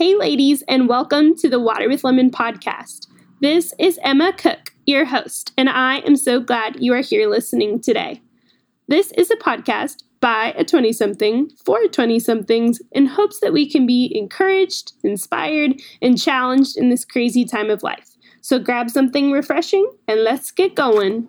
Hey, 0.00 0.14
ladies, 0.14 0.62
and 0.66 0.88
welcome 0.88 1.36
to 1.36 1.48
the 1.50 1.60
Water 1.60 1.86
with 1.86 2.04
Lemon 2.04 2.30
podcast. 2.30 3.06
This 3.42 3.74
is 3.78 4.00
Emma 4.02 4.32
Cook, 4.32 4.72
your 4.86 5.04
host, 5.04 5.52
and 5.58 5.68
I 5.68 5.96
am 5.98 6.16
so 6.16 6.40
glad 6.40 6.82
you 6.82 6.94
are 6.94 7.02
here 7.02 7.28
listening 7.28 7.82
today. 7.82 8.22
This 8.88 9.12
is 9.12 9.30
a 9.30 9.36
podcast 9.36 10.02
by 10.20 10.54
a 10.56 10.64
20 10.64 10.94
something 10.94 11.50
for 11.66 11.86
20 11.86 12.18
somethings 12.18 12.80
in 12.92 13.04
hopes 13.04 13.40
that 13.40 13.52
we 13.52 13.68
can 13.68 13.86
be 13.86 14.10
encouraged, 14.14 14.94
inspired, 15.04 15.78
and 16.00 16.18
challenged 16.18 16.78
in 16.78 16.88
this 16.88 17.04
crazy 17.04 17.44
time 17.44 17.68
of 17.68 17.82
life. 17.82 18.16
So 18.40 18.58
grab 18.58 18.88
something 18.88 19.30
refreshing 19.30 19.86
and 20.08 20.24
let's 20.24 20.50
get 20.50 20.74
going. 20.74 21.28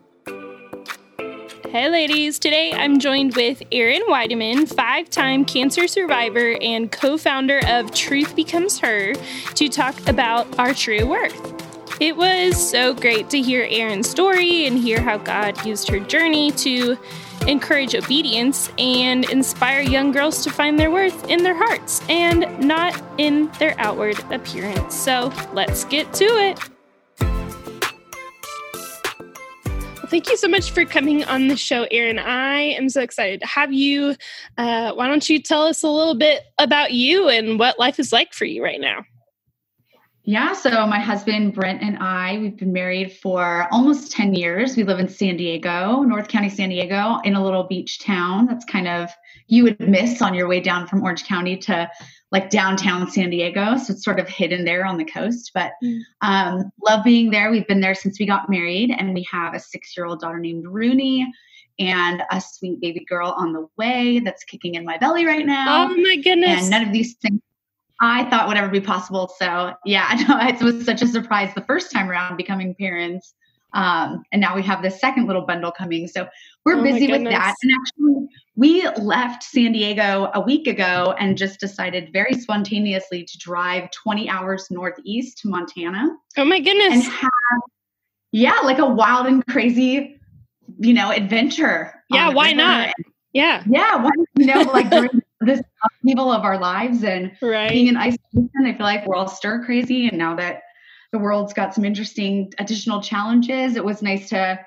Hey, 1.71 1.89
ladies. 1.89 2.37
Today 2.37 2.73
I'm 2.73 2.99
joined 2.99 3.37
with 3.37 3.63
Erin 3.71 4.01
Weidemann, 4.09 4.67
five 4.67 5.09
time 5.09 5.45
cancer 5.45 5.87
survivor 5.87 6.57
and 6.61 6.91
co 6.91 7.17
founder 7.17 7.61
of 7.65 7.93
Truth 7.93 8.35
Becomes 8.35 8.77
Her, 8.79 9.13
to 9.13 9.69
talk 9.69 9.95
about 10.09 10.59
our 10.59 10.73
true 10.73 11.07
worth. 11.07 12.01
It 12.01 12.17
was 12.17 12.57
so 12.69 12.93
great 12.93 13.29
to 13.29 13.41
hear 13.41 13.65
Erin's 13.71 14.09
story 14.09 14.67
and 14.67 14.77
hear 14.77 14.99
how 14.99 15.17
God 15.17 15.65
used 15.65 15.87
her 15.87 16.01
journey 16.01 16.51
to 16.51 16.97
encourage 17.47 17.95
obedience 17.95 18.69
and 18.77 19.23
inspire 19.29 19.79
young 19.79 20.11
girls 20.11 20.43
to 20.43 20.49
find 20.49 20.77
their 20.77 20.91
worth 20.91 21.29
in 21.29 21.41
their 21.41 21.55
hearts 21.55 22.01
and 22.09 22.59
not 22.59 23.01
in 23.17 23.49
their 23.59 23.75
outward 23.77 24.19
appearance. 24.29 24.93
So 24.93 25.31
let's 25.53 25.85
get 25.85 26.11
to 26.15 26.25
it. 26.25 26.59
Thank 30.11 30.29
you 30.29 30.35
so 30.35 30.49
much 30.49 30.71
for 30.71 30.83
coming 30.83 31.23
on 31.23 31.47
the 31.47 31.55
show, 31.55 31.87
Erin. 31.89 32.19
I 32.19 32.59
am 32.59 32.89
so 32.89 33.01
excited 33.01 33.39
to 33.39 33.47
have 33.47 33.71
you. 33.71 34.15
Uh, 34.57 34.91
why 34.91 35.07
don't 35.07 35.27
you 35.29 35.41
tell 35.41 35.63
us 35.63 35.83
a 35.83 35.87
little 35.87 36.15
bit 36.15 36.43
about 36.57 36.91
you 36.91 37.29
and 37.29 37.57
what 37.57 37.79
life 37.79 37.97
is 37.97 38.11
like 38.11 38.33
for 38.33 38.43
you 38.43 38.61
right 38.61 38.81
now? 38.81 39.05
Yeah, 40.23 40.51
so 40.51 40.85
my 40.85 40.99
husband 40.99 41.53
Brent 41.53 41.81
and 41.81 41.97
I, 41.97 42.37
we've 42.39 42.57
been 42.57 42.73
married 42.73 43.13
for 43.13 43.69
almost 43.71 44.11
10 44.11 44.35
years. 44.35 44.75
We 44.75 44.83
live 44.83 44.99
in 44.99 45.07
San 45.07 45.37
Diego, 45.37 46.01
North 46.01 46.27
County, 46.27 46.49
San 46.49 46.69
Diego, 46.69 47.19
in 47.23 47.33
a 47.35 47.43
little 47.43 47.63
beach 47.63 47.99
town 47.99 48.47
that's 48.47 48.65
kind 48.65 48.89
of 48.89 49.09
you 49.47 49.63
would 49.63 49.79
miss 49.79 50.21
on 50.21 50.33
your 50.33 50.47
way 50.47 50.59
down 50.59 50.87
from 50.87 51.03
Orange 51.03 51.23
County 51.25 51.55
to 51.57 51.89
like 52.31 52.49
downtown 52.49 53.09
San 53.11 53.29
Diego. 53.29 53.77
So 53.77 53.93
it's 53.93 54.03
sort 54.03 54.19
of 54.19 54.27
hidden 54.27 54.63
there 54.63 54.85
on 54.85 54.97
the 54.97 55.05
coast, 55.05 55.51
but 55.53 55.73
mm. 55.83 55.99
um, 56.21 56.71
love 56.85 57.03
being 57.03 57.29
there. 57.29 57.51
We've 57.51 57.67
been 57.67 57.81
there 57.81 57.95
since 57.95 58.19
we 58.19 58.25
got 58.25 58.49
married, 58.49 58.91
and 58.97 59.13
we 59.13 59.27
have 59.31 59.53
a 59.53 59.59
six 59.59 59.95
year 59.95 60.05
old 60.05 60.21
daughter 60.21 60.39
named 60.39 60.65
Rooney 60.65 61.29
and 61.79 62.23
a 62.31 62.39
sweet 62.39 62.79
baby 62.79 63.03
girl 63.05 63.33
on 63.37 63.53
the 63.53 63.67
way 63.77 64.19
that's 64.19 64.43
kicking 64.43 64.75
in 64.75 64.85
my 64.85 64.97
belly 64.97 65.25
right 65.25 65.45
now. 65.45 65.89
Oh 65.89 65.97
my 65.97 66.15
goodness. 66.17 66.61
And 66.61 66.69
none 66.69 66.85
of 66.85 66.93
these 66.93 67.15
things 67.15 67.41
I 67.99 68.25
thought 68.25 68.47
would 68.47 68.57
ever 68.57 68.69
be 68.69 68.81
possible. 68.81 69.33
So 69.37 69.73
yeah, 69.85 70.05
I 70.09 70.21
know 70.23 70.39
it 70.47 70.61
was 70.61 70.85
such 70.85 71.01
a 71.01 71.07
surprise 71.07 71.53
the 71.53 71.61
first 71.61 71.91
time 71.91 72.09
around 72.09 72.37
becoming 72.37 72.75
parents. 72.75 73.33
Um, 73.73 74.23
and 74.31 74.41
now 74.41 74.55
we 74.55 74.63
have 74.63 74.81
this 74.81 74.99
second 74.99 75.27
little 75.27 75.43
bundle 75.43 75.71
coming. 75.71 76.07
So 76.07 76.27
we're 76.65 76.79
oh 76.79 76.83
busy 76.83 77.07
with 77.07 77.23
that. 77.23 77.55
And 77.63 77.71
actually, 77.73 78.27
we 78.55 78.87
left 79.01 79.43
San 79.43 79.71
Diego 79.71 80.29
a 80.33 80.41
week 80.41 80.67
ago 80.67 81.15
and 81.19 81.37
just 81.37 81.59
decided 81.59 82.11
very 82.11 82.33
spontaneously 82.33 83.23
to 83.23 83.37
drive 83.37 83.89
20 83.91 84.29
hours 84.29 84.67
northeast 84.69 85.39
to 85.39 85.49
Montana. 85.49 86.09
Oh 86.37 86.45
my 86.45 86.59
goodness. 86.59 86.93
And 86.93 87.03
have, 87.03 87.31
yeah, 88.31 88.59
like 88.63 88.79
a 88.79 88.85
wild 88.85 89.27
and 89.27 89.45
crazy, 89.47 90.19
you 90.79 90.93
know, 90.93 91.11
adventure. 91.11 91.93
Yeah, 92.09 92.29
why 92.29 92.51
not? 92.51 92.93
Yeah. 93.33 93.63
Yeah. 93.69 94.03
Why, 94.03 94.11
you 94.37 94.45
know, 94.45 94.61
like 94.61 94.89
during 94.89 95.21
this 95.41 95.61
upheaval 95.83 96.31
of 96.31 96.43
our 96.43 96.59
lives 96.59 97.03
and 97.03 97.31
right. 97.41 97.69
being 97.71 97.87
in 97.87 97.97
isolation, 97.97 98.51
I 98.65 98.73
feel 98.73 98.85
like 98.85 99.07
we're 99.07 99.15
all 99.15 99.29
stir 99.29 99.63
crazy. 99.63 100.07
And 100.07 100.17
now 100.17 100.35
that 100.35 100.63
the 101.11 101.19
world's 101.19 101.53
got 101.53 101.73
some 101.73 101.85
interesting 101.85 102.53
additional 102.57 103.01
challenges. 103.01 103.75
It 103.75 103.83
was 103.83 104.01
nice 104.01 104.29
to, 104.29 104.59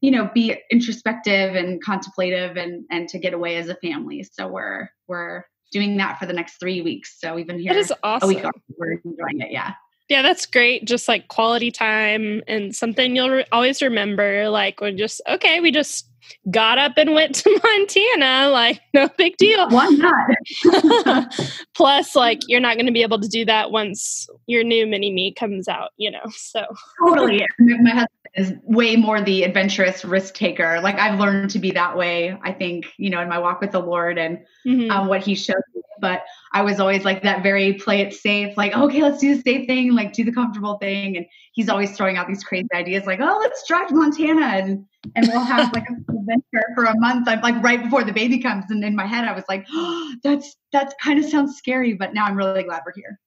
you 0.00 0.10
know, 0.10 0.30
be 0.34 0.56
introspective 0.70 1.54
and 1.54 1.82
contemplative 1.82 2.56
and 2.56 2.84
and 2.90 3.08
to 3.10 3.18
get 3.18 3.34
away 3.34 3.56
as 3.56 3.68
a 3.68 3.76
family. 3.76 4.22
So 4.22 4.48
we're 4.48 4.88
we're 5.06 5.44
doing 5.72 5.96
that 5.98 6.18
for 6.18 6.26
the 6.26 6.32
next 6.32 6.58
three 6.58 6.82
weeks. 6.82 7.18
So 7.20 7.34
we've 7.34 7.46
been 7.46 7.58
here 7.58 7.74
that 7.74 7.78
is 7.78 7.92
awesome. 8.02 8.30
a 8.30 8.34
week. 8.34 8.44
We're 8.78 8.92
enjoying 8.92 9.40
it. 9.40 9.50
Yeah. 9.50 9.72
Yeah, 10.08 10.20
that's 10.20 10.44
great. 10.44 10.84
Just 10.84 11.08
like 11.08 11.28
quality 11.28 11.70
time 11.70 12.42
and 12.46 12.76
something 12.76 13.16
you'll 13.16 13.30
re- 13.30 13.46
always 13.50 13.80
remember. 13.80 14.50
Like 14.50 14.80
when 14.80 14.98
just 14.98 15.22
okay, 15.28 15.60
we 15.60 15.70
just 15.70 16.06
got 16.50 16.78
up 16.78 16.92
and 16.96 17.14
went 17.14 17.34
to 17.36 17.50
Montana. 17.62 18.50
Like, 18.50 18.80
no 18.92 19.08
big 19.16 19.36
deal. 19.36 19.68
Why 19.70 19.88
not? 19.88 21.34
Plus, 21.74 22.14
like, 22.14 22.40
you're 22.48 22.60
not 22.60 22.76
going 22.76 22.86
to 22.86 22.92
be 22.92 23.02
able 23.02 23.20
to 23.20 23.28
do 23.28 23.44
that 23.44 23.70
once 23.70 24.28
your 24.46 24.64
new 24.64 24.86
mini 24.86 25.12
me 25.12 25.32
comes 25.32 25.68
out, 25.68 25.90
you 25.96 26.10
know? 26.10 26.22
So, 26.36 26.64
totally. 27.00 27.44
My 27.58 27.90
husband 27.90 28.08
is 28.34 28.52
way 28.64 28.96
more 28.96 29.20
the 29.20 29.44
adventurous 29.44 30.04
risk 30.04 30.34
taker. 30.34 30.80
Like, 30.80 30.98
I've 30.98 31.18
learned 31.18 31.50
to 31.50 31.58
be 31.58 31.70
that 31.72 31.96
way, 31.96 32.36
I 32.42 32.52
think, 32.52 32.86
you 32.96 33.10
know, 33.10 33.20
in 33.20 33.28
my 33.28 33.38
walk 33.38 33.60
with 33.60 33.72
the 33.72 33.80
Lord 33.80 34.18
and 34.18 34.38
mm-hmm. 34.66 34.90
um, 34.90 35.06
what 35.08 35.22
he 35.22 35.34
showed 35.34 35.56
me. 35.74 35.82
But 36.00 36.24
I 36.52 36.62
was 36.62 36.80
always 36.80 37.04
like 37.04 37.22
that 37.22 37.42
very 37.42 37.74
play 37.74 38.00
it 38.00 38.12
safe, 38.12 38.56
like, 38.56 38.76
okay, 38.76 39.00
let's 39.00 39.20
do 39.20 39.36
the 39.36 39.42
safe 39.42 39.66
thing, 39.66 39.94
like, 39.94 40.12
do 40.12 40.24
the 40.24 40.32
comfortable 40.32 40.76
thing. 40.78 41.16
And 41.16 41.26
he's 41.52 41.68
always 41.68 41.96
throwing 41.96 42.16
out 42.16 42.26
these 42.26 42.44
crazy 42.44 42.68
ideas, 42.74 43.06
like, 43.06 43.20
oh, 43.22 43.38
let's 43.40 43.66
drive 43.66 43.88
to 43.88 43.94
Montana. 43.94 44.42
And 44.42 44.86
and 45.14 45.28
we'll 45.28 45.44
have 45.44 45.72
like 45.72 45.88
an 45.88 46.04
adventure 46.08 46.66
for 46.74 46.84
a 46.84 46.98
month. 46.98 47.28
I'm 47.28 47.40
like 47.40 47.62
right 47.62 47.82
before 47.82 48.04
the 48.04 48.12
baby 48.12 48.38
comes, 48.38 48.64
and 48.70 48.84
in 48.84 48.96
my 48.96 49.06
head 49.06 49.24
I 49.24 49.32
was 49.32 49.44
like, 49.48 49.66
oh, 49.72 50.14
that's 50.22 50.56
that 50.72 50.94
kind 51.02 51.18
of 51.18 51.24
sounds 51.24 51.56
scary, 51.56 51.94
but 51.94 52.14
now 52.14 52.24
I'm 52.26 52.36
really 52.36 52.62
glad 52.62 52.82
we're 52.84 52.92
here. 52.94 53.20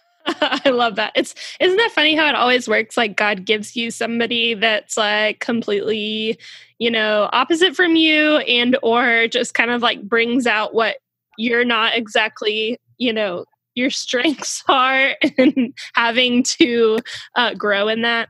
I 0.26 0.70
love 0.70 0.96
that. 0.96 1.12
It's 1.14 1.34
isn't 1.60 1.76
that 1.76 1.92
funny 1.94 2.14
how 2.14 2.28
it 2.28 2.34
always 2.34 2.68
works? 2.68 2.96
Like 2.96 3.16
God 3.16 3.44
gives 3.44 3.76
you 3.76 3.90
somebody 3.90 4.54
that's 4.54 4.96
like 4.96 5.40
completely, 5.40 6.38
you 6.78 6.90
know, 6.90 7.28
opposite 7.32 7.74
from 7.74 7.96
you, 7.96 8.38
and 8.38 8.76
or 8.82 9.28
just 9.28 9.54
kind 9.54 9.70
of 9.70 9.82
like 9.82 10.02
brings 10.02 10.46
out 10.46 10.74
what 10.74 10.96
you're 11.38 11.64
not 11.64 11.96
exactly, 11.96 12.78
you 12.98 13.12
know, 13.12 13.44
your 13.74 13.90
strengths 13.90 14.62
are, 14.68 15.14
and 15.38 15.74
having 15.94 16.42
to 16.42 16.98
uh, 17.36 17.54
grow 17.54 17.88
in 17.88 18.02
that. 18.02 18.28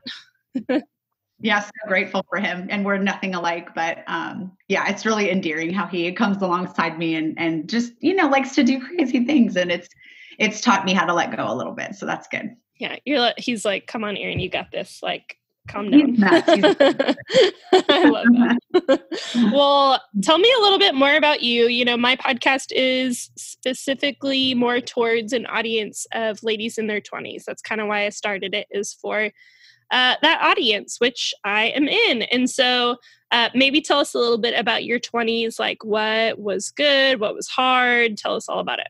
yeah, 1.41 1.61
so 1.61 1.71
grateful 1.87 2.25
for 2.29 2.39
him. 2.39 2.67
And 2.69 2.85
we're 2.85 2.97
nothing 2.97 3.33
alike, 3.35 3.73
but 3.73 4.03
um, 4.07 4.51
yeah, 4.67 4.89
it's 4.89 5.05
really 5.05 5.31
endearing 5.31 5.73
how 5.73 5.87
he 5.87 6.11
comes 6.11 6.41
alongside 6.41 6.97
me 6.97 7.15
and 7.15 7.39
and 7.39 7.69
just 7.69 7.93
you 7.99 8.15
know 8.15 8.27
likes 8.27 8.55
to 8.55 8.63
do 8.63 8.79
crazy 8.85 9.23
things, 9.25 9.55
and 9.55 9.71
it's 9.71 9.89
it's 10.37 10.61
taught 10.61 10.85
me 10.85 10.93
how 10.93 11.05
to 11.05 11.13
let 11.13 11.35
go 11.35 11.51
a 11.51 11.55
little 11.55 11.73
bit. 11.73 11.95
So 11.95 12.05
that's 12.05 12.27
good. 12.27 12.55
Yeah, 12.77 12.97
you're 13.05 13.31
he's 13.37 13.65
like, 13.65 13.87
come 13.87 14.03
on, 14.03 14.17
Erin, 14.17 14.39
you 14.39 14.49
got 14.49 14.71
this. 14.71 14.99
Like, 15.01 15.37
calm 15.69 15.91
down. 15.91 16.17
I 16.23 18.03
love 18.09 18.25
that. 18.25 19.01
well, 19.53 20.01
tell 20.21 20.39
me 20.39 20.53
a 20.57 20.61
little 20.61 20.79
bit 20.79 20.95
more 20.95 21.15
about 21.15 21.41
you. 21.41 21.67
You 21.67 21.85
know, 21.85 21.97
my 21.97 22.15
podcast 22.15 22.71
is 22.71 23.29
specifically 23.37 24.53
more 24.53 24.81
towards 24.81 25.31
an 25.31 25.45
audience 25.45 26.05
of 26.13 26.43
ladies 26.43 26.77
in 26.77 26.87
their 26.87 27.01
20s. 27.01 27.43
That's 27.45 27.61
kind 27.61 27.79
of 27.79 27.87
why 27.87 28.05
I 28.05 28.09
started 28.09 28.53
it, 28.53 28.67
is 28.71 28.93
for 28.93 29.29
uh, 29.91 30.15
that 30.21 30.39
audience, 30.41 30.99
which 30.99 31.33
I 31.43 31.65
am 31.67 31.87
in. 31.87 32.23
And 32.23 32.49
so 32.49 32.97
uh, 33.31 33.49
maybe 33.53 33.81
tell 33.81 33.99
us 33.99 34.13
a 34.13 34.19
little 34.19 34.37
bit 34.37 34.57
about 34.57 34.85
your 34.85 34.99
20s, 34.99 35.59
like 35.59 35.83
what 35.83 36.39
was 36.39 36.71
good, 36.71 37.19
what 37.19 37.35
was 37.35 37.47
hard. 37.47 38.17
Tell 38.17 38.35
us 38.35 38.49
all 38.49 38.59
about 38.59 38.79
it. 38.79 38.87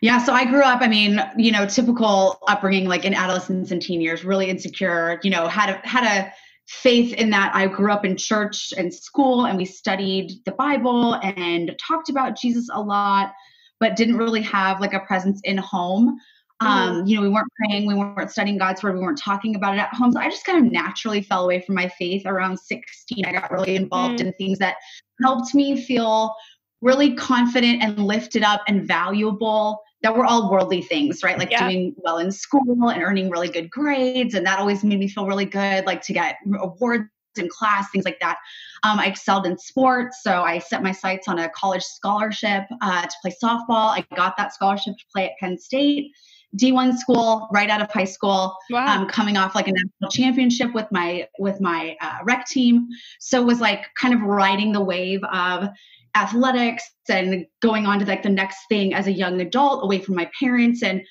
Yeah, 0.00 0.18
so 0.18 0.32
I 0.32 0.44
grew 0.44 0.62
up, 0.62 0.82
I 0.82 0.88
mean, 0.88 1.20
you 1.36 1.52
know, 1.52 1.64
typical 1.66 2.38
upbringing 2.48 2.86
like 2.86 3.04
in 3.04 3.14
adolescence 3.14 3.70
and 3.70 3.80
teen 3.80 4.00
years, 4.00 4.24
really 4.24 4.50
insecure, 4.50 5.20
you 5.22 5.30
know, 5.30 5.46
had 5.46 5.70
a 5.70 5.86
had 5.86 6.04
a 6.04 6.32
faith 6.66 7.12
in 7.14 7.30
that 7.30 7.54
I 7.54 7.66
grew 7.66 7.92
up 7.92 8.04
in 8.04 8.16
church 8.16 8.72
and 8.76 8.92
school 8.92 9.46
and 9.46 9.58
we 9.58 9.64
studied 9.64 10.32
the 10.44 10.52
Bible 10.52 11.14
and 11.14 11.76
talked 11.78 12.08
about 12.08 12.36
Jesus 12.36 12.68
a 12.72 12.80
lot, 12.80 13.32
but 13.78 13.96
didn't 13.96 14.16
really 14.16 14.42
have 14.42 14.80
like 14.80 14.94
a 14.94 15.00
presence 15.00 15.40
in 15.44 15.58
home. 15.58 16.18
Mm-hmm. 16.62 16.98
Um, 17.00 17.06
you 17.06 17.16
know, 17.16 17.22
we 17.22 17.28
weren't 17.28 17.48
praying, 17.56 17.86
we 17.86 17.94
weren't 17.94 18.30
studying 18.30 18.58
God's 18.58 18.82
word, 18.82 18.94
we 18.94 19.00
weren't 19.00 19.18
talking 19.18 19.56
about 19.56 19.74
it 19.74 19.80
at 19.80 19.94
home. 19.94 20.12
So 20.12 20.20
I 20.20 20.28
just 20.28 20.44
kind 20.44 20.64
of 20.64 20.72
naturally 20.72 21.22
fell 21.22 21.44
away 21.44 21.60
from 21.60 21.74
my 21.74 21.88
faith 21.88 22.26
around 22.26 22.58
16. 22.58 23.24
I 23.24 23.32
got 23.32 23.50
really 23.50 23.76
involved 23.76 24.18
mm-hmm. 24.18 24.28
in 24.28 24.34
things 24.34 24.58
that 24.58 24.76
helped 25.22 25.54
me 25.54 25.80
feel 25.80 26.34
really 26.80 27.14
confident 27.14 27.82
and 27.82 27.98
lifted 27.98 28.42
up 28.42 28.62
and 28.68 28.86
valuable 28.86 29.80
that 30.02 30.16
were 30.16 30.24
all 30.24 30.50
worldly 30.50 30.82
things, 30.82 31.22
right? 31.22 31.38
Like 31.38 31.50
yeah. 31.50 31.68
doing 31.68 31.94
well 31.98 32.18
in 32.18 32.32
school 32.32 32.90
and 32.90 33.02
earning 33.02 33.30
really 33.30 33.48
good 33.48 33.70
grades. 33.70 34.34
And 34.34 34.44
that 34.46 34.58
always 34.58 34.82
made 34.82 34.98
me 34.98 35.08
feel 35.08 35.26
really 35.26 35.44
good, 35.44 35.86
like 35.86 36.02
to 36.02 36.12
get 36.12 36.36
awards 36.60 37.04
in 37.38 37.48
class, 37.48 37.88
things 37.90 38.04
like 38.04 38.18
that. 38.20 38.36
Um, 38.82 38.98
I 38.98 39.06
excelled 39.06 39.46
in 39.46 39.56
sports, 39.56 40.20
so 40.22 40.42
I 40.42 40.58
set 40.58 40.82
my 40.82 40.92
sights 40.92 41.28
on 41.28 41.38
a 41.38 41.48
college 41.50 41.82
scholarship 41.82 42.64
uh, 42.80 43.02
to 43.02 43.14
play 43.22 43.34
softball. 43.42 43.96
I 43.96 44.04
got 44.16 44.36
that 44.36 44.52
scholarship 44.52 44.94
to 44.98 45.04
play 45.14 45.26
at 45.26 45.32
Penn 45.40 45.58
State. 45.58 46.10
D1 46.58 46.98
school 46.98 47.48
right 47.52 47.70
out 47.70 47.80
of 47.80 47.90
high 47.90 48.04
school, 48.04 48.56
wow. 48.70 48.86
um, 48.86 49.08
coming 49.08 49.36
off 49.36 49.54
like 49.54 49.68
a 49.68 49.72
national 49.72 50.10
championship 50.10 50.74
with 50.74 50.86
my 50.90 51.26
with 51.38 51.60
my 51.60 51.96
uh, 52.00 52.18
rec 52.24 52.46
team. 52.46 52.88
So 53.20 53.40
it 53.40 53.46
was 53.46 53.60
like 53.60 53.86
kind 53.94 54.12
of 54.12 54.20
riding 54.20 54.72
the 54.72 54.82
wave 54.82 55.22
of 55.24 55.68
athletics 56.14 56.84
and 57.08 57.46
going 57.60 57.86
on 57.86 57.98
to 57.98 58.04
like 58.04 58.22
the 58.22 58.28
next 58.28 58.58
thing 58.68 58.92
as 58.92 59.06
a 59.06 59.12
young 59.12 59.40
adult 59.40 59.84
away 59.84 59.98
from 59.98 60.14
my 60.14 60.30
parents 60.38 60.82
and 60.82 61.02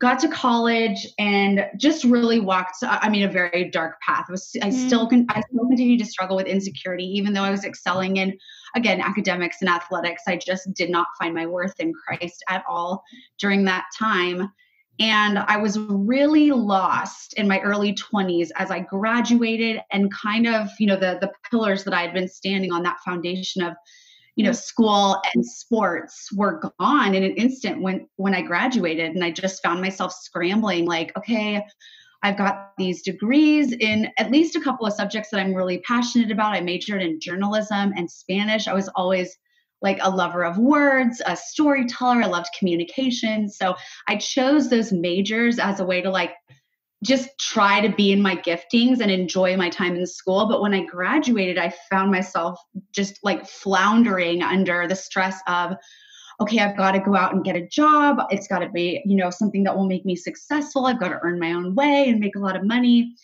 got 0.00 0.18
to 0.20 0.28
college 0.28 1.06
and 1.18 1.66
just 1.76 2.04
really 2.04 2.40
walked 2.40 2.76
i 2.82 3.08
mean 3.08 3.22
a 3.22 3.30
very 3.30 3.68
dark 3.70 4.00
path 4.00 4.26
it 4.28 4.32
was 4.32 4.56
i 4.62 4.70
still 4.70 5.06
mm. 5.06 5.10
can 5.10 5.26
i 5.30 5.40
still 5.40 5.66
continue 5.66 5.98
to 5.98 6.04
struggle 6.04 6.36
with 6.36 6.46
insecurity 6.46 7.04
even 7.04 7.32
though 7.32 7.42
i 7.42 7.50
was 7.50 7.64
excelling 7.64 8.16
in 8.16 8.36
again 8.74 9.00
academics 9.00 9.58
and 9.60 9.68
athletics 9.68 10.22
i 10.26 10.36
just 10.36 10.72
did 10.74 10.90
not 10.90 11.06
find 11.18 11.34
my 11.34 11.46
worth 11.46 11.74
in 11.78 11.92
christ 11.92 12.42
at 12.48 12.64
all 12.68 13.02
during 13.38 13.64
that 13.64 13.84
time 13.96 14.50
and 14.98 15.38
i 15.38 15.56
was 15.56 15.78
really 15.78 16.50
lost 16.50 17.34
in 17.34 17.46
my 17.46 17.60
early 17.60 17.94
20s 17.94 18.48
as 18.56 18.70
i 18.70 18.80
graduated 18.80 19.80
and 19.92 20.12
kind 20.12 20.46
of 20.46 20.68
you 20.78 20.86
know 20.86 20.96
the 20.96 21.18
the 21.20 21.30
pillars 21.50 21.84
that 21.84 21.94
i 21.94 22.02
had 22.02 22.14
been 22.14 22.28
standing 22.28 22.72
on 22.72 22.82
that 22.82 22.98
foundation 23.04 23.62
of 23.62 23.74
you 24.38 24.44
know 24.44 24.52
school 24.52 25.20
and 25.34 25.44
sports 25.44 26.30
were 26.32 26.60
gone 26.78 27.14
in 27.14 27.24
an 27.24 27.32
instant 27.32 27.82
when 27.82 28.08
when 28.16 28.34
i 28.34 28.40
graduated. 28.40 29.14
And 29.14 29.24
i 29.24 29.30
just 29.30 29.62
found 29.62 29.80
myself 29.80 30.12
scrambling 30.12 30.84
like 30.86 31.16
okay 31.16 31.62
i've 32.22 32.38
got 32.38 32.70
these 32.78 33.02
degrees 33.02 33.72
in 33.72 34.08
at 34.18 34.30
least 34.30 34.56
a 34.56 34.60
couple 34.60 34.86
of 34.86 34.92
subjects 34.92 35.30
that 35.30 35.40
i'm 35.40 35.54
really 35.54 35.78
passionate 35.78 36.30
about. 36.30 36.54
I 36.54 36.60
majored 36.60 37.02
in 37.02 37.20
journalism 37.20 37.92
and 37.96 38.10
spanish. 38.10 38.68
I 38.68 38.74
was 38.74 38.88
always 38.94 39.36
like 39.80 39.98
a 40.00 40.10
lover 40.10 40.44
of 40.44 40.58
words 40.58 41.22
a 41.26 41.36
storyteller 41.36 42.22
i 42.22 42.26
loved 42.26 42.48
communication 42.58 43.48
so 43.48 43.74
i 44.08 44.16
chose 44.16 44.68
those 44.68 44.92
majors 44.92 45.58
as 45.58 45.80
a 45.80 45.84
way 45.84 46.00
to 46.00 46.10
like 46.10 46.32
just 47.04 47.38
try 47.38 47.80
to 47.80 47.94
be 47.94 48.10
in 48.10 48.20
my 48.20 48.36
giftings 48.36 49.00
and 49.00 49.10
enjoy 49.10 49.56
my 49.56 49.70
time 49.70 49.94
in 49.94 50.06
school. 50.06 50.46
But 50.48 50.60
when 50.60 50.74
I 50.74 50.84
graduated, 50.84 51.56
I 51.56 51.72
found 51.90 52.10
myself 52.10 52.58
just 52.92 53.20
like 53.22 53.46
floundering 53.46 54.42
under 54.42 54.88
the 54.88 54.96
stress 54.96 55.40
of, 55.46 55.74
okay, 56.40 56.58
I've 56.58 56.76
got 56.76 56.92
to 56.92 57.00
go 57.00 57.14
out 57.14 57.34
and 57.34 57.44
get 57.44 57.56
a 57.56 57.66
job. 57.68 58.18
It's 58.30 58.48
got 58.48 58.60
to 58.60 58.68
be, 58.68 59.00
you 59.04 59.16
know, 59.16 59.30
something 59.30 59.62
that 59.64 59.76
will 59.76 59.86
make 59.86 60.04
me 60.04 60.16
successful. 60.16 60.86
I've 60.86 61.00
got 61.00 61.10
to 61.10 61.20
earn 61.22 61.38
my 61.38 61.52
own 61.52 61.74
way 61.74 62.08
and 62.08 62.18
make 62.18 62.34
a 62.34 62.40
lot 62.40 62.56
of 62.56 62.64
money. 62.64 63.14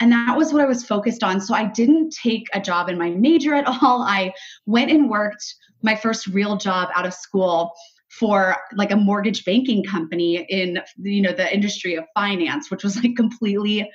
And 0.00 0.12
that 0.12 0.36
was 0.36 0.52
what 0.52 0.62
I 0.62 0.66
was 0.66 0.84
focused 0.84 1.22
on. 1.22 1.40
So 1.40 1.54
I 1.54 1.64
didn't 1.64 2.10
take 2.10 2.46
a 2.54 2.60
job 2.60 2.88
in 2.88 2.96
my 2.96 3.10
major 3.10 3.54
at 3.54 3.66
all. 3.82 4.02
I 4.02 4.32
went 4.64 4.90
and 4.90 5.10
worked 5.10 5.44
my 5.82 5.94
first 5.94 6.26
real 6.28 6.56
job 6.56 6.88
out 6.94 7.06
of 7.06 7.14
school 7.14 7.72
for 8.08 8.56
like 8.74 8.90
a 8.90 8.96
mortgage 8.96 9.44
banking 9.44 9.84
company 9.84 10.46
in 10.48 10.80
you 10.98 11.20
know 11.20 11.32
the 11.32 11.52
industry 11.52 11.94
of 11.94 12.04
finance 12.14 12.70
which 12.70 12.82
was 12.82 12.96
like 12.96 13.14
completely 13.16 13.90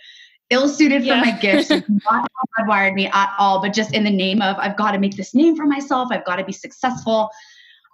ill 0.50 0.70
suited 0.70 1.04
yeah. 1.04 1.20
for 1.20 1.26
my 1.26 1.40
gifts. 1.40 1.70
Not 2.12 2.30
hardwired 2.60 2.94
me 2.94 3.08
at 3.08 3.34
all 3.40 3.62
but 3.62 3.74
just 3.74 3.94
in 3.94 4.04
the 4.04 4.12
name 4.12 4.42
of 4.42 4.56
i've 4.60 4.78
got 4.78 4.92
to 4.92 5.00
make 5.00 5.16
this 5.16 5.34
name 5.34 5.56
for 5.56 5.66
myself. 5.66 6.10
I've 6.12 6.26
got 6.26 6.38
to 6.38 6.46
be 6.46 6.52
successful. 6.52 7.30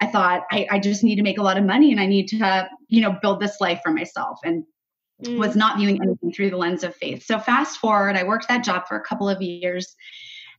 I 0.02 0.08
thought 0.08 0.44
I, 0.52 0.68
I 0.72 0.80
just 0.80 1.04
need 1.04 1.16
to 1.16 1.24
make 1.24 1.38
a 1.38 1.44
lot 1.44 1.58
of 1.58 1.64
money 1.64 1.92
and 1.92 2.00
i 2.00 2.06
need 2.06 2.28
to 2.30 2.70
you 2.88 3.02
know 3.02 3.18
build 3.22 3.40
this 3.40 3.60
life 3.62 3.80
for 3.84 3.92
myself 3.92 4.40
and 4.44 4.66
mm. 5.24 5.38
was 5.38 5.56
not 5.56 5.78
viewing 5.78 6.02
anything 6.02 6.32
through 6.34 6.50
the 6.50 6.58
lens 6.58 6.84
of 6.84 6.96
faith. 6.96 7.24
So 7.24 7.40
fast 7.40 7.80
forward 7.80 8.18
i 8.18 8.24
worked 8.24 8.48
that 8.50 8.64
job 8.64 8.88
for 8.88 8.98
a 8.98 9.04
couple 9.04 9.30
of 9.30 9.42
years 9.42 9.96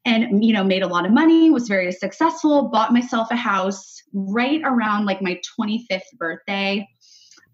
and 0.04 0.44
you 0.44 0.52
know 0.52 0.64
made 0.64 0.82
a 0.82 0.86
lot 0.86 1.04
of 1.04 1.12
money 1.12 1.50
was 1.50 1.68
very 1.68 1.92
successful 1.92 2.68
bought 2.68 2.92
myself 2.92 3.28
a 3.30 3.36
house 3.36 4.02
right 4.12 4.60
around 4.64 5.04
like 5.04 5.20
my 5.20 5.40
25th 5.58 6.00
birthday 6.18 6.86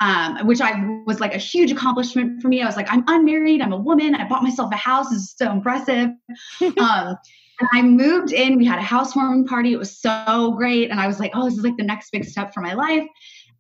um, 0.01 0.47
which 0.47 0.61
I 0.61 1.01
was 1.07 1.21
like 1.21 1.35
a 1.35 1.39
huge 1.39 1.71
accomplishment 1.71 2.43
for 2.43 2.49
me. 2.49 2.63
I 2.63 2.67
was 2.67 2.77
like, 2.77 2.93
I'm 2.93 3.03
unmarried, 3.07 3.63
I'm 3.63 3.73
a 3.73 3.79
woman, 3.79 4.15
I 4.15 4.29
bought 4.29 4.43
myself 4.43 4.73
a 4.73 4.77
house. 4.77 5.09
This 5.09 5.23
is 5.23 5.35
so 5.37 5.51
impressive. 5.51 6.11
um, 6.79 7.17
and 7.59 7.69
I 7.73 7.83
moved 7.83 8.33
in. 8.33 8.59
We 8.59 8.67
had 8.67 8.79
a 8.79 8.83
housewarming 8.83 9.47
party. 9.47 9.73
It 9.73 9.79
was 9.79 9.97
so 9.99 10.53
great. 10.53 10.91
And 10.91 11.01
I 11.01 11.07
was 11.07 11.19
like, 11.19 11.31
oh, 11.35 11.45
this 11.45 11.57
is 11.57 11.65
like 11.65 11.77
the 11.79 11.85
next 11.85 12.11
big 12.11 12.25
step 12.25 12.53
for 12.53 12.61
my 12.61 12.75
life. 12.75 13.07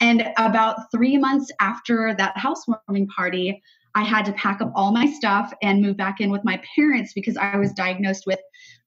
And 0.00 0.30
about 0.36 0.90
three 0.92 1.16
months 1.16 1.50
after 1.60 2.14
that 2.18 2.36
housewarming 2.36 3.08
party, 3.08 3.62
I 3.96 4.04
had 4.04 4.26
to 4.26 4.32
pack 4.34 4.60
up 4.60 4.70
all 4.74 4.92
my 4.92 5.06
stuff 5.06 5.54
and 5.62 5.80
move 5.80 5.96
back 5.96 6.20
in 6.20 6.28
with 6.30 6.44
my 6.44 6.60
parents 6.76 7.14
because 7.14 7.38
I 7.38 7.56
was 7.56 7.72
diagnosed 7.72 8.24
with 8.26 8.38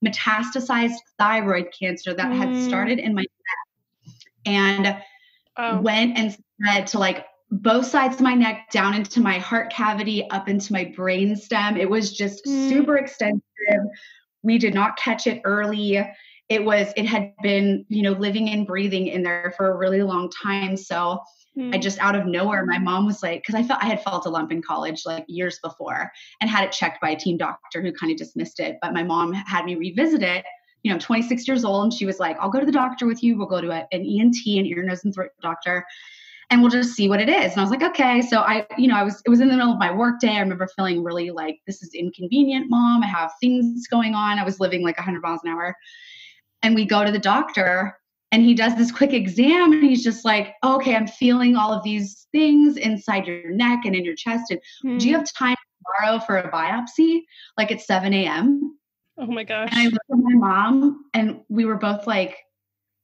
metastasized 0.05 0.93
thyroid 1.17 1.73
cancer 1.77 2.13
that 2.13 2.31
mm. 2.31 2.37
had 2.37 2.63
started 2.63 2.99
in 2.99 3.15
my 3.15 3.23
neck 3.23 4.15
and 4.45 4.97
oh. 5.57 5.81
went 5.81 6.15
and 6.15 6.31
spread 6.31 6.85
to 6.87 6.99
like 6.99 7.25
both 7.49 7.87
sides 7.87 8.17
of 8.17 8.21
my 8.21 8.35
neck, 8.35 8.69
down 8.71 8.93
into 8.93 9.19
my 9.19 9.39
heart 9.39 9.73
cavity, 9.73 10.29
up 10.29 10.47
into 10.47 10.71
my 10.71 10.93
brain 10.95 11.35
stem. 11.35 11.75
It 11.75 11.89
was 11.89 12.15
just 12.15 12.45
mm. 12.45 12.69
super 12.69 12.97
extensive. 12.97 13.41
We 14.43 14.59
did 14.59 14.75
not 14.75 14.95
catch 14.95 15.25
it 15.25 15.41
early. 15.43 16.07
It 16.49 16.63
was, 16.63 16.93
it 16.95 17.07
had 17.07 17.33
been, 17.41 17.83
you 17.89 18.03
know, 18.03 18.11
living 18.11 18.51
and 18.51 18.67
breathing 18.67 19.07
in 19.07 19.23
there 19.23 19.55
for 19.57 19.71
a 19.71 19.75
really 19.75 20.03
long 20.03 20.29
time. 20.29 20.77
So 20.77 21.19
I 21.59 21.61
hmm. 21.61 21.79
just 21.81 21.99
out 21.99 22.15
of 22.15 22.25
nowhere, 22.25 22.65
my 22.65 22.79
mom 22.79 23.05
was 23.05 23.21
like, 23.21 23.41
because 23.41 23.55
I 23.55 23.63
felt 23.63 23.83
I 23.83 23.87
had 23.87 24.01
felt 24.01 24.25
a 24.25 24.29
lump 24.29 24.51
in 24.51 24.61
college 24.61 25.03
like 25.05 25.25
years 25.27 25.59
before 25.61 26.09
and 26.39 26.49
had 26.49 26.63
it 26.63 26.71
checked 26.71 27.01
by 27.01 27.09
a 27.09 27.19
team 27.19 27.35
doctor 27.37 27.81
who 27.81 27.91
kind 27.91 28.11
of 28.11 28.17
dismissed 28.17 28.59
it. 28.61 28.77
But 28.81 28.93
my 28.93 29.03
mom 29.03 29.33
had 29.33 29.65
me 29.65 29.75
revisit 29.75 30.23
it. 30.23 30.45
You 30.83 30.89
know, 30.89 30.95
I'm 30.95 31.01
26 31.01 31.47
years 31.47 31.65
old, 31.65 31.83
and 31.83 31.93
she 31.93 32.05
was 32.05 32.19
like, 32.19 32.37
"I'll 32.39 32.49
go 32.49 32.61
to 32.61 32.65
the 32.65 32.71
doctor 32.71 33.05
with 33.05 33.21
you. 33.21 33.37
We'll 33.37 33.47
go 33.47 33.59
to 33.59 33.71
a, 33.71 33.87
an 33.91 34.05
ENT, 34.05 34.37
an 34.45 34.65
ear, 34.65 34.83
nose, 34.83 35.03
and 35.03 35.13
throat 35.13 35.31
doctor, 35.41 35.85
and 36.49 36.61
we'll 36.61 36.71
just 36.71 36.93
see 36.93 37.09
what 37.09 37.19
it 37.19 37.27
is." 37.27 37.51
And 37.51 37.59
I 37.59 37.61
was 37.61 37.71
like, 37.71 37.83
"Okay." 37.83 38.21
So 38.21 38.39
I, 38.39 38.65
you 38.77 38.87
know, 38.87 38.95
I 38.95 39.03
was 39.03 39.21
it 39.25 39.29
was 39.29 39.41
in 39.41 39.49
the 39.49 39.57
middle 39.57 39.73
of 39.73 39.79
my 39.79 39.93
work 39.93 40.21
day. 40.21 40.37
I 40.37 40.39
remember 40.39 40.69
feeling 40.77 41.03
really 41.03 41.31
like 41.31 41.59
this 41.67 41.83
is 41.83 41.93
inconvenient, 41.93 42.69
mom. 42.69 43.03
I 43.03 43.07
have 43.07 43.33
things 43.41 43.85
going 43.87 44.15
on. 44.15 44.39
I 44.39 44.45
was 44.45 44.61
living 44.61 44.81
like 44.81 44.97
100 44.97 45.21
miles 45.21 45.41
an 45.43 45.51
hour, 45.51 45.75
and 46.63 46.73
we 46.73 46.85
go 46.85 47.03
to 47.03 47.11
the 47.11 47.19
doctor 47.19 47.99
and 48.31 48.43
he 48.43 48.53
does 48.53 48.75
this 48.75 48.91
quick 48.91 49.13
exam 49.13 49.73
and 49.73 49.83
he's 49.83 50.03
just 50.03 50.23
like 50.23 50.53
okay 50.63 50.95
i'm 50.95 51.07
feeling 51.07 51.55
all 51.55 51.73
of 51.73 51.83
these 51.83 52.27
things 52.31 52.77
inside 52.77 53.27
your 53.27 53.49
neck 53.51 53.85
and 53.85 53.95
in 53.95 54.05
your 54.05 54.15
chest. 54.15 54.51
And 54.51 54.61
mm. 54.85 54.99
do 54.99 55.07
you 55.07 55.15
hmm. 55.15 55.19
have 55.19 55.33
time 55.33 55.55
tomorrow 56.01 56.19
for 56.19 56.37
a 56.37 56.51
biopsy? 56.51 57.21
Like 57.57 57.71
at 57.71 57.81
7 57.81 58.13
a.m 58.13 58.77
oh 59.17 59.25
my 59.25 59.43
gosh 59.43 59.69
and 59.71 59.79
i 59.79 59.83
looked 59.85 60.09
at 60.11 60.17
my 60.17 60.35
mom 60.35 61.05
and 61.13 61.41
we 61.49 61.65
were 61.65 61.75
both 61.75 62.07
like 62.07 62.37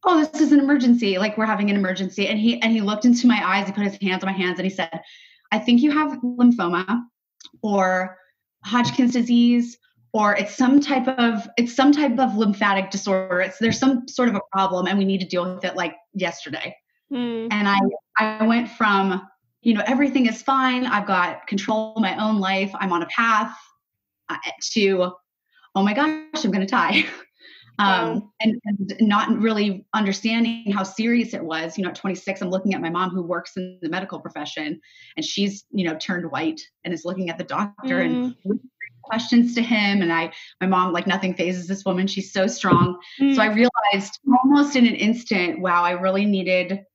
oh 0.06 0.20
this 0.20 0.40
is 0.42 0.52
an 0.52 0.60
emergency. 0.60 1.18
Like 1.18 1.38
we're 1.38 1.46
having 1.48 1.70
an 1.70 1.76
emergency. 1.76 2.28
And 2.28 2.40
he 2.40 2.62
and 2.62 2.72
he 2.72 2.82
looked 2.82 3.06
into 3.06 3.28
my 3.28 3.42
eyes. 3.44 3.66
He 3.66 3.74
put 3.74 3.84
his 3.84 3.98
hands 4.02 4.24
on 4.24 4.32
my 4.32 4.38
hands 4.38 4.60
and 4.60 4.66
he 4.66 4.74
said 4.74 5.02
i 5.52 5.60
think 5.60 5.82
you 5.82 5.92
have 5.92 6.20
lymphoma 6.22 7.04
or 7.62 8.18
hodgkin's 8.64 9.14
disease 9.14 9.78
or 10.16 10.34
it's 10.34 10.56
some 10.56 10.80
type 10.80 11.10
of 11.20 11.46
it's 11.58 11.76
some 11.76 11.92
type 11.92 12.18
of 12.20 12.36
lymphatic 12.38 12.90
disorder 12.90 13.42
it's 13.42 13.60
there's 13.60 13.78
some 13.78 14.08
sort 14.08 14.30
of 14.30 14.36
a 14.36 14.42
problem 14.54 14.88
and 14.88 14.98
we 14.98 15.04
need 15.04 15.20
to 15.20 15.28
deal 15.28 15.54
with 15.54 15.66
it 15.66 15.76
like 15.76 15.94
yesterday 16.14 16.74
mm. 17.12 17.48
and 17.52 17.68
i 17.68 17.78
i 18.18 18.48
went 18.48 18.70
from 18.70 19.22
you 19.62 19.74
know 19.74 19.84
everything 19.86 20.26
is 20.26 20.42
fine 20.42 20.86
i've 20.86 21.06
got 21.06 21.46
control 21.48 21.94
of 21.96 22.02
my 22.02 22.18
own 22.18 22.40
life 22.40 22.72
i'm 22.76 22.94
on 22.94 23.04
a 23.04 23.08
path 23.08 23.56
uh, 24.30 24.38
to 24.62 25.12
oh 25.76 25.84
my 25.84 25.94
gosh 25.94 26.46
i'm 26.46 26.52
going 26.52 26.66
to 26.66 26.72
die 26.72 27.04
um, 27.80 28.32
and, 28.40 28.56
and, 28.64 28.94
not 29.02 29.38
really 29.38 29.86
understanding 29.94 30.72
how 30.72 30.84
serious 30.84 31.34
it 31.34 31.44
was. 31.44 31.78
You 31.78 31.84
know, 31.84 31.90
at 31.90 31.96
26, 31.96 32.42
I'm 32.42 32.50
looking 32.50 32.74
at 32.74 32.80
my 32.80 32.90
mom 32.90 33.10
who 33.10 33.22
works 33.22 33.58
in 33.58 33.80
the 33.82 33.90
medical 33.90 34.20
profession, 34.20 34.80
and 35.18 35.26
she's 35.26 35.66
you 35.72 35.86
know 35.86 35.98
turned 35.98 36.32
white 36.32 36.62
and 36.86 36.94
is 36.94 37.04
looking 37.04 37.30
at 37.30 37.38
the 37.38 37.44
doctor 37.44 38.00
mm. 38.00 38.06
and 38.06 38.60
questions 39.06 39.56
to 39.56 39.62
him 39.62 40.02
and 40.02 40.12
i 40.12 40.32
my 40.62 40.68
mom 40.68 40.94
like 40.94 41.08
nothing 41.08 41.34
phases 41.34 41.68
this 41.68 41.86
woman. 41.86 42.08
She's 42.08 42.32
so 42.32 42.48
strong. 42.48 43.00
Mm. 43.20 43.36
so 43.36 43.42
i 43.42 43.48
realized 43.48 44.20
almost 44.44 44.76
in 44.76 44.86
an 44.86 44.96
instant 44.96 45.60
wow 45.60 45.84
i 45.84 45.92
really 45.92 46.26
needed 46.26 46.86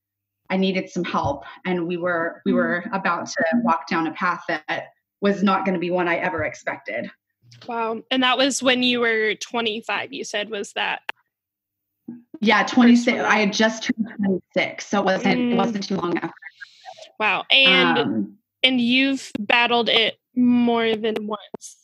i 0.51 0.57
needed 0.57 0.89
some 0.89 1.03
help. 1.03 1.45
And 1.65 1.87
we 1.87 1.97
were 1.97 2.41
we 2.45 2.53
were 2.53 2.83
mm. 2.85 2.95
about 2.95 3.25
to 3.25 3.43
walk 3.63 3.87
down 3.87 4.05
a 4.05 4.11
path 4.11 4.43
that 4.47 4.89
was 5.21 5.41
not 5.41 5.65
going 5.65 5.73
to 5.73 5.79
be 5.79 5.89
one 5.89 6.07
i 6.07 6.17
ever 6.17 6.43
expected. 6.43 7.09
Wow. 7.67 8.01
And 8.11 8.21
that 8.23 8.37
was 8.37 8.61
when 8.61 8.83
you 8.83 8.99
were 8.99 9.33
25 9.35 10.13
you 10.13 10.23
said 10.23 10.49
was 10.49 10.73
that? 10.73 11.01
Yeah 12.41 12.63
26 12.63 13.23
i 13.23 13.37
had 13.37 13.53
just 13.53 13.83
turned 13.83 14.07
26 14.17 14.85
so 14.85 14.99
it 14.99 15.05
wasn't 15.05 15.39
mm. 15.39 15.51
it 15.53 15.55
wasn't 15.55 15.83
too 15.87 15.95
long 15.95 16.17
after. 16.17 16.33
Wow. 17.19 17.45
And 17.49 17.97
um, 17.97 18.37
and 18.63 18.81
you've 18.81 19.31
battled 19.39 19.89
it 19.89 20.19
more 20.35 20.95
than 20.95 21.15
once 21.27 21.80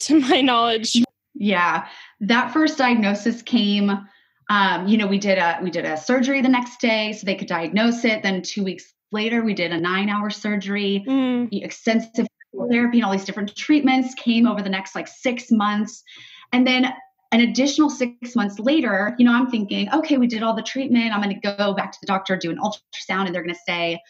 to 0.00 0.20
my 0.20 0.40
knowledge. 0.40 1.02
Yeah, 1.34 1.86
that 2.20 2.52
first 2.52 2.78
diagnosis 2.78 3.42
came. 3.42 3.90
Um, 4.50 4.88
you 4.88 4.98
know, 4.98 5.06
we 5.06 5.18
did 5.18 5.38
a 5.38 5.58
we 5.62 5.70
did 5.70 5.84
a 5.84 5.96
surgery 5.96 6.42
the 6.42 6.48
next 6.48 6.80
day 6.80 7.12
so 7.12 7.24
they 7.24 7.36
could 7.36 7.48
diagnose 7.48 8.04
it. 8.04 8.22
Then 8.22 8.42
two 8.42 8.64
weeks 8.64 8.92
later, 9.12 9.42
we 9.42 9.54
did 9.54 9.72
a 9.72 9.80
nine-hour 9.80 10.30
surgery, 10.30 11.04
mm. 11.06 11.48
extensive 11.62 12.26
therapy, 12.70 12.98
and 12.98 13.04
all 13.04 13.12
these 13.12 13.24
different 13.24 13.54
treatments 13.56 14.14
came 14.14 14.46
over 14.46 14.60
the 14.62 14.68
next 14.68 14.94
like 14.94 15.08
six 15.08 15.50
months, 15.50 16.02
and 16.52 16.66
then 16.66 16.92
an 17.32 17.40
additional 17.40 17.88
six 17.88 18.34
months 18.34 18.58
later, 18.58 19.14
you 19.18 19.24
know, 19.24 19.32
I'm 19.32 19.48
thinking, 19.48 19.88
okay, 19.92 20.18
we 20.18 20.26
did 20.26 20.42
all 20.42 20.54
the 20.54 20.62
treatment. 20.62 21.14
I'm 21.14 21.22
going 21.22 21.40
to 21.40 21.56
go 21.56 21.74
back 21.74 21.92
to 21.92 21.98
the 22.00 22.06
doctor, 22.06 22.36
do 22.36 22.50
an 22.50 22.58
ultrasound, 22.58 23.26
and 23.26 23.34
they're 23.34 23.44
going 23.44 23.54
to 23.54 23.60
say, 23.66 24.00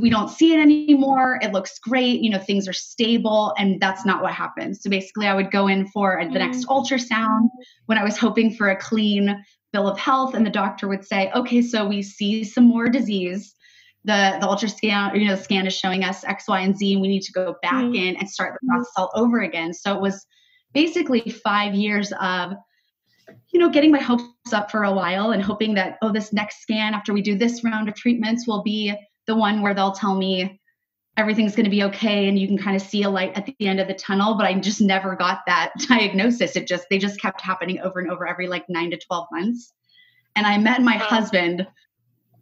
we 0.00 0.10
don't 0.10 0.30
see 0.30 0.54
it 0.54 0.60
anymore. 0.60 1.38
It 1.42 1.52
looks 1.52 1.78
great. 1.78 2.22
You 2.22 2.30
know, 2.30 2.38
things 2.38 2.66
are 2.68 2.72
stable. 2.72 3.54
And 3.58 3.80
that's 3.80 4.06
not 4.06 4.22
what 4.22 4.32
happens. 4.32 4.82
So 4.82 4.90
basically, 4.90 5.26
I 5.26 5.34
would 5.34 5.50
go 5.50 5.68
in 5.68 5.86
for 5.88 6.22
the 6.32 6.38
next 6.38 6.66
mm. 6.66 6.68
ultrasound 6.68 7.48
when 7.86 7.98
I 7.98 8.04
was 8.04 8.16
hoping 8.16 8.54
for 8.54 8.70
a 8.70 8.76
clean 8.76 9.44
bill 9.72 9.88
of 9.88 9.98
health 9.98 10.34
and 10.34 10.44
the 10.44 10.50
doctor 10.50 10.88
would 10.88 11.04
say, 11.04 11.30
okay, 11.32 11.62
so 11.62 11.86
we 11.86 12.02
see 12.02 12.44
some 12.44 12.64
more 12.64 12.88
disease. 12.88 13.54
The 14.04 14.38
the 14.40 14.46
ultrasound, 14.46 15.18
you 15.18 15.26
know, 15.26 15.36
the 15.36 15.42
scan 15.42 15.66
is 15.66 15.76
showing 15.76 16.04
us 16.04 16.24
X, 16.24 16.48
Y, 16.48 16.60
and 16.60 16.76
Z, 16.76 16.92
and 16.92 17.02
we 17.02 17.08
need 17.08 17.22
to 17.22 17.32
go 17.32 17.56
back 17.62 17.74
mm-hmm. 17.74 17.94
in 17.94 18.16
and 18.16 18.28
start 18.28 18.58
the 18.60 18.66
process 18.66 18.92
all 18.96 19.10
over 19.14 19.40
again. 19.40 19.72
So 19.72 19.94
it 19.94 20.00
was 20.00 20.26
basically 20.72 21.20
five 21.44 21.74
years 21.74 22.12
of 22.20 22.54
you 23.52 23.60
know, 23.60 23.70
getting 23.70 23.92
my 23.92 24.00
hopes 24.00 24.52
up 24.52 24.70
for 24.70 24.84
a 24.84 24.92
while 24.92 25.30
and 25.30 25.42
hoping 25.42 25.74
that, 25.74 25.96
oh, 26.02 26.10
this 26.10 26.32
next 26.32 26.60
scan 26.62 26.92
after 26.92 27.12
we 27.12 27.22
do 27.22 27.36
this 27.36 27.62
round 27.62 27.88
of 27.88 27.94
treatments 27.94 28.46
will 28.46 28.62
be 28.62 28.92
the 29.26 29.36
one 29.36 29.62
where 29.62 29.74
they'll 29.74 29.92
tell 29.92 30.14
me 30.14 30.60
everything's 31.16 31.54
going 31.54 31.64
to 31.64 31.70
be 31.70 31.82
okay 31.82 32.26
and 32.28 32.38
you 32.38 32.48
can 32.48 32.56
kind 32.56 32.74
of 32.74 32.80
see 32.80 33.02
a 33.02 33.10
light 33.10 33.36
at 33.36 33.44
the 33.44 33.66
end 33.66 33.78
of 33.78 33.86
the 33.86 33.94
tunnel 33.94 34.34
but 34.34 34.46
i 34.46 34.54
just 34.54 34.80
never 34.80 35.14
got 35.14 35.40
that 35.46 35.72
diagnosis. 35.88 36.56
It 36.56 36.66
just 36.66 36.86
they 36.90 36.98
just 36.98 37.20
kept 37.20 37.40
happening 37.40 37.80
over 37.80 38.00
and 38.00 38.10
over 38.10 38.26
every 38.26 38.48
like 38.48 38.64
9 38.68 38.90
to 38.92 38.98
12 38.98 39.26
months. 39.32 39.72
And 40.36 40.46
i 40.46 40.56
met 40.58 40.82
my 40.82 40.96
husband 40.96 41.66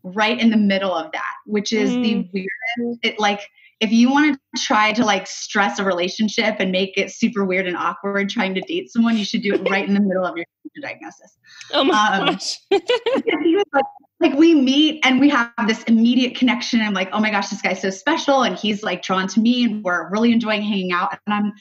right 0.03 0.39
in 0.39 0.51
the 0.51 0.57
middle 0.57 0.95
of 0.95 1.13
that 1.13 1.35
which 1.45 1.73
is 1.75 1.91
mm. 1.91 2.03
the 2.03 2.31
weirdest 2.33 3.01
it 3.03 3.21
like 3.21 3.47
if 3.81 3.91
you 3.91 4.11
want 4.11 4.39
to 4.55 4.63
try 4.63 4.93
to 4.93 5.05
like 5.05 5.27
stress 5.27 5.79
a 5.79 5.85
relationship 5.85 6.57
and 6.59 6.71
make 6.71 6.97
it 6.97 7.11
super 7.11 7.45
weird 7.45 7.67
and 7.67 7.77
awkward 7.77 8.29
trying 8.29 8.55
to 8.55 8.61
date 8.61 8.93
someone 8.93 9.17
you 9.17 9.25
should 9.25 9.43
do 9.43 9.55
it 9.55 9.69
right 9.69 9.89
in 9.89 9.95
the 9.95 10.01
middle 10.01 10.25
of 10.25 10.37
your 10.37 10.47
diagnosis. 10.81 11.37
Oh 11.73 11.85
my 11.85 12.19
um, 12.19 12.27
gosh. 12.27 12.59
he 12.71 13.55
was 13.55 13.65
like 13.73 13.85
like 14.21 14.35
we 14.35 14.55
meet 14.55 15.00
and 15.03 15.19
we 15.19 15.31
have 15.31 15.50
this 15.67 15.83
immediate 15.85 16.37
connection. 16.37 16.83
I'm 16.83 16.93
like, 16.93 17.09
oh 17.12 17.21
my 17.21 17.31
gosh, 17.31 17.49
this 17.49 17.62
guy's 17.62 17.81
so 17.81 17.89
special. 17.89 18.43
And 18.43 18.55
he's 18.55 18.83
like 18.83 19.03
drawn 19.03 19.27
to 19.29 19.41
me 19.41 19.65
and 19.65 19.83
we're 19.83 20.11
really 20.11 20.31
enjoying 20.31 20.62
hanging 20.62 20.93
out. 20.93 21.17
And 21.27 21.35
I'm 21.35 21.53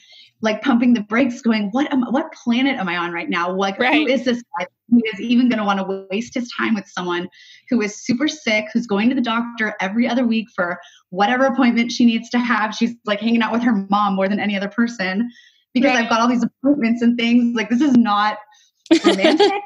like 0.42 0.60
pumping 0.60 0.92
the 0.92 1.00
brakes, 1.00 1.40
going, 1.40 1.70
what 1.70 1.90
am 1.90 2.02
what 2.10 2.32
planet 2.32 2.78
am 2.78 2.86
I 2.86 2.98
on 2.98 3.12
right 3.12 3.30
now? 3.30 3.50
Like 3.50 3.78
right. 3.78 4.06
who 4.06 4.06
is 4.06 4.26
this 4.26 4.42
guy 4.58 4.66
who 4.90 5.00
is 5.14 5.20
even 5.20 5.48
gonna 5.48 5.64
want 5.64 5.78
to 5.78 6.06
waste 6.10 6.34
his 6.34 6.52
time 6.54 6.74
with 6.74 6.86
someone 6.86 7.28
who 7.70 7.80
is 7.80 8.04
super 8.04 8.28
sick, 8.28 8.66
who's 8.72 8.86
going 8.86 9.08
to 9.08 9.14
the 9.14 9.22
doctor 9.22 9.74
every 9.80 10.06
other 10.06 10.26
week 10.26 10.48
for 10.54 10.78
whatever 11.08 11.46
appointment 11.46 11.92
she 11.92 12.04
needs 12.04 12.28
to 12.30 12.38
have. 12.38 12.74
She's 12.74 12.94
like 13.06 13.20
hanging 13.20 13.40
out 13.40 13.52
with 13.52 13.62
her 13.62 13.86
mom 13.88 14.16
more 14.16 14.28
than 14.28 14.38
any 14.38 14.54
other 14.54 14.68
person 14.68 15.30
because 15.72 15.92
right. 15.92 16.04
I've 16.04 16.10
got 16.10 16.20
all 16.20 16.28
these 16.28 16.44
appointments 16.44 17.00
and 17.00 17.16
things. 17.16 17.56
Like 17.56 17.70
this 17.70 17.80
is 17.80 17.96
not 17.96 18.36
romantic. 19.04 19.62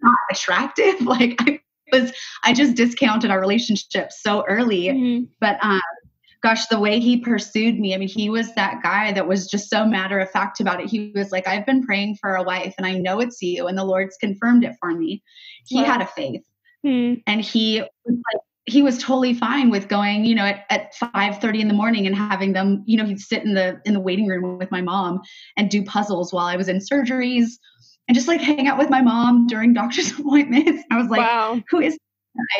not 0.00 0.18
attractive. 0.32 1.00
Like 1.06 1.36
I 1.40 1.60
was 1.92 2.12
I 2.44 2.52
just 2.52 2.74
discounted 2.74 3.30
our 3.30 3.40
relationship 3.40 4.10
so 4.10 4.44
early. 4.48 4.86
Mm-hmm. 4.86 5.24
But 5.40 5.62
um, 5.62 5.80
gosh, 6.42 6.66
the 6.66 6.80
way 6.80 6.98
he 6.98 7.18
pursued 7.18 7.78
me, 7.78 7.94
I 7.94 7.98
mean, 7.98 8.08
he 8.08 8.28
was 8.28 8.54
that 8.54 8.82
guy 8.82 9.12
that 9.12 9.28
was 9.28 9.46
just 9.46 9.70
so 9.70 9.86
matter 9.86 10.18
of 10.18 10.30
fact 10.30 10.60
about 10.60 10.80
it. 10.80 10.88
He 10.88 11.12
was 11.14 11.30
like, 11.30 11.46
I've 11.46 11.66
been 11.66 11.84
praying 11.84 12.16
for 12.20 12.34
a 12.34 12.42
wife 12.42 12.74
and 12.76 12.86
I 12.86 12.94
know 12.94 13.20
it's 13.20 13.40
you, 13.40 13.66
and 13.66 13.78
the 13.78 13.84
Lord's 13.84 14.16
confirmed 14.16 14.64
it 14.64 14.74
for 14.80 14.92
me. 14.92 15.22
He 15.66 15.76
wow. 15.76 15.84
had 15.84 16.02
a 16.02 16.06
faith. 16.06 16.42
Mm-hmm. 16.84 17.20
And 17.26 17.40
he 17.40 17.80
was 17.80 18.16
like, 18.32 18.42
he 18.64 18.82
was 18.82 18.98
totally 18.98 19.34
fine 19.34 19.70
with 19.70 19.88
going, 19.88 20.24
you 20.24 20.36
know, 20.36 20.44
at, 20.44 20.64
at 20.70 20.94
5 20.94 21.38
30 21.38 21.60
in 21.60 21.68
the 21.68 21.74
morning 21.74 22.06
and 22.06 22.14
having 22.14 22.52
them, 22.52 22.84
you 22.86 22.96
know, 22.96 23.04
he'd 23.04 23.18
sit 23.18 23.42
in 23.44 23.54
the 23.54 23.80
in 23.84 23.94
the 23.94 24.00
waiting 24.00 24.28
room 24.28 24.58
with 24.58 24.70
my 24.70 24.80
mom 24.80 25.20
and 25.56 25.68
do 25.68 25.84
puzzles 25.84 26.32
while 26.32 26.46
I 26.46 26.56
was 26.56 26.68
in 26.68 26.78
surgeries 26.78 27.46
and 28.08 28.14
just 28.14 28.28
like 28.28 28.40
hang 28.40 28.66
out 28.66 28.78
with 28.78 28.90
my 28.90 29.00
mom 29.00 29.46
during 29.46 29.74
doctor's 29.74 30.12
appointments. 30.18 30.84
I 30.90 30.98
was 30.98 31.08
like, 31.08 31.20
wow. 31.20 31.62
who 31.70 31.80
is 31.80 31.98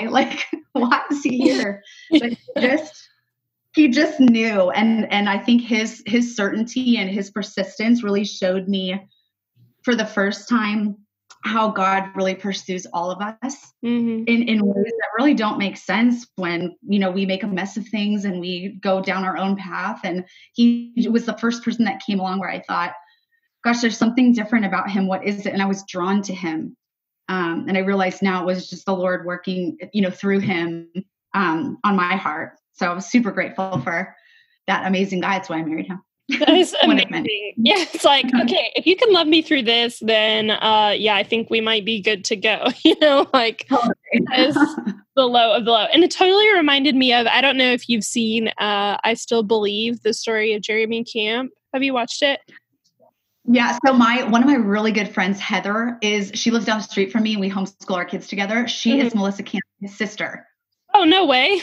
guy? 0.00 0.06
Like, 0.08 0.46
why 0.72 1.02
is 1.10 1.22
he 1.22 1.38
here? 1.38 1.82
But 2.10 2.32
just 2.58 3.08
he 3.74 3.88
just 3.88 4.20
knew. 4.20 4.70
And 4.70 5.10
and 5.12 5.28
I 5.28 5.38
think 5.38 5.62
his 5.62 6.02
his 6.06 6.36
certainty 6.36 6.98
and 6.98 7.10
his 7.10 7.30
persistence 7.30 8.02
really 8.02 8.24
showed 8.24 8.68
me 8.68 9.08
for 9.82 9.94
the 9.94 10.06
first 10.06 10.48
time 10.48 10.96
how 11.44 11.70
God 11.70 12.10
really 12.14 12.34
pursues 12.34 12.86
all 12.92 13.10
of 13.10 13.20
us 13.20 13.72
mm-hmm. 13.84 14.24
in, 14.26 14.48
in 14.48 14.64
ways 14.64 14.84
that 14.84 15.08
really 15.18 15.34
don't 15.34 15.58
make 15.58 15.76
sense 15.76 16.26
when, 16.36 16.76
you 16.86 17.00
know, 17.00 17.10
we 17.10 17.26
make 17.26 17.42
a 17.42 17.48
mess 17.48 17.76
of 17.76 17.86
things 17.88 18.24
and 18.24 18.40
we 18.40 18.78
go 18.80 19.02
down 19.02 19.24
our 19.24 19.36
own 19.36 19.56
path. 19.56 20.00
And 20.04 20.24
he 20.52 20.92
was 21.10 21.26
the 21.26 21.36
first 21.38 21.64
person 21.64 21.84
that 21.86 22.02
came 22.06 22.20
along 22.20 22.38
where 22.38 22.50
I 22.50 22.62
thought, 22.62 22.92
gosh, 23.64 23.80
there's 23.80 23.98
something 23.98 24.32
different 24.32 24.64
about 24.64 24.90
him. 24.90 25.06
What 25.06 25.24
is 25.24 25.46
it? 25.46 25.52
And 25.52 25.62
I 25.62 25.66
was 25.66 25.84
drawn 25.84 26.22
to 26.22 26.34
him. 26.34 26.76
Um, 27.28 27.66
and 27.68 27.76
I 27.76 27.80
realized 27.80 28.22
now 28.22 28.42
it 28.42 28.46
was 28.46 28.68
just 28.68 28.84
the 28.86 28.94
Lord 28.94 29.24
working, 29.24 29.78
you 29.92 30.02
know, 30.02 30.10
through 30.10 30.40
him 30.40 30.88
um, 31.34 31.78
on 31.84 31.96
my 31.96 32.16
heart. 32.16 32.54
So 32.72 32.90
I 32.90 32.94
was 32.94 33.06
super 33.06 33.30
grateful 33.30 33.80
for 33.80 34.14
that 34.66 34.86
amazing 34.86 35.20
guy. 35.20 35.34
That's 35.34 35.48
why 35.48 35.58
I 35.58 35.62
married 35.62 35.86
him. 35.86 36.02
That 36.38 36.50
is 36.50 36.74
amazing. 36.82 37.54
yeah, 37.56 37.84
it's 37.92 38.04
like 38.04 38.26
okay, 38.42 38.72
if 38.74 38.86
you 38.86 38.96
can 38.96 39.12
love 39.12 39.26
me 39.26 39.42
through 39.42 39.62
this, 39.62 40.00
then 40.00 40.50
uh, 40.50 40.94
yeah, 40.96 41.14
I 41.14 41.22
think 41.22 41.50
we 41.50 41.60
might 41.60 41.84
be 41.84 42.00
good 42.00 42.24
to 42.26 42.36
go. 42.36 42.66
you 42.84 42.98
know, 43.00 43.28
like 43.32 43.68
is 44.36 44.54
the 45.16 45.24
low 45.24 45.54
of 45.54 45.64
the 45.64 45.70
low, 45.70 45.86
and 45.92 46.02
it 46.02 46.10
totally 46.10 46.52
reminded 46.54 46.94
me 46.94 47.12
of. 47.12 47.26
I 47.26 47.40
don't 47.40 47.56
know 47.56 47.72
if 47.72 47.88
you've 47.88 48.04
seen. 48.04 48.48
Uh, 48.58 48.96
I 49.04 49.14
still 49.14 49.42
believe 49.42 50.02
the 50.02 50.14
story 50.14 50.54
of 50.54 50.62
Jeremy 50.62 51.04
Camp. 51.04 51.52
Have 51.72 51.82
you 51.82 51.94
watched 51.94 52.22
it? 52.22 52.40
Yeah. 53.44 53.76
So 53.84 53.92
my 53.92 54.24
one 54.24 54.42
of 54.42 54.48
my 54.48 54.54
really 54.54 54.92
good 54.92 55.12
friends, 55.12 55.40
Heather, 55.40 55.98
is 56.00 56.30
she 56.34 56.50
lives 56.50 56.66
down 56.66 56.78
the 56.78 56.84
street 56.84 57.10
from 57.10 57.24
me 57.24 57.32
and 57.32 57.40
we 57.40 57.50
homeschool 57.50 57.96
our 57.96 58.04
kids 58.04 58.28
together. 58.28 58.68
She 58.68 58.92
mm-hmm. 58.92 59.06
is 59.06 59.14
Melissa 59.14 59.42
Camp's 59.42 59.96
sister. 59.96 60.46
Oh, 60.94 61.04
no 61.04 61.26
way. 61.26 61.60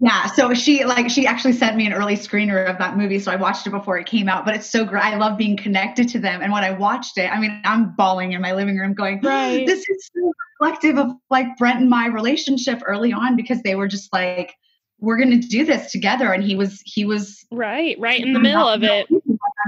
Yeah. 0.00 0.26
So 0.26 0.54
she 0.54 0.84
like 0.84 1.10
she 1.10 1.26
actually 1.26 1.54
sent 1.54 1.76
me 1.76 1.86
an 1.86 1.92
early 1.92 2.16
screener 2.16 2.68
of 2.68 2.78
that 2.78 2.96
movie. 2.96 3.18
So 3.18 3.32
I 3.32 3.36
watched 3.36 3.66
it 3.66 3.70
before 3.70 3.98
it 3.98 4.06
came 4.06 4.28
out. 4.28 4.44
But 4.44 4.54
it's 4.54 4.70
so 4.70 4.84
great. 4.84 5.02
I 5.02 5.16
love 5.16 5.36
being 5.36 5.56
connected 5.56 6.08
to 6.10 6.20
them. 6.20 6.40
And 6.40 6.52
when 6.52 6.62
I 6.62 6.70
watched 6.70 7.18
it, 7.18 7.32
I 7.32 7.40
mean, 7.40 7.60
I'm 7.64 7.96
bawling 7.96 8.32
in 8.32 8.40
my 8.40 8.52
living 8.52 8.76
room 8.76 8.94
going, 8.94 9.20
right. 9.24 9.66
this 9.66 9.80
is 9.88 10.10
so 10.14 10.32
reflective 10.60 10.98
of 10.98 11.12
like 11.30 11.56
Brent 11.56 11.80
and 11.80 11.90
my 11.90 12.06
relationship 12.06 12.80
early 12.86 13.12
on 13.12 13.34
because 13.34 13.60
they 13.62 13.74
were 13.74 13.88
just 13.88 14.12
like, 14.12 14.54
we're 15.00 15.18
gonna 15.18 15.36
do 15.36 15.64
this 15.64 15.90
together. 15.90 16.32
And 16.32 16.44
he 16.44 16.54
was 16.54 16.80
he 16.84 17.04
was 17.04 17.44
right, 17.50 17.96
right 17.98 18.20
in 18.20 18.32
the 18.32 18.40
middle 18.40 18.68
of 18.68 18.84
it. 18.84 19.08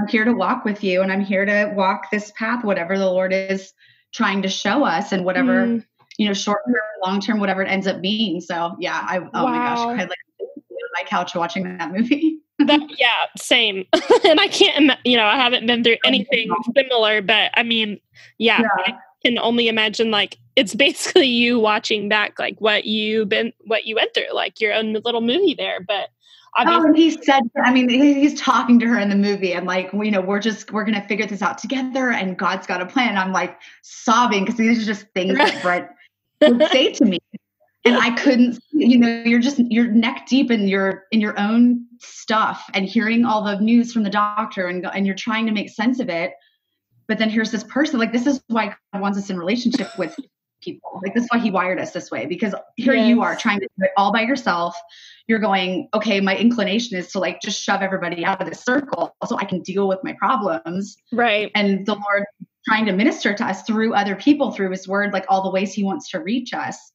I'm 0.01 0.07
here 0.07 0.25
to 0.25 0.33
walk 0.33 0.65
with 0.65 0.83
you 0.83 1.01
and 1.01 1.11
I'm 1.11 1.21
here 1.21 1.45
to 1.45 1.71
walk 1.75 2.09
this 2.09 2.31
path, 2.31 2.63
whatever 2.63 2.97
the 2.97 3.05
Lord 3.05 3.31
is 3.33 3.73
trying 4.13 4.41
to 4.41 4.49
show 4.49 4.83
us 4.83 5.11
and 5.11 5.23
whatever, 5.23 5.67
mm. 5.67 5.85
you 6.17 6.27
know, 6.27 6.33
short 6.33 6.61
term, 6.65 6.75
long 7.05 7.21
term, 7.21 7.39
whatever 7.39 7.61
it 7.61 7.67
ends 7.67 7.85
up 7.85 8.01
being. 8.01 8.41
So 8.41 8.75
yeah, 8.79 9.05
I, 9.07 9.19
oh 9.19 9.43
wow. 9.43 9.45
my 9.45 9.57
gosh, 9.57 9.79
I 9.79 10.03
like 10.03 10.17
my 10.93 11.03
couch 11.05 11.35
watching 11.35 11.77
that 11.77 11.91
movie. 11.91 12.39
that, 12.59 12.81
yeah, 12.97 13.25
same. 13.37 13.85
and 14.25 14.39
I 14.39 14.47
can't, 14.47 14.91
you 15.05 15.17
know, 15.17 15.25
I 15.25 15.35
haven't 15.35 15.67
been 15.67 15.83
through 15.83 15.97
anything 16.03 16.49
similar, 16.75 17.21
but 17.21 17.51
I 17.53 17.63
mean, 17.63 17.99
yeah, 18.39 18.61
yeah. 18.61 18.67
I 18.87 18.93
can 19.23 19.37
only 19.37 19.67
imagine 19.67 20.09
like 20.09 20.37
it's 20.55 20.73
basically 20.73 21.27
you 21.27 21.59
watching 21.59 22.09
back 22.09 22.39
like 22.39 22.59
what 22.59 22.85
you 22.85 23.25
been, 23.25 23.53
what 23.65 23.85
you 23.85 23.95
went 23.95 24.15
through, 24.15 24.33
like 24.33 24.59
your 24.59 24.73
own 24.73 24.93
little 25.05 25.21
movie 25.21 25.53
there. 25.53 25.79
But 25.79 26.09
Obviously. 26.57 26.81
Oh, 26.81 26.85
and 26.87 26.97
he 26.97 27.11
said, 27.11 27.43
I 27.63 27.71
mean, 27.71 27.87
he's 27.87 28.39
talking 28.39 28.77
to 28.79 28.87
her 28.87 28.99
in 28.99 29.09
the 29.09 29.15
movie, 29.15 29.53
and 29.53 29.65
like, 29.65 29.89
you 29.93 30.11
know, 30.11 30.19
we're 30.19 30.39
just 30.39 30.71
we're 30.71 30.83
gonna 30.83 31.05
figure 31.07 31.25
this 31.25 31.41
out 31.41 31.57
together, 31.57 32.11
and 32.11 32.37
God's 32.37 32.67
got 32.67 32.81
a 32.81 32.85
plan. 32.85 33.09
And 33.09 33.19
I'm 33.19 33.31
like 33.31 33.57
sobbing 33.83 34.43
because 34.43 34.57
these 34.57 34.81
are 34.81 34.85
just 34.85 35.05
things 35.13 35.37
that 35.37 35.61
Brent 35.61 35.87
would 36.41 36.67
say 36.69 36.91
to 36.91 37.05
me, 37.05 37.19
and 37.85 37.95
I 37.95 38.11
couldn't. 38.11 38.59
You 38.71 38.97
know, 38.97 39.23
you're 39.25 39.39
just 39.39 39.59
you're 39.59 39.87
neck 39.87 40.27
deep 40.27 40.51
in 40.51 40.67
your 40.67 41.05
in 41.11 41.21
your 41.21 41.39
own 41.39 41.85
stuff, 41.99 42.69
and 42.73 42.85
hearing 42.85 43.23
all 43.23 43.43
the 43.43 43.57
news 43.61 43.93
from 43.93 44.03
the 44.03 44.09
doctor, 44.09 44.67
and 44.67 44.85
and 44.85 45.05
you're 45.05 45.15
trying 45.15 45.45
to 45.45 45.53
make 45.53 45.69
sense 45.69 46.01
of 46.01 46.09
it. 46.09 46.33
But 47.07 47.17
then 47.17 47.29
here's 47.29 47.51
this 47.51 47.63
person. 47.63 47.97
Like, 47.97 48.11
this 48.11 48.27
is 48.27 48.41
why 48.47 48.75
God 48.93 49.01
wants 49.01 49.17
us 49.17 49.29
in 49.29 49.37
relationship 49.37 49.97
with 49.97 50.15
people. 50.61 50.99
Like 51.03 51.13
this 51.13 51.23
is 51.23 51.29
why 51.31 51.39
he 51.39 51.51
wired 51.51 51.79
us 51.79 51.91
this 51.91 52.11
way 52.11 52.25
because 52.25 52.53
here 52.75 52.93
yes. 52.93 53.07
you 53.07 53.21
are 53.21 53.35
trying 53.35 53.59
to 53.59 53.67
do 53.77 53.85
it 53.85 53.91
all 53.97 54.11
by 54.11 54.21
yourself. 54.21 54.75
You're 55.27 55.39
going, 55.39 55.89
okay, 55.93 56.19
my 56.19 56.35
inclination 56.35 56.97
is 56.97 57.11
to 57.11 57.19
like 57.19 57.41
just 57.41 57.61
shove 57.61 57.81
everybody 57.81 58.25
out 58.25 58.41
of 58.41 58.49
this 58.49 58.63
circle 58.63 59.15
so 59.27 59.37
I 59.37 59.45
can 59.45 59.61
deal 59.61 59.87
with 59.87 59.99
my 60.03 60.13
problems. 60.13 60.97
Right. 61.11 61.51
And 61.55 61.85
the 61.85 61.93
Lord 61.93 62.25
trying 62.67 62.85
to 62.85 62.91
minister 62.91 63.33
to 63.33 63.45
us 63.45 63.63
through 63.63 63.93
other 63.93 64.15
people, 64.15 64.51
through 64.51 64.71
his 64.71 64.87
word, 64.87 65.13
like 65.13 65.25
all 65.29 65.43
the 65.43 65.51
ways 65.51 65.73
he 65.73 65.83
wants 65.83 66.09
to 66.11 66.19
reach 66.19 66.53
us. 66.53 66.91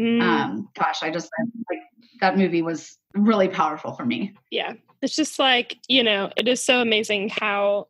Mm. 0.00 0.22
Um, 0.22 0.68
gosh, 0.78 1.02
I 1.02 1.10
just 1.10 1.30
like 1.70 1.80
that 2.20 2.36
movie 2.36 2.62
was 2.62 2.96
really 3.14 3.48
powerful 3.48 3.92
for 3.92 4.04
me. 4.04 4.34
Yeah. 4.50 4.74
It's 5.02 5.16
just 5.16 5.38
like, 5.38 5.78
you 5.88 6.02
know, 6.02 6.30
it 6.36 6.46
is 6.48 6.62
so 6.62 6.80
amazing 6.80 7.30
how 7.30 7.88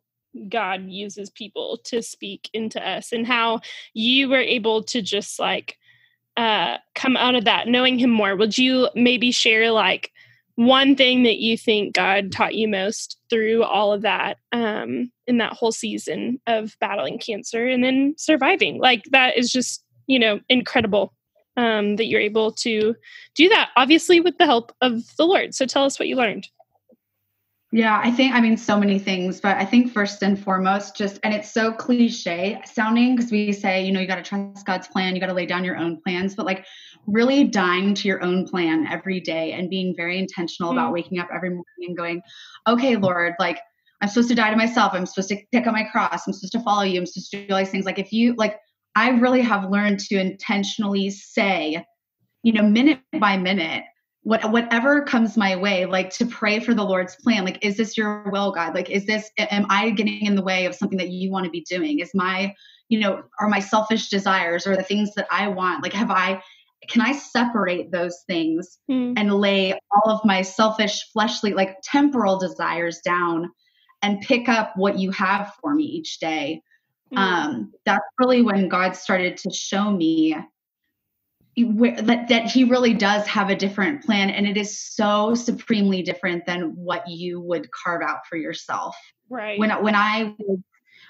God 0.49 0.85
uses 0.87 1.29
people 1.29 1.79
to 1.85 2.01
speak 2.01 2.49
into 2.53 2.85
us 2.87 3.11
and 3.11 3.27
how 3.27 3.61
you 3.93 4.29
were 4.29 4.37
able 4.37 4.83
to 4.83 5.01
just 5.01 5.39
like 5.39 5.77
uh 6.37 6.77
come 6.95 7.17
out 7.17 7.35
of 7.35 7.45
that 7.45 7.67
knowing 7.67 7.99
him 7.99 8.09
more. 8.09 8.35
Would 8.35 8.57
you 8.57 8.89
maybe 8.95 9.31
share 9.31 9.71
like 9.71 10.11
one 10.55 10.95
thing 10.95 11.23
that 11.23 11.37
you 11.37 11.57
think 11.57 11.95
God 11.95 12.31
taught 12.31 12.55
you 12.55 12.67
most 12.67 13.17
through 13.29 13.63
all 13.63 13.91
of 13.91 14.01
that 14.03 14.37
um 14.51 15.11
in 15.27 15.37
that 15.37 15.53
whole 15.53 15.71
season 15.71 16.39
of 16.47 16.75
battling 16.79 17.19
cancer 17.19 17.67
and 17.67 17.83
then 17.83 18.15
surviving? 18.17 18.79
Like 18.79 19.03
that 19.11 19.37
is 19.37 19.51
just, 19.51 19.83
you 20.07 20.19
know, 20.19 20.39
incredible 20.47 21.13
um 21.57 21.97
that 21.97 22.05
you're 22.05 22.21
able 22.21 22.53
to 22.53 22.95
do 23.35 23.49
that 23.49 23.71
obviously 23.75 24.21
with 24.21 24.37
the 24.37 24.45
help 24.45 24.71
of 24.81 25.03
the 25.17 25.25
Lord. 25.25 25.53
So 25.53 25.65
tell 25.65 25.83
us 25.83 25.99
what 25.99 26.07
you 26.07 26.15
learned. 26.15 26.47
Yeah, 27.73 28.01
I 28.03 28.11
think, 28.11 28.35
I 28.35 28.41
mean, 28.41 28.57
so 28.57 28.77
many 28.77 28.99
things, 28.99 29.39
but 29.39 29.55
I 29.55 29.63
think 29.63 29.93
first 29.93 30.21
and 30.23 30.37
foremost, 30.37 30.93
just, 30.93 31.21
and 31.23 31.33
it's 31.33 31.53
so 31.53 31.71
cliche 31.71 32.61
sounding 32.65 33.15
because 33.15 33.31
we 33.31 33.53
say, 33.53 33.81
you 33.85 33.93
know, 33.93 34.01
you 34.01 34.07
got 34.07 34.17
to 34.17 34.23
trust 34.23 34.65
God's 34.65 34.89
plan, 34.89 35.15
you 35.15 35.21
got 35.21 35.27
to 35.27 35.33
lay 35.33 35.45
down 35.45 35.63
your 35.63 35.77
own 35.77 36.01
plans, 36.01 36.35
but 36.35 36.45
like 36.45 36.65
really 37.07 37.45
dying 37.45 37.93
to 37.95 38.09
your 38.09 38.21
own 38.23 38.45
plan 38.45 38.87
every 38.87 39.21
day 39.21 39.53
and 39.53 39.69
being 39.69 39.95
very 39.95 40.19
intentional 40.19 40.71
mm. 40.71 40.75
about 40.75 40.91
waking 40.91 41.19
up 41.19 41.29
every 41.33 41.49
morning 41.49 41.63
and 41.87 41.97
going, 41.97 42.21
okay, 42.67 42.97
Lord, 42.97 43.35
like, 43.39 43.59
I'm 44.01 44.09
supposed 44.09 44.29
to 44.29 44.35
die 44.35 44.49
to 44.49 44.57
myself. 44.57 44.93
I'm 44.93 45.05
supposed 45.05 45.29
to 45.29 45.37
pick 45.53 45.65
up 45.65 45.73
my 45.73 45.83
cross. 45.83 46.23
I'm 46.27 46.33
supposed 46.33 46.53
to 46.53 46.63
follow 46.63 46.81
you. 46.81 46.99
I'm 46.99 47.05
supposed 47.05 47.31
to 47.31 47.47
do 47.47 47.53
all 47.53 47.59
these 47.59 47.69
things. 47.69 47.85
Like, 47.85 47.99
if 47.99 48.11
you, 48.11 48.33
like, 48.35 48.57
I 48.95 49.11
really 49.11 49.41
have 49.41 49.69
learned 49.69 49.99
to 49.99 50.19
intentionally 50.19 51.09
say, 51.09 51.85
you 52.43 52.51
know, 52.51 52.63
minute 52.63 52.99
by 53.19 53.37
minute, 53.37 53.83
what 54.23 54.51
whatever 54.51 55.01
comes 55.01 55.35
my 55.35 55.55
way 55.55 55.85
like 55.85 56.11
to 56.11 56.25
pray 56.25 56.59
for 56.59 56.73
the 56.73 56.83
lord's 56.83 57.15
plan 57.15 57.43
like 57.43 57.63
is 57.65 57.77
this 57.77 57.97
your 57.97 58.29
will 58.31 58.51
god 58.51 58.75
like 58.75 58.89
is 58.89 59.05
this 59.05 59.29
am 59.37 59.65
i 59.69 59.89
getting 59.89 60.25
in 60.25 60.35
the 60.35 60.43
way 60.43 60.65
of 60.65 60.75
something 60.75 60.97
that 60.97 61.09
you 61.09 61.31
want 61.31 61.43
to 61.43 61.51
be 61.51 61.61
doing 61.61 61.99
is 61.99 62.11
my 62.13 62.53
you 62.89 62.99
know 62.99 63.23
are 63.39 63.49
my 63.49 63.59
selfish 63.59 64.09
desires 64.09 64.67
or 64.67 64.75
the 64.75 64.83
things 64.83 65.13
that 65.15 65.27
i 65.31 65.47
want 65.47 65.81
like 65.81 65.93
have 65.93 66.11
i 66.11 66.41
can 66.87 67.01
i 67.01 67.11
separate 67.11 67.91
those 67.91 68.23
things 68.27 68.79
mm. 68.89 69.13
and 69.17 69.33
lay 69.33 69.73
all 69.73 70.11
of 70.11 70.23
my 70.25 70.41
selfish 70.41 71.09
fleshly 71.11 71.53
like 71.53 71.77
temporal 71.83 72.37
desires 72.37 73.01
down 73.03 73.49
and 74.03 74.21
pick 74.21 74.49
up 74.49 74.73
what 74.75 74.97
you 74.97 75.11
have 75.11 75.53
for 75.61 75.73
me 75.73 75.83
each 75.83 76.19
day 76.19 76.61
mm. 77.13 77.17
um 77.17 77.71
that's 77.85 78.05
really 78.19 78.43
when 78.43 78.69
god 78.69 78.95
started 78.95 79.35
to 79.37 79.49
show 79.49 79.89
me 79.89 80.35
that, 81.57 82.25
that 82.29 82.45
he 82.45 82.63
really 82.63 82.93
does 82.93 83.27
have 83.27 83.49
a 83.49 83.55
different 83.55 84.03
plan 84.03 84.29
and 84.29 84.47
it 84.47 84.57
is 84.57 84.79
so 84.79 85.35
supremely 85.35 86.01
different 86.01 86.45
than 86.45 86.75
what 86.75 87.07
you 87.07 87.41
would 87.41 87.69
carve 87.71 88.01
out 88.01 88.25
for 88.27 88.37
yourself. 88.37 88.95
Right. 89.29 89.59
When 89.59 89.71
when 89.83 89.95
i 89.95 90.35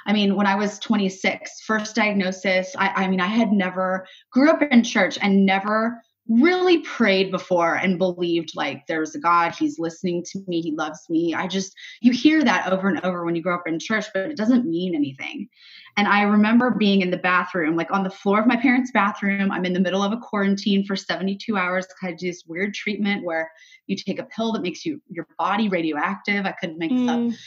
i 0.05 0.13
mean 0.13 0.35
when 0.35 0.45
i 0.45 0.55
was 0.55 0.77
26 0.79 1.61
first 1.61 1.95
diagnosis 1.95 2.75
i 2.77 3.03
i 3.03 3.07
mean 3.07 3.19
i 3.19 3.27
had 3.27 3.51
never 3.51 4.07
grew 4.31 4.49
up 4.49 4.61
in 4.61 4.83
church 4.83 5.17
and 5.21 5.45
never 5.45 6.01
really 6.29 6.79
prayed 6.79 7.31
before 7.31 7.75
and 7.75 7.97
believed 7.97 8.51
like 8.55 8.85
there's 8.87 9.15
a 9.15 9.19
God, 9.19 9.53
he's 9.53 9.79
listening 9.79 10.23
to 10.31 10.43
me, 10.47 10.61
he 10.61 10.71
loves 10.71 11.09
me. 11.09 11.33
I 11.33 11.47
just, 11.47 11.75
you 12.01 12.11
hear 12.11 12.43
that 12.43 12.71
over 12.71 12.87
and 12.87 13.03
over 13.03 13.25
when 13.25 13.35
you 13.35 13.41
grow 13.41 13.55
up 13.55 13.67
in 13.67 13.79
church, 13.79 14.05
but 14.13 14.29
it 14.29 14.37
doesn't 14.37 14.69
mean 14.69 14.95
anything. 14.95 15.49
And 15.97 16.07
I 16.07 16.21
remember 16.21 16.71
being 16.71 17.01
in 17.01 17.11
the 17.11 17.17
bathroom, 17.17 17.75
like 17.75 17.91
on 17.91 18.03
the 18.03 18.09
floor 18.09 18.39
of 18.39 18.47
my 18.47 18.55
parents' 18.55 18.91
bathroom. 18.91 19.51
I'm 19.51 19.65
in 19.65 19.73
the 19.73 19.79
middle 19.79 20.03
of 20.03 20.13
a 20.13 20.17
quarantine 20.17 20.85
for 20.85 20.95
72 20.95 21.57
hours. 21.57 21.85
I 22.01 22.13
do 22.13 22.27
this 22.27 22.43
weird 22.47 22.73
treatment 22.73 23.25
where 23.25 23.51
you 23.87 23.95
take 23.95 24.19
a 24.19 24.23
pill 24.23 24.53
that 24.53 24.61
makes 24.61 24.85
you 24.85 25.01
your 25.09 25.27
body 25.37 25.67
radioactive. 25.67 26.45
I 26.45 26.53
couldn't 26.53 26.77
make 26.77 26.91
mm. 26.91 27.29
this 27.29 27.35
up. 27.35 27.39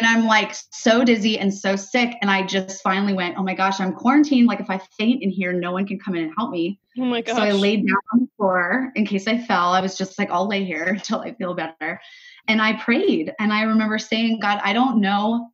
Mm 0.00 0.04
and 0.04 0.08
I'm 0.08 0.26
like 0.26 0.54
so 0.70 1.04
dizzy 1.04 1.38
and 1.38 1.52
so 1.52 1.76
sick. 1.76 2.16
And 2.20 2.30
I 2.30 2.44
just 2.44 2.82
finally 2.82 3.12
went, 3.12 3.36
oh 3.38 3.42
my 3.42 3.54
gosh, 3.54 3.80
I'm 3.80 3.92
quarantined. 3.92 4.48
Like 4.48 4.60
if 4.60 4.70
I 4.70 4.78
faint 4.98 5.22
in 5.22 5.30
here, 5.30 5.52
no 5.52 5.72
one 5.72 5.86
can 5.86 5.98
come 5.98 6.14
in 6.14 6.24
and 6.24 6.32
help 6.36 6.50
me. 6.50 6.80
Oh 6.98 7.04
my 7.04 7.20
gosh. 7.20 7.36
So 7.36 7.42
I 7.42 7.52
laid 7.52 7.86
down 7.86 7.96
on 8.12 8.20
the 8.20 8.28
floor 8.36 8.92
in 8.96 9.06
case 9.06 9.28
I 9.28 9.38
fell. 9.38 9.72
I 9.72 9.80
was 9.80 9.96
just 9.96 10.18
like, 10.18 10.30
I'll 10.30 10.48
lay 10.48 10.64
here 10.64 10.84
until 10.88 11.20
I 11.20 11.34
feel 11.34 11.54
better. 11.54 12.00
And 12.48 12.60
I 12.60 12.74
prayed. 12.74 13.32
And 13.38 13.52
I 13.52 13.62
remember 13.62 13.98
saying, 13.98 14.40
God, 14.40 14.60
I 14.62 14.72
don't 14.72 15.00
know. 15.00 15.50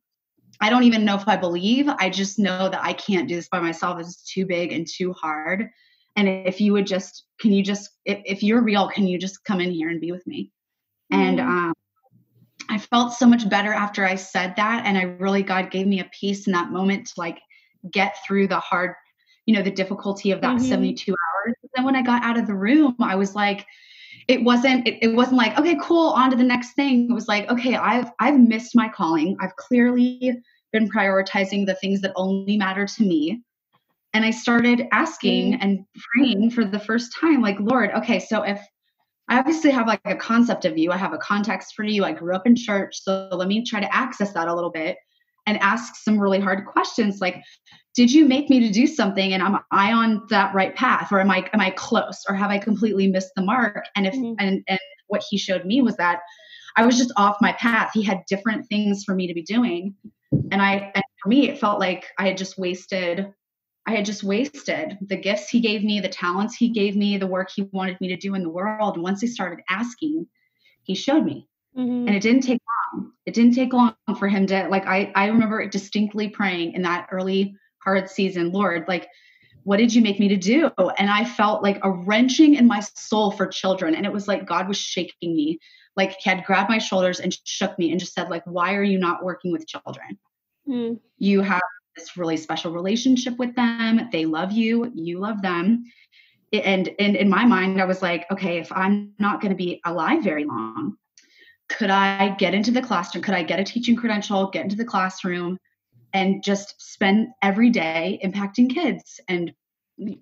I 0.59 0.69
don't 0.69 0.83
even 0.83 1.05
know 1.05 1.15
if 1.15 1.27
I 1.27 1.37
believe. 1.37 1.87
I 1.87 2.09
just 2.09 2.37
know 2.37 2.69
that 2.69 2.83
I 2.83 2.93
can't 2.93 3.27
do 3.27 3.35
this 3.35 3.49
by 3.49 3.59
myself. 3.59 3.99
It's 3.99 4.23
too 4.23 4.45
big 4.45 4.71
and 4.71 4.87
too 4.87 5.13
hard. 5.13 5.69
And 6.15 6.27
if 6.27 6.59
you 6.59 6.73
would 6.73 6.87
just, 6.87 7.25
can 7.39 7.51
you 7.51 7.63
just, 7.63 7.89
if, 8.05 8.21
if 8.25 8.43
you're 8.43 8.61
real, 8.61 8.89
can 8.89 9.07
you 9.07 9.17
just 9.17 9.43
come 9.43 9.61
in 9.61 9.71
here 9.71 9.89
and 9.89 10.01
be 10.01 10.11
with 10.11 10.25
me? 10.27 10.51
Mm-hmm. 11.11 11.21
And 11.21 11.39
um, 11.39 11.73
I 12.71 12.77
felt 12.77 13.13
so 13.13 13.27
much 13.27 13.49
better 13.49 13.73
after 13.73 14.05
I 14.05 14.15
said 14.15 14.55
that. 14.55 14.85
And 14.85 14.97
I 14.97 15.03
really, 15.03 15.43
God 15.43 15.71
gave 15.71 15.87
me 15.87 15.99
a 15.99 16.09
peace 16.17 16.47
in 16.47 16.53
that 16.53 16.71
moment 16.71 17.07
to 17.07 17.13
like 17.17 17.39
get 17.91 18.15
through 18.25 18.47
the 18.47 18.59
hard, 18.59 18.95
you 19.45 19.53
know, 19.53 19.61
the 19.61 19.71
difficulty 19.71 20.31
of 20.31 20.39
that 20.39 20.55
mm-hmm. 20.55 20.69
72 20.69 21.11
hours. 21.11 21.55
And 21.61 21.71
then 21.75 21.85
when 21.85 21.97
I 21.97 22.01
got 22.01 22.23
out 22.23 22.39
of 22.39 22.47
the 22.47 22.55
room, 22.55 22.95
I 23.01 23.15
was 23.15 23.35
like, 23.35 23.65
it 24.27 24.43
wasn't 24.43 24.87
it, 24.87 24.99
it 25.01 25.15
wasn't 25.15 25.35
like 25.35 25.57
okay 25.57 25.77
cool 25.81 26.09
on 26.11 26.29
to 26.29 26.37
the 26.37 26.43
next 26.43 26.73
thing 26.73 27.09
it 27.09 27.13
was 27.13 27.27
like 27.27 27.49
okay 27.49 27.75
i've 27.75 28.11
i've 28.19 28.39
missed 28.39 28.75
my 28.75 28.87
calling 28.87 29.35
i've 29.39 29.55
clearly 29.55 30.37
been 30.71 30.89
prioritizing 30.89 31.65
the 31.65 31.73
things 31.75 32.01
that 32.01 32.11
only 32.15 32.55
matter 32.55 32.85
to 32.85 33.03
me 33.03 33.41
and 34.13 34.23
i 34.23 34.29
started 34.29 34.87
asking 34.91 35.53
mm-hmm. 35.53 35.61
and 35.61 35.85
praying 36.13 36.51
for 36.51 36.63
the 36.63 36.79
first 36.79 37.15
time 37.19 37.41
like 37.41 37.57
lord 37.59 37.89
okay 37.91 38.19
so 38.19 38.43
if 38.43 38.59
I 39.29 39.39
obviously 39.39 39.71
have 39.71 39.87
like 39.87 40.01
a 40.05 40.15
concept 40.15 40.65
of 40.65 40.77
you. 40.77 40.91
I 40.91 40.97
have 40.97 41.13
a 41.13 41.17
context 41.17 41.73
for 41.75 41.83
you. 41.83 42.03
I 42.03 42.11
grew 42.11 42.35
up 42.35 42.45
in 42.45 42.55
church. 42.55 43.01
So 43.01 43.29
let 43.31 43.47
me 43.47 43.63
try 43.63 43.79
to 43.79 43.95
access 43.95 44.33
that 44.33 44.47
a 44.47 44.53
little 44.53 44.71
bit 44.71 44.97
and 45.45 45.57
ask 45.59 45.95
some 45.95 46.19
really 46.19 46.39
hard 46.39 46.65
questions 46.65 47.19
like, 47.21 47.41
did 47.95 48.11
you 48.11 48.25
make 48.25 48.49
me 48.49 48.59
to 48.61 48.71
do 48.71 48.87
something 48.87 49.33
and 49.33 49.41
am 49.41 49.59
I 49.71 49.91
on 49.91 50.25
that 50.29 50.53
right 50.53 50.75
path? 50.75 51.11
Or 51.11 51.19
am 51.19 51.29
I 51.29 51.49
am 51.53 51.59
I 51.59 51.71
close? 51.71 52.23
Or 52.27 52.35
have 52.35 52.49
I 52.49 52.57
completely 52.57 53.07
missed 53.07 53.31
the 53.35 53.41
mark? 53.41 53.85
And 53.95 54.07
if 54.07 54.13
mm-hmm. 54.13 54.33
and, 54.39 54.63
and 54.67 54.79
what 55.07 55.23
he 55.29 55.37
showed 55.37 55.65
me 55.65 55.81
was 55.81 55.97
that 55.97 56.21
I 56.77 56.85
was 56.85 56.97
just 56.97 57.11
off 57.17 57.37
my 57.41 57.51
path. 57.53 57.91
He 57.93 58.03
had 58.03 58.23
different 58.27 58.67
things 58.67 59.03
for 59.03 59.13
me 59.13 59.27
to 59.27 59.33
be 59.33 59.43
doing. 59.43 59.95
And 60.51 60.61
I 60.61 60.91
and 60.95 61.03
for 61.21 61.29
me, 61.29 61.49
it 61.49 61.59
felt 61.59 61.79
like 61.79 62.07
I 62.17 62.27
had 62.27 62.37
just 62.37 62.57
wasted 62.57 63.33
I 63.87 63.95
had 63.95 64.05
just 64.05 64.23
wasted 64.23 64.97
the 65.01 65.17
gifts 65.17 65.49
he 65.49 65.59
gave 65.59 65.83
me, 65.83 65.99
the 65.99 66.07
talents 66.07 66.55
he 66.55 66.69
gave 66.69 66.95
me, 66.95 67.17
the 67.17 67.27
work 67.27 67.49
he 67.49 67.63
wanted 67.71 67.99
me 67.99 68.09
to 68.09 68.17
do 68.17 68.35
in 68.35 68.43
the 68.43 68.49
world. 68.49 68.95
And 68.95 69.03
once 69.03 69.23
I 69.23 69.27
started 69.27 69.63
asking, 69.69 70.27
he 70.83 70.95
showed 70.95 71.25
me. 71.25 71.47
Mm-hmm. 71.77 72.07
And 72.07 72.15
it 72.15 72.21
didn't 72.21 72.41
take 72.41 72.61
long. 72.93 73.13
It 73.25 73.33
didn't 73.33 73.55
take 73.55 73.73
long 73.73 73.95
for 74.19 74.27
him 74.27 74.45
to 74.47 74.67
like 74.67 74.85
I 74.85 75.11
I 75.15 75.27
remember 75.27 75.65
distinctly 75.67 76.27
praying 76.27 76.73
in 76.73 76.81
that 76.83 77.07
early 77.11 77.55
hard 77.83 78.09
season, 78.09 78.51
Lord, 78.51 78.85
like 78.87 79.07
what 79.63 79.77
did 79.77 79.93
you 79.93 80.01
make 80.01 80.19
me 80.19 80.27
to 80.29 80.37
do? 80.37 80.71
And 80.97 81.09
I 81.09 81.23
felt 81.23 81.63
like 81.63 81.79
a 81.83 81.91
wrenching 81.91 82.55
in 82.55 82.67
my 82.67 82.79
soul 82.79 83.31
for 83.31 83.47
children. 83.47 83.95
And 83.95 84.05
it 84.05 84.11
was 84.11 84.27
like 84.27 84.47
God 84.47 84.67
was 84.67 84.77
shaking 84.77 85.35
me. 85.35 85.59
Like 85.95 86.15
he 86.19 86.29
had 86.29 86.45
grabbed 86.45 86.69
my 86.69 86.77
shoulders 86.77 87.19
and 87.19 87.37
shook 87.43 87.77
me 87.77 87.91
and 87.91 87.99
just 87.99 88.13
said, 88.13 88.29
like, 88.29 88.43
why 88.45 88.75
are 88.75 88.83
you 88.83 88.97
not 88.97 89.23
working 89.23 89.51
with 89.51 89.67
children? 89.67 90.17
Mm. 90.67 90.99
You 91.17 91.41
have 91.41 91.61
this 92.01 92.17
really 92.17 92.37
special 92.37 92.71
relationship 92.71 93.37
with 93.37 93.55
them. 93.55 94.09
They 94.11 94.25
love 94.25 94.51
you, 94.51 94.91
you 94.93 95.19
love 95.19 95.41
them. 95.41 95.85
And, 96.51 96.89
and 96.99 97.15
in 97.15 97.29
my 97.29 97.45
mind, 97.45 97.81
I 97.81 97.85
was 97.85 98.01
like, 98.01 98.29
okay, 98.31 98.57
if 98.57 98.71
I'm 98.71 99.13
not 99.19 99.39
going 99.39 99.51
to 99.51 99.57
be 99.57 99.79
alive 99.85 100.23
very 100.23 100.43
long, 100.43 100.97
could 101.69 101.89
I 101.89 102.35
get 102.35 102.53
into 102.53 102.71
the 102.71 102.81
classroom? 102.81 103.23
Could 103.23 103.35
I 103.35 103.43
get 103.43 103.59
a 103.59 103.63
teaching 103.63 103.95
credential, 103.95 104.49
get 104.49 104.63
into 104.63 104.75
the 104.75 104.83
classroom, 104.83 105.57
and 106.13 106.43
just 106.43 106.75
spend 106.81 107.29
every 107.41 107.69
day 107.69 108.19
impacting 108.23 108.69
kids 108.69 109.21
and 109.29 109.53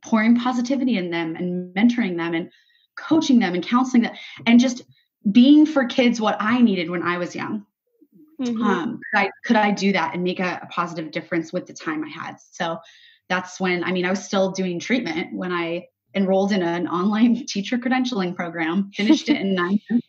pouring 0.04 0.36
positivity 0.36 0.98
in 0.98 1.10
them 1.10 1.36
and 1.36 1.74
mentoring 1.76 2.18
them 2.18 2.36
and 2.36 2.52
coaching 2.96 3.40
them 3.40 3.56
and 3.56 3.66
counseling 3.66 4.04
them 4.04 4.14
and 4.46 4.60
just 4.60 4.84
being 5.32 5.66
for 5.66 5.86
kids 5.86 6.22
what 6.22 6.38
I 6.40 6.62
needed 6.62 6.92
when 6.92 7.02
I 7.02 7.18
was 7.18 7.36
young. 7.36 7.66
Mm-hmm. 8.40 8.64
Um, 8.64 9.00
could 9.14 9.20
I 9.20 9.32
could 9.44 9.56
I 9.58 9.72
do 9.72 9.92
that 9.94 10.14
and 10.14 10.24
make 10.24 10.40
a, 10.40 10.60
a 10.64 10.68
positive 10.68 11.12
difference 11.12 11.52
with 11.52 11.66
the 11.66 11.74
time 11.74 12.04
I 12.04 12.10
had? 12.10 12.38
So 12.52 12.78
that's 13.28 13.60
when 13.60 13.84
I 13.84 13.92
mean 13.92 14.06
I 14.06 14.10
was 14.10 14.24
still 14.24 14.52
doing 14.52 14.80
treatment 14.80 15.34
when 15.34 15.52
I 15.52 15.88
enrolled 16.16 16.52
in 16.52 16.64
an 16.64 16.88
online 16.88 17.46
teacher 17.48 17.78
credentialing 17.78 18.36
program, 18.36 18.92
finished 18.94 19.30
it 19.30 19.38
in 19.38 19.56
nine 19.56 19.80
months, 19.90 20.08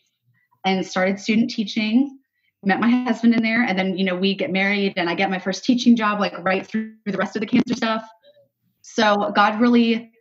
and 0.64 0.86
started 0.86 1.18
student 1.18 1.50
teaching. 1.50 2.18
Met 2.62 2.78
my 2.78 2.90
husband 3.04 3.34
in 3.34 3.42
there, 3.42 3.62
and 3.62 3.78
then 3.78 3.96
you 3.96 4.04
know 4.04 4.14
we 4.14 4.34
get 4.34 4.52
married, 4.52 4.92
and 4.96 5.08
I 5.08 5.14
get 5.14 5.30
my 5.30 5.38
first 5.38 5.64
teaching 5.64 5.96
job 5.96 6.20
like 6.20 6.36
right 6.44 6.66
through 6.66 6.92
the 7.06 7.16
rest 7.16 7.34
of 7.34 7.40
the 7.40 7.46
cancer 7.46 7.74
stuff. 7.74 8.06
So 8.82 9.32
God 9.34 9.60
really 9.60 10.12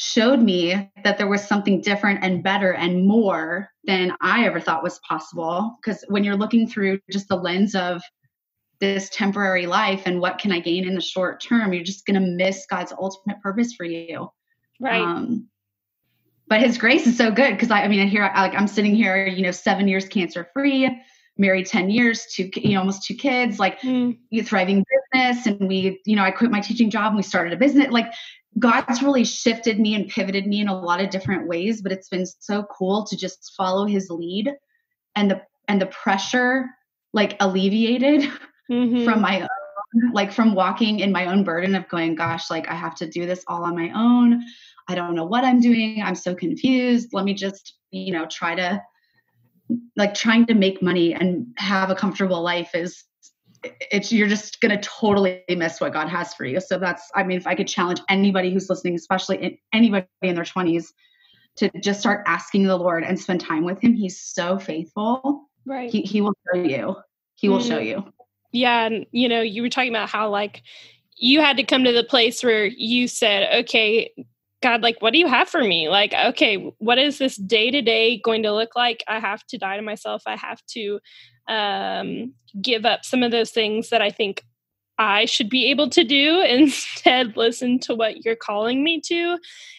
showed 0.00 0.40
me 0.40 0.90
that 1.04 1.18
there 1.18 1.28
was 1.28 1.46
something 1.46 1.82
different 1.82 2.24
and 2.24 2.42
better 2.42 2.72
and 2.72 3.06
more 3.06 3.68
than 3.84 4.16
I 4.22 4.46
ever 4.46 4.58
thought 4.58 4.82
was 4.82 4.98
possible. 5.00 5.76
Because 5.76 6.02
when 6.08 6.24
you're 6.24 6.38
looking 6.38 6.66
through 6.66 7.00
just 7.10 7.28
the 7.28 7.36
lens 7.36 7.74
of 7.74 8.00
this 8.80 9.10
temporary 9.10 9.66
life 9.66 10.04
and 10.06 10.18
what 10.18 10.38
can 10.38 10.52
I 10.52 10.60
gain 10.60 10.88
in 10.88 10.94
the 10.94 11.02
short 11.02 11.42
term, 11.42 11.74
you're 11.74 11.84
just 11.84 12.06
going 12.06 12.18
to 12.18 12.26
miss 12.26 12.64
God's 12.64 12.94
ultimate 12.98 13.42
purpose 13.42 13.74
for 13.74 13.84
you. 13.84 14.30
Right. 14.80 15.02
Um, 15.02 15.48
but 16.48 16.62
His 16.62 16.78
grace 16.78 17.06
is 17.06 17.18
so 17.18 17.30
good 17.30 17.50
because 17.50 17.70
I, 17.70 17.82
I 17.82 17.88
mean, 17.88 18.00
I 18.00 18.06
hear 18.06 18.22
like 18.22 18.54
I'm 18.54 18.68
sitting 18.68 18.94
here, 18.94 19.26
you 19.26 19.42
know, 19.42 19.50
seven 19.50 19.86
years 19.86 20.08
cancer 20.08 20.48
free, 20.54 20.88
married 21.36 21.66
10 21.66 21.90
years, 21.90 22.24
two, 22.24 22.48
you 22.56 22.72
know, 22.72 22.78
almost 22.78 23.04
two 23.04 23.14
kids, 23.14 23.58
like 23.58 23.78
mm. 23.82 24.16
thriving 24.46 24.82
business. 25.12 25.44
And 25.44 25.68
we, 25.68 26.00
you 26.06 26.16
know, 26.16 26.22
I 26.22 26.30
quit 26.30 26.50
my 26.50 26.60
teaching 26.60 26.88
job 26.88 27.08
and 27.08 27.16
we 27.18 27.22
started 27.22 27.52
a 27.52 27.56
business. 27.58 27.90
Like 27.90 28.10
God's 28.58 29.02
really 29.02 29.24
shifted 29.24 29.78
me 29.78 29.94
and 29.94 30.08
pivoted 30.08 30.46
me 30.46 30.60
in 30.60 30.68
a 30.68 30.78
lot 30.78 31.00
of 31.00 31.10
different 31.10 31.46
ways, 31.46 31.82
but 31.82 31.92
it's 31.92 32.08
been 32.08 32.26
so 32.26 32.64
cool 32.64 33.04
to 33.06 33.16
just 33.16 33.52
follow 33.56 33.86
his 33.86 34.10
lead 34.10 34.52
and 35.14 35.30
the 35.30 35.42
and 35.68 35.80
the 35.80 35.86
pressure 35.86 36.66
like 37.12 37.36
alleviated 37.40 38.22
mm-hmm. 38.70 39.04
from 39.04 39.20
my 39.20 39.42
own 39.42 39.48
like 40.12 40.32
from 40.32 40.54
walking 40.54 41.00
in 41.00 41.10
my 41.10 41.26
own 41.26 41.42
burden 41.42 41.74
of 41.74 41.88
going 41.88 42.14
gosh 42.14 42.48
like 42.48 42.68
I 42.68 42.74
have 42.74 42.94
to 42.96 43.08
do 43.08 43.26
this 43.26 43.44
all 43.48 43.64
on 43.64 43.74
my 43.74 43.90
own. 43.94 44.42
I 44.88 44.94
don't 44.94 45.14
know 45.14 45.24
what 45.24 45.44
I'm 45.44 45.60
doing. 45.60 46.02
I'm 46.02 46.14
so 46.14 46.34
confused. 46.34 47.10
Let 47.12 47.24
me 47.24 47.34
just, 47.34 47.74
you 47.90 48.12
know, 48.12 48.26
try 48.26 48.54
to 48.56 48.82
like 49.96 50.14
trying 50.14 50.46
to 50.46 50.54
make 50.54 50.82
money 50.82 51.14
and 51.14 51.46
have 51.56 51.90
a 51.90 51.94
comfortable 51.94 52.42
life 52.42 52.74
is 52.74 53.04
it's 53.62 54.12
you're 54.12 54.28
just 54.28 54.60
going 54.60 54.70
to 54.70 54.88
totally 54.88 55.42
miss 55.48 55.80
what 55.80 55.92
God 55.92 56.08
has 56.08 56.34
for 56.34 56.44
you. 56.44 56.60
So 56.60 56.78
that's 56.78 57.10
I 57.14 57.22
mean 57.22 57.38
if 57.38 57.46
I 57.46 57.54
could 57.54 57.68
challenge 57.68 58.00
anybody 58.08 58.52
who's 58.52 58.68
listening 58.70 58.94
especially 58.94 59.60
anybody 59.72 60.06
in 60.22 60.34
their 60.34 60.44
20s 60.44 60.86
to 61.56 61.70
just 61.80 62.00
start 62.00 62.24
asking 62.26 62.64
the 62.64 62.76
Lord 62.76 63.04
and 63.04 63.18
spend 63.18 63.40
time 63.40 63.64
with 63.64 63.80
him. 63.80 63.94
He's 63.94 64.20
so 64.20 64.58
faithful. 64.58 65.48
Right. 65.66 65.90
He 65.90 66.02
he 66.02 66.20
will 66.20 66.34
show 66.52 66.60
you. 66.60 66.96
He 67.34 67.48
will 67.48 67.58
mm-hmm. 67.58 67.68
show 67.68 67.78
you. 67.78 68.04
Yeah, 68.52 68.86
and 68.86 69.06
you 69.12 69.28
know, 69.28 69.40
you 69.40 69.62
were 69.62 69.68
talking 69.68 69.90
about 69.90 70.10
how 70.10 70.30
like 70.30 70.62
you 71.16 71.40
had 71.40 71.56
to 71.58 71.62
come 71.62 71.84
to 71.84 71.92
the 71.92 72.04
place 72.04 72.42
where 72.42 72.64
you 72.64 73.06
said, 73.06 73.62
"Okay, 73.64 74.10
God, 74.62 74.82
like, 74.82 75.00
what 75.00 75.12
do 75.12 75.18
you 75.18 75.26
have 75.26 75.48
for 75.48 75.62
me? 75.62 75.88
Like, 75.88 76.12
okay, 76.12 76.56
what 76.78 76.98
is 76.98 77.18
this 77.18 77.36
day 77.36 77.70
to 77.70 77.80
day 77.80 78.18
going 78.18 78.42
to 78.42 78.52
look 78.52 78.76
like? 78.76 79.02
I 79.08 79.18
have 79.18 79.46
to 79.48 79.58
die 79.58 79.76
to 79.76 79.82
myself. 79.82 80.22
I 80.26 80.36
have 80.36 80.64
to 80.70 81.00
um, 81.50 82.32
give 82.62 82.86
up 82.86 83.04
some 83.04 83.22
of 83.22 83.30
those 83.30 83.50
things 83.50 83.90
that 83.90 84.00
I 84.00 84.10
think 84.10 84.44
I 84.98 85.24
should 85.24 85.50
be 85.50 85.70
able 85.70 85.90
to 85.90 86.04
do, 86.04 86.40
instead, 86.48 87.36
listen 87.36 87.78
to 87.80 87.94
what 87.94 88.24
you're 88.24 88.36
calling 88.36 88.82
me 88.82 89.00
to. 89.06 89.38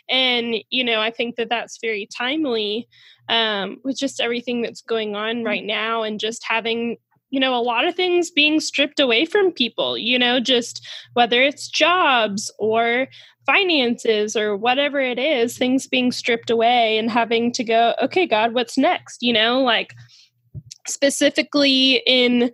And, 0.10 0.56
you 0.70 0.84
know, 0.84 1.00
I 1.00 1.10
think 1.10 1.38
that 1.38 1.50
that's 1.50 1.80
very 1.82 2.08
timely 2.16 2.88
um, 3.30 3.78
with 3.84 3.98
just 3.98 4.20
everything 4.20 4.62
that's 4.62 4.82
going 4.82 5.16
on 5.16 5.38
mm-hmm. 5.38 5.46
right 5.48 5.64
now 5.64 6.04
and 6.04 6.20
just 6.20 6.44
having 6.48 6.98
you 7.32 7.40
know, 7.40 7.56
a 7.56 7.64
lot 7.64 7.88
of 7.88 7.96
things 7.96 8.30
being 8.30 8.60
stripped 8.60 9.00
away 9.00 9.24
from 9.24 9.54
people, 9.54 9.98
you 9.98 10.20
know, 10.20 10.42
just 10.42 10.86
whether 11.14 11.42
it's 11.42 11.70
jobs 11.70 12.54
or 12.60 13.08
finances 13.46 14.36
or 14.36 14.58
whatever 14.58 15.00
it 15.00 15.18
is, 15.18 15.58
things 15.58 15.88
being 15.88 16.12
stripped 16.12 16.50
away 16.50 16.98
and 16.98 17.10
having 17.10 17.52
to 17.54 17.64
go, 17.64 17.96
okay, 18.04 18.28
God, 18.28 18.54
what's 18.54 18.78
next? 18.78 19.24
You 19.24 19.32
know, 19.32 19.62
like 19.62 19.94
specifically 20.92 22.02
in 22.06 22.52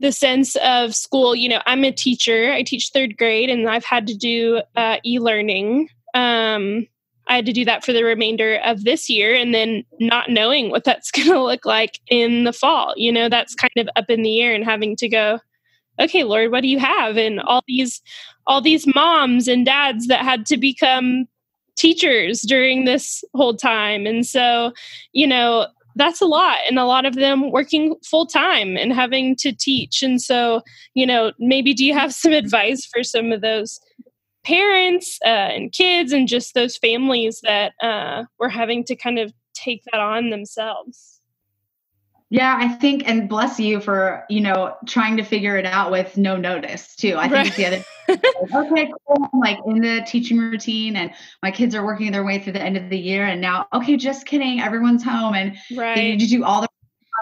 the 0.00 0.12
sense 0.12 0.56
of 0.56 0.94
school, 0.94 1.34
you 1.34 1.48
know, 1.48 1.60
I'm 1.66 1.84
a 1.84 1.92
teacher, 1.92 2.52
I 2.52 2.62
teach 2.62 2.90
third 2.92 3.16
grade, 3.16 3.50
and 3.50 3.68
I've 3.68 3.84
had 3.84 4.06
to 4.08 4.14
do 4.14 4.60
uh, 4.76 4.96
e 5.04 5.18
learning. 5.18 5.88
Um, 6.14 6.86
I 7.28 7.36
had 7.36 7.46
to 7.46 7.52
do 7.52 7.64
that 7.64 7.84
for 7.84 7.92
the 7.92 8.04
remainder 8.04 8.56
of 8.64 8.84
this 8.84 9.08
year 9.08 9.34
and 9.34 9.54
then 9.54 9.84
not 10.00 10.28
knowing 10.28 10.70
what 10.70 10.84
that's 10.84 11.10
going 11.12 11.28
to 11.28 11.42
look 11.42 11.64
like 11.64 12.00
in 12.08 12.44
the 12.44 12.52
fall. 12.52 12.94
You 12.96 13.12
know, 13.12 13.28
that's 13.28 13.54
kind 13.54 13.72
of 13.76 13.88
up 13.96 14.10
in 14.10 14.22
the 14.22 14.40
air 14.40 14.54
and 14.54 14.64
having 14.64 14.96
to 14.96 15.08
go, 15.08 15.38
okay, 16.00 16.24
Lord, 16.24 16.50
what 16.50 16.62
do 16.62 16.68
you 16.68 16.78
have? 16.78 17.16
And 17.16 17.40
all 17.40 17.62
these 17.66 18.02
all 18.46 18.60
these 18.60 18.92
moms 18.92 19.46
and 19.46 19.64
dads 19.64 20.08
that 20.08 20.24
had 20.24 20.46
to 20.46 20.56
become 20.56 21.26
teachers 21.76 22.42
during 22.42 22.84
this 22.84 23.24
whole 23.34 23.54
time. 23.54 24.04
And 24.04 24.26
so, 24.26 24.72
you 25.12 25.26
know, 25.26 25.68
that's 25.96 26.20
a 26.20 26.26
lot 26.26 26.58
and 26.68 26.78
a 26.78 26.84
lot 26.84 27.04
of 27.04 27.14
them 27.14 27.50
working 27.50 27.94
full 28.08 28.26
time 28.26 28.76
and 28.76 28.92
having 28.92 29.36
to 29.36 29.52
teach 29.52 30.02
and 30.02 30.20
so 30.20 30.62
you 30.94 31.06
know 31.06 31.32
maybe 31.38 31.74
do 31.74 31.84
you 31.84 31.94
have 31.94 32.12
some 32.12 32.32
advice 32.42 32.86
for 32.86 33.02
some 33.02 33.32
of 33.32 33.40
those 33.40 33.80
parents 34.44 35.18
uh, 35.24 35.28
and 35.54 35.72
kids 35.72 36.12
and 36.12 36.26
just 36.26 36.54
those 36.54 36.76
families 36.76 37.40
that 37.44 37.72
uh, 37.80 38.24
were 38.40 38.48
having 38.48 38.82
to 38.82 38.96
kind 38.96 39.18
of 39.18 39.32
take 39.54 39.82
that 39.92 40.00
on 40.00 40.30
themselves 40.30 41.11
yeah 42.32 42.56
i 42.58 42.66
think 42.66 43.06
and 43.06 43.28
bless 43.28 43.60
you 43.60 43.78
for 43.78 44.24
you 44.30 44.40
know 44.40 44.74
trying 44.86 45.18
to 45.18 45.22
figure 45.22 45.58
it 45.58 45.66
out 45.66 45.90
with 45.90 46.16
no 46.16 46.34
notice 46.36 46.96
too. 46.96 47.14
I 47.18 47.28
think 47.28 47.48
it's 47.48 47.56
the 47.56 47.66
other 47.66 47.84
okay 48.54 48.90
cool. 49.06 49.28
I'm 49.32 49.38
like 49.38 49.58
in 49.66 49.82
the 49.82 50.02
teaching 50.06 50.38
routine 50.38 50.96
and 50.96 51.12
my 51.42 51.50
kids 51.50 51.74
are 51.74 51.84
working 51.84 52.10
their 52.10 52.24
way 52.24 52.38
through 52.38 52.54
the 52.54 52.62
end 52.62 52.78
of 52.78 52.88
the 52.88 52.98
year 52.98 53.26
and 53.26 53.40
now 53.40 53.66
okay 53.74 53.98
just 53.98 54.24
kidding 54.24 54.60
everyone's 54.60 55.04
home 55.04 55.34
and 55.34 55.56
right. 55.76 55.94
they 55.94 56.10
need 56.12 56.20
to 56.20 56.26
do 56.26 56.42
all 56.42 56.62
the 56.62 56.68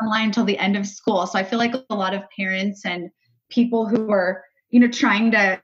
online 0.01 0.27
until 0.27 0.45
the 0.45 0.57
end 0.59 0.77
of 0.77 0.87
school. 0.87 1.27
So 1.27 1.41
i 1.41 1.43
feel 1.43 1.59
like 1.59 1.75
a 1.75 1.95
lot 1.95 2.15
of 2.15 2.23
parents 2.31 2.87
and 2.87 3.11
people 3.51 3.89
who 3.89 4.13
are 4.13 4.45
you 4.71 4.79
know 4.79 4.89
trying 4.89 5.33
to 5.33 5.61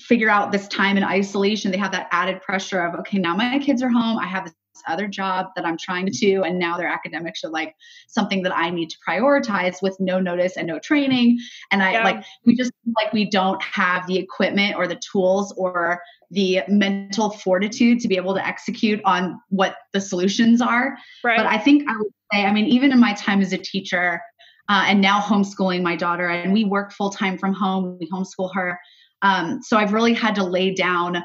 figure 0.00 0.30
out 0.30 0.52
this 0.52 0.68
time 0.68 0.96
in 0.96 1.04
isolation 1.04 1.70
they 1.70 1.78
have 1.78 1.92
that 1.92 2.08
added 2.12 2.40
pressure 2.40 2.80
of 2.80 2.94
okay 3.00 3.18
now 3.18 3.36
my 3.36 3.58
kids 3.58 3.82
are 3.82 3.90
home 3.90 4.18
i 4.18 4.26
have 4.26 4.44
this 4.44 4.54
other 4.86 5.06
job 5.06 5.46
that 5.56 5.64
i'm 5.64 5.76
trying 5.76 6.06
to 6.06 6.12
do 6.12 6.42
and 6.42 6.58
now 6.58 6.76
their 6.76 6.88
academics 6.88 7.44
are 7.44 7.50
like 7.50 7.74
something 8.06 8.42
that 8.42 8.56
i 8.56 8.70
need 8.70 8.90
to 8.90 8.96
prioritize 9.06 9.82
with 9.82 9.96
no 10.00 10.18
notice 10.20 10.56
and 10.56 10.66
no 10.66 10.78
training 10.78 11.38
and 11.70 11.82
i 11.82 11.92
yeah. 11.92 12.04
like 12.04 12.24
we 12.44 12.54
just 12.54 12.72
like 12.96 13.12
we 13.12 13.28
don't 13.28 13.62
have 13.62 14.06
the 14.06 14.16
equipment 14.16 14.76
or 14.76 14.86
the 14.86 14.96
tools 14.96 15.52
or 15.56 16.00
the 16.30 16.60
mental 16.68 17.30
fortitude 17.30 18.00
to 18.00 18.08
be 18.08 18.16
able 18.16 18.34
to 18.34 18.44
execute 18.46 19.00
on 19.04 19.40
what 19.48 19.76
the 19.92 20.00
solutions 20.00 20.60
are 20.60 20.96
right. 21.24 21.36
but 21.36 21.46
i 21.46 21.58
think 21.58 21.88
i 21.88 21.96
would 21.96 22.12
say 22.32 22.44
i 22.44 22.52
mean 22.52 22.66
even 22.66 22.92
in 22.92 23.00
my 23.00 23.14
time 23.14 23.40
as 23.40 23.52
a 23.52 23.58
teacher 23.58 24.20
uh, 24.68 24.84
and 24.88 25.00
now 25.00 25.20
homeschooling 25.20 25.80
my 25.80 25.94
daughter 25.94 26.28
and 26.28 26.52
we 26.52 26.64
work 26.64 26.92
full 26.92 27.10
time 27.10 27.38
from 27.38 27.52
home 27.52 27.96
we 28.00 28.10
homeschool 28.10 28.52
her 28.52 28.78
um, 29.22 29.62
so 29.62 29.76
I've 29.76 29.92
really 29.92 30.14
had 30.14 30.34
to 30.36 30.44
lay 30.44 30.74
down 30.74 31.24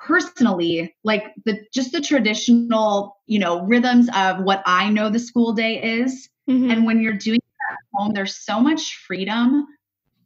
personally 0.00 0.94
like 1.04 1.34
the 1.44 1.58
just 1.72 1.92
the 1.92 2.00
traditional 2.00 3.16
you 3.26 3.38
know 3.38 3.64
rhythms 3.64 4.08
of 4.14 4.40
what 4.42 4.62
i 4.66 4.88
know 4.90 5.10
the 5.10 5.18
school 5.18 5.52
day 5.52 5.82
is 6.00 6.28
mm-hmm. 6.48 6.70
and 6.70 6.86
when 6.86 7.00
you're 7.00 7.12
doing 7.12 7.40
that 7.40 7.72
at 7.72 7.78
home 7.94 8.12
there's 8.12 8.36
so 8.36 8.60
much 8.60 8.96
freedom 9.06 9.66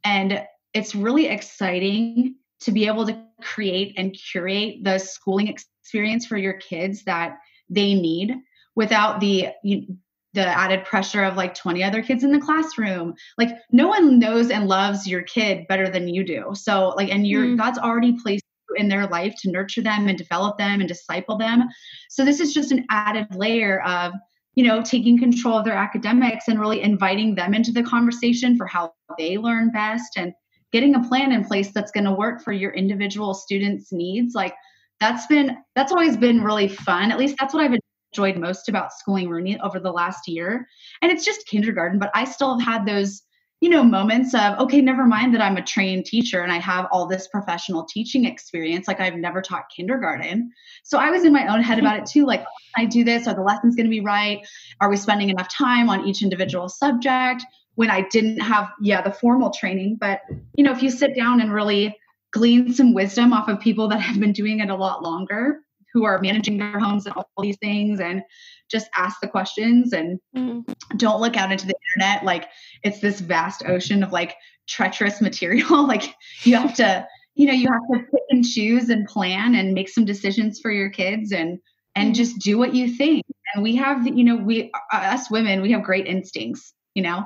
and 0.05 0.45
it's 0.75 0.95
really 0.95 1.27
exciting 1.27 2.35
to 2.61 2.73
be 2.73 2.87
able 2.87 3.07
to 3.07 3.21
create 3.41 3.95
and 3.97 4.15
curate 4.15 4.83
the 4.85 4.99
schooling 4.99 5.49
experience 5.49 6.27
for 6.27 6.37
your 6.37 6.55
kids 6.55 7.05
that 7.05 7.39
they 7.69 7.95
need 7.95 8.35
without 8.75 9.21
the 9.21 9.49
you, 9.63 9.97
the 10.35 10.47
added 10.47 10.85
pressure 10.85 11.25
of 11.25 11.37
like 11.37 11.55
20 11.55 11.85
other 11.85 12.03
kids 12.03 12.25
in 12.25 12.33
the 12.33 12.41
classroom 12.41 13.15
like 13.37 13.51
no 13.71 13.89
one 13.89 14.19
knows 14.19 14.51
and 14.51 14.69
loves 14.69 15.07
your 15.07 15.23
kid 15.23 15.67
better 15.67 15.89
than 15.89 16.09
you 16.09 16.25
do 16.25 16.51
so 16.55 16.91
like 16.97 17.11
and 17.11 17.27
your 17.27 17.45
mm. 17.45 17.57
god's 17.57 17.79
already 17.79 18.19
placed 18.23 18.45
in 18.77 18.89
their 18.89 19.07
life 19.07 19.35
to 19.41 19.51
nurture 19.51 19.83
them 19.83 20.09
and 20.09 20.19
develop 20.19 20.59
them 20.59 20.81
and 20.81 20.89
disciple 20.89 21.37
them. 21.37 21.69
So 22.09 22.25
this 22.25 22.41
is 22.41 22.55
just 22.55 22.73
an 22.73 22.85
added 22.91 23.35
layer 23.35 23.83
of 23.83 24.13
you 24.55 24.65
know 24.67 24.83
taking 24.83 25.19
control 25.19 25.59
of 25.59 25.65
their 25.65 25.75
academics 25.75 26.49
and 26.49 26.61
really 26.61 26.83
inviting 26.83 27.35
them 27.35 27.55
into 27.55 27.73
the 27.73 27.83
conversation 27.83 28.57
for 28.57 28.67
how 28.67 28.93
they 29.19 29.39
learn 29.39 29.71
best 29.71 30.17
and 30.17 30.33
getting 30.73 30.95
a 30.95 31.09
plan 31.09 31.33
in 31.33 31.45
place 31.45 31.71
that's 31.73 31.93
going 31.93 32.05
to 32.05 32.13
work 32.13 32.43
for 32.43 32.53
your 32.53 32.73
individual 32.73 33.35
students 33.35 33.93
needs. 33.93 34.35
Like 34.35 34.55
that's 35.01 35.27
been 35.27 35.57
that's 35.75 35.93
always 35.93 36.17
been 36.17 36.43
really 36.43 36.69
fun. 36.69 37.11
At 37.11 37.19
least 37.19 37.37
that's 37.39 37.55
what 37.55 37.63
i've 37.65 37.79
enjoyed 38.13 38.37
most 38.37 38.69
about 38.69 38.93
schooling 38.93 39.29
Rooney 39.29 39.59
over 39.61 39.81
the 39.81 39.91
last 39.91 40.29
year. 40.29 40.67
And 41.01 41.11
it's 41.11 41.25
just 41.25 41.47
kindergarten, 41.47 41.99
but 41.99 42.11
I 42.15 42.25
still 42.25 42.59
have 42.59 42.67
had 42.67 42.87
those, 42.87 43.23
you 43.63 43.69
know, 43.69 43.85
moments 43.85 44.35
of, 44.35 44.59
okay, 44.59 44.81
never 44.81 45.07
mind 45.07 45.33
that 45.33 45.41
I'm 45.41 45.57
a 45.57 45.63
trained 45.63 46.05
teacher 46.05 46.41
and 46.41 46.51
I 46.51 46.59
have 46.59 46.89
all 46.91 47.07
this 47.07 47.29
professional 47.29 47.85
teaching 47.85 48.25
experience. 48.25 48.89
Like 48.89 48.99
I've 48.99 49.15
never 49.15 49.41
taught 49.41 49.67
kindergarten. 49.75 50.51
So 50.83 50.99
I 50.99 51.11
was 51.11 51.25
in 51.25 51.33
my 51.33 51.47
own 51.47 51.63
head 51.63 51.79
about 51.79 51.97
it 51.97 52.07
too. 52.07 52.27
Like, 52.27 52.41
oh, 52.41 52.61
I 52.77 52.87
do 52.87 53.05
this? 53.05 53.29
Are 53.29 53.35
the 53.35 53.43
lessons 53.43 53.77
going 53.77 53.87
to 53.87 53.91
be 53.91 54.01
right? 54.01 54.45
Are 54.81 54.91
we 54.91 54.97
spending 54.97 55.31
enough 55.31 55.49
time 55.49 55.89
on 55.89 56.05
each 56.09 56.25
individual 56.25 56.69
subject? 56.69 57.45
When 57.77 57.89
I 57.89 58.01
didn't 58.11 58.41
have, 58.41 58.69
yeah, 58.81 59.01
the 59.01 59.13
formal 59.13 59.51
training. 59.51 59.97
But, 60.01 60.23
you 60.57 60.65
know, 60.65 60.73
if 60.73 60.83
you 60.83 60.91
sit 60.91 61.15
down 61.15 61.41
and 61.41 61.53
really 61.53 61.97
glean 62.33 62.75
some 62.75 62.95
wisdom 62.95 63.33
off 63.33 63.49
of 63.49 63.61
people 63.61 63.87
that 63.91 64.01
have 64.01 64.19
been 64.19 64.33
doing 64.33 64.59
it 64.59 64.71
a 64.71 64.75
lot 64.75 65.05
longer, 65.05 65.61
who 65.93 66.05
are 66.05 66.21
managing 66.21 66.59
their 66.59 66.79
homes 66.79 67.07
and 67.07 67.15
all 67.15 67.27
these 67.43 67.59
things 67.59 68.01
and 68.01 68.23
just 68.71 68.89
ask 68.97 69.21
the 69.21 69.29
questions 69.29 69.93
and 69.93 70.19
mm. 70.37 70.63
don't 70.97 71.21
look 71.21 71.37
out 71.37 71.53
into 71.53 71.67
the 71.67 71.75
internet 71.91 72.25
like 72.25 72.49
it's 72.83 73.01
this 73.01 73.21
vast 73.21 73.65
ocean 73.67 74.03
of 74.03 74.13
like 74.13 74.37
treacherous 74.69 75.21
material 75.21 75.87
like 75.87 76.15
you 76.45 76.57
have 76.57 76.75
to 76.75 77.07
you 77.35 77.47
know 77.47 77.53
you 77.53 77.69
have 77.71 77.83
to 77.93 78.07
pick 78.11 78.23
and 78.31 78.45
choose 78.45 78.89
and 78.89 79.07
plan 79.07 79.55
and 79.55 79.75
make 79.75 79.89
some 79.89 80.05
decisions 80.05 80.61
for 80.61 80.71
your 80.71 80.91
kids 80.91 81.33
and 81.33 81.59
and 81.95 82.13
mm. 82.13 82.17
just 82.17 82.39
do 82.39 82.59
what 82.59 82.75
you 82.75 82.89
think 82.89 83.25
and 83.55 83.63
we 83.63 83.77
have 83.77 84.07
you 84.07 84.25
know 84.25 84.37
we 84.37 84.71
us 84.93 85.31
women 85.31 85.63
we 85.63 85.73
have 85.73 85.83
great 85.83 86.07
instincts 86.07 86.75
you 86.95 87.03
know 87.03 87.25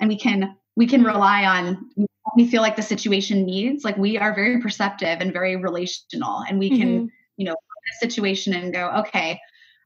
and 0.00 0.08
we 0.08 0.18
can 0.18 0.56
we 0.76 0.86
can 0.86 1.04
rely 1.04 1.44
on 1.44 1.88
we 2.36 2.48
feel 2.48 2.62
like 2.62 2.76
the 2.76 2.82
situation 2.82 3.44
needs 3.44 3.84
like 3.84 3.96
we 3.96 4.18
are 4.18 4.34
very 4.34 4.60
perceptive 4.60 5.20
and 5.20 5.32
very 5.32 5.56
relational 5.56 6.42
and 6.48 6.58
we 6.58 6.70
can 6.70 6.88
mm-hmm. 6.88 7.06
you 7.36 7.46
know 7.46 7.56
situation 8.00 8.54
and 8.54 8.72
go, 8.72 8.90
okay, 8.98 9.38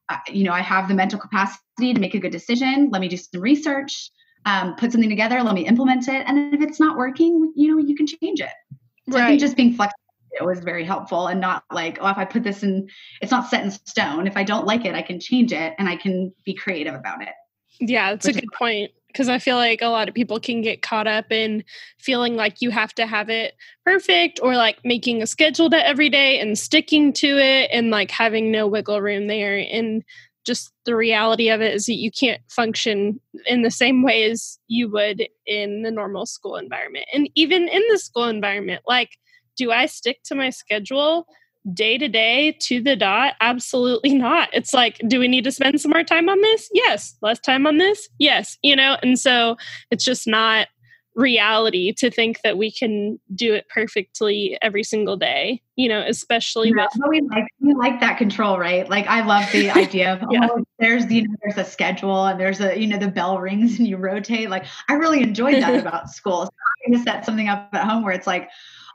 uh, 0.08 0.16
you 0.28 0.44
know, 0.44 0.52
I 0.52 0.60
have 0.60 0.88
the 0.88 0.94
mental 0.94 1.18
capacity 1.18 1.94
to 1.94 2.00
make 2.00 2.14
a 2.14 2.18
good 2.18 2.32
decision. 2.32 2.90
Let 2.90 3.00
me 3.00 3.08
do 3.08 3.16
some 3.16 3.40
research, 3.40 4.10
um, 4.46 4.74
put 4.76 4.92
something 4.92 5.10
together. 5.10 5.42
Let 5.42 5.54
me 5.54 5.66
implement 5.66 6.08
it. 6.08 6.24
And 6.26 6.54
if 6.54 6.60
it's 6.60 6.80
not 6.80 6.96
working, 6.96 7.52
you 7.54 7.74
know, 7.74 7.82
you 7.82 7.94
can 7.94 8.06
change 8.06 8.40
it. 8.40 8.50
So 9.10 9.16
right. 9.16 9.24
I 9.24 9.28
think 9.28 9.40
just 9.40 9.56
being 9.56 9.74
flexible 9.74 9.94
it 10.32 10.44
was 10.44 10.60
very 10.60 10.84
helpful 10.84 11.26
and 11.26 11.40
not 11.40 11.64
like, 11.72 11.98
oh, 12.00 12.08
if 12.08 12.18
I 12.18 12.24
put 12.24 12.42
this 12.42 12.62
in, 12.62 12.88
it's 13.20 13.30
not 13.30 13.48
set 13.48 13.64
in 13.64 13.70
stone. 13.70 14.26
If 14.26 14.36
I 14.36 14.44
don't 14.44 14.66
like 14.66 14.84
it, 14.84 14.94
I 14.94 15.02
can 15.02 15.20
change 15.20 15.52
it 15.52 15.74
and 15.78 15.88
I 15.88 15.96
can 15.96 16.32
be 16.44 16.54
creative 16.54 16.94
about 16.94 17.22
it. 17.22 17.34
Yeah, 17.80 18.10
that's 18.10 18.26
a 18.26 18.32
good 18.32 18.52
point 18.52 18.90
because 19.08 19.28
I 19.28 19.38
feel 19.38 19.56
like 19.56 19.82
a 19.82 19.88
lot 19.88 20.08
of 20.08 20.14
people 20.14 20.38
can 20.38 20.60
get 20.62 20.82
caught 20.82 21.06
up 21.06 21.32
in 21.32 21.64
feeling 21.98 22.36
like 22.36 22.60
you 22.60 22.70
have 22.70 22.94
to 22.94 23.06
have 23.06 23.28
it 23.30 23.54
perfect 23.84 24.38
or 24.42 24.56
like 24.56 24.78
making 24.84 25.22
a 25.22 25.26
schedule 25.26 25.70
to 25.70 25.86
every 25.86 26.10
day 26.10 26.38
and 26.40 26.58
sticking 26.58 27.12
to 27.14 27.38
it 27.38 27.70
and 27.72 27.90
like 27.90 28.10
having 28.10 28.50
no 28.50 28.66
wiggle 28.66 29.00
room 29.00 29.26
there. 29.26 29.56
And 29.58 30.04
just 30.44 30.72
the 30.84 30.96
reality 30.96 31.50
of 31.50 31.60
it 31.60 31.74
is 31.74 31.86
that 31.86 31.94
you 31.94 32.10
can't 32.10 32.40
function 32.48 33.20
in 33.46 33.62
the 33.62 33.70
same 33.70 34.02
way 34.02 34.24
as 34.30 34.58
you 34.68 34.90
would 34.90 35.26
in 35.46 35.82
the 35.82 35.90
normal 35.90 36.26
school 36.26 36.56
environment. 36.56 37.06
And 37.12 37.30
even 37.34 37.68
in 37.68 37.82
the 37.90 37.98
school 37.98 38.24
environment, 38.24 38.82
like, 38.86 39.10
do 39.56 39.72
I 39.72 39.86
stick 39.86 40.22
to 40.24 40.34
my 40.34 40.50
schedule 40.50 41.26
day 41.74 41.98
to 41.98 42.08
day 42.08 42.56
to 42.62 42.80
the 42.80 42.96
dot? 42.96 43.34
Absolutely 43.40 44.14
not. 44.14 44.48
It's 44.52 44.74
like, 44.74 45.00
do 45.06 45.18
we 45.18 45.28
need 45.28 45.44
to 45.44 45.52
spend 45.52 45.80
some 45.80 45.90
more 45.90 46.04
time 46.04 46.28
on 46.28 46.40
this? 46.40 46.68
Yes. 46.72 47.16
Less 47.22 47.38
time 47.40 47.66
on 47.66 47.78
this? 47.78 48.08
Yes. 48.18 48.58
You 48.62 48.76
know, 48.76 48.96
and 49.02 49.18
so 49.18 49.56
it's 49.90 50.04
just 50.04 50.26
not 50.26 50.68
reality 51.18 51.92
to 51.92 52.12
think 52.12 52.40
that 52.44 52.56
we 52.56 52.70
can 52.70 53.18
do 53.34 53.52
it 53.52 53.68
perfectly 53.68 54.56
every 54.62 54.84
single 54.84 55.16
day 55.16 55.60
you 55.74 55.88
know 55.88 56.00
especially 56.06 56.68
yeah, 56.68 56.86
with 56.94 57.08
we 57.08 57.20
like 57.22 57.44
we 57.60 57.74
like 57.74 57.98
that 57.98 58.16
control 58.16 58.56
right 58.56 58.88
like 58.88 59.04
i 59.08 59.26
love 59.26 59.44
the 59.50 59.68
idea 59.76 60.12
of 60.12 60.22
yeah. 60.30 60.46
oh 60.48 60.62
there's 60.78 61.10
you 61.10 61.26
know 61.26 61.34
there's 61.42 61.58
a 61.58 61.68
schedule 61.68 62.26
and 62.26 62.38
there's 62.38 62.60
a 62.60 62.78
you 62.78 62.86
know 62.86 62.98
the 62.98 63.08
bell 63.08 63.40
rings 63.40 63.80
and 63.80 63.88
you 63.88 63.96
rotate 63.96 64.48
like 64.48 64.64
i 64.88 64.92
really 64.92 65.20
enjoyed 65.20 65.60
that 65.60 65.74
about 65.80 66.08
school 66.08 66.44
so 66.44 66.50
i'm 66.86 66.92
going 66.92 67.04
to 67.04 67.10
set 67.10 67.26
something 67.26 67.48
up 67.48 67.68
at 67.72 67.84
home 67.84 68.04
where 68.04 68.14
it's 68.14 68.28
like 68.28 68.48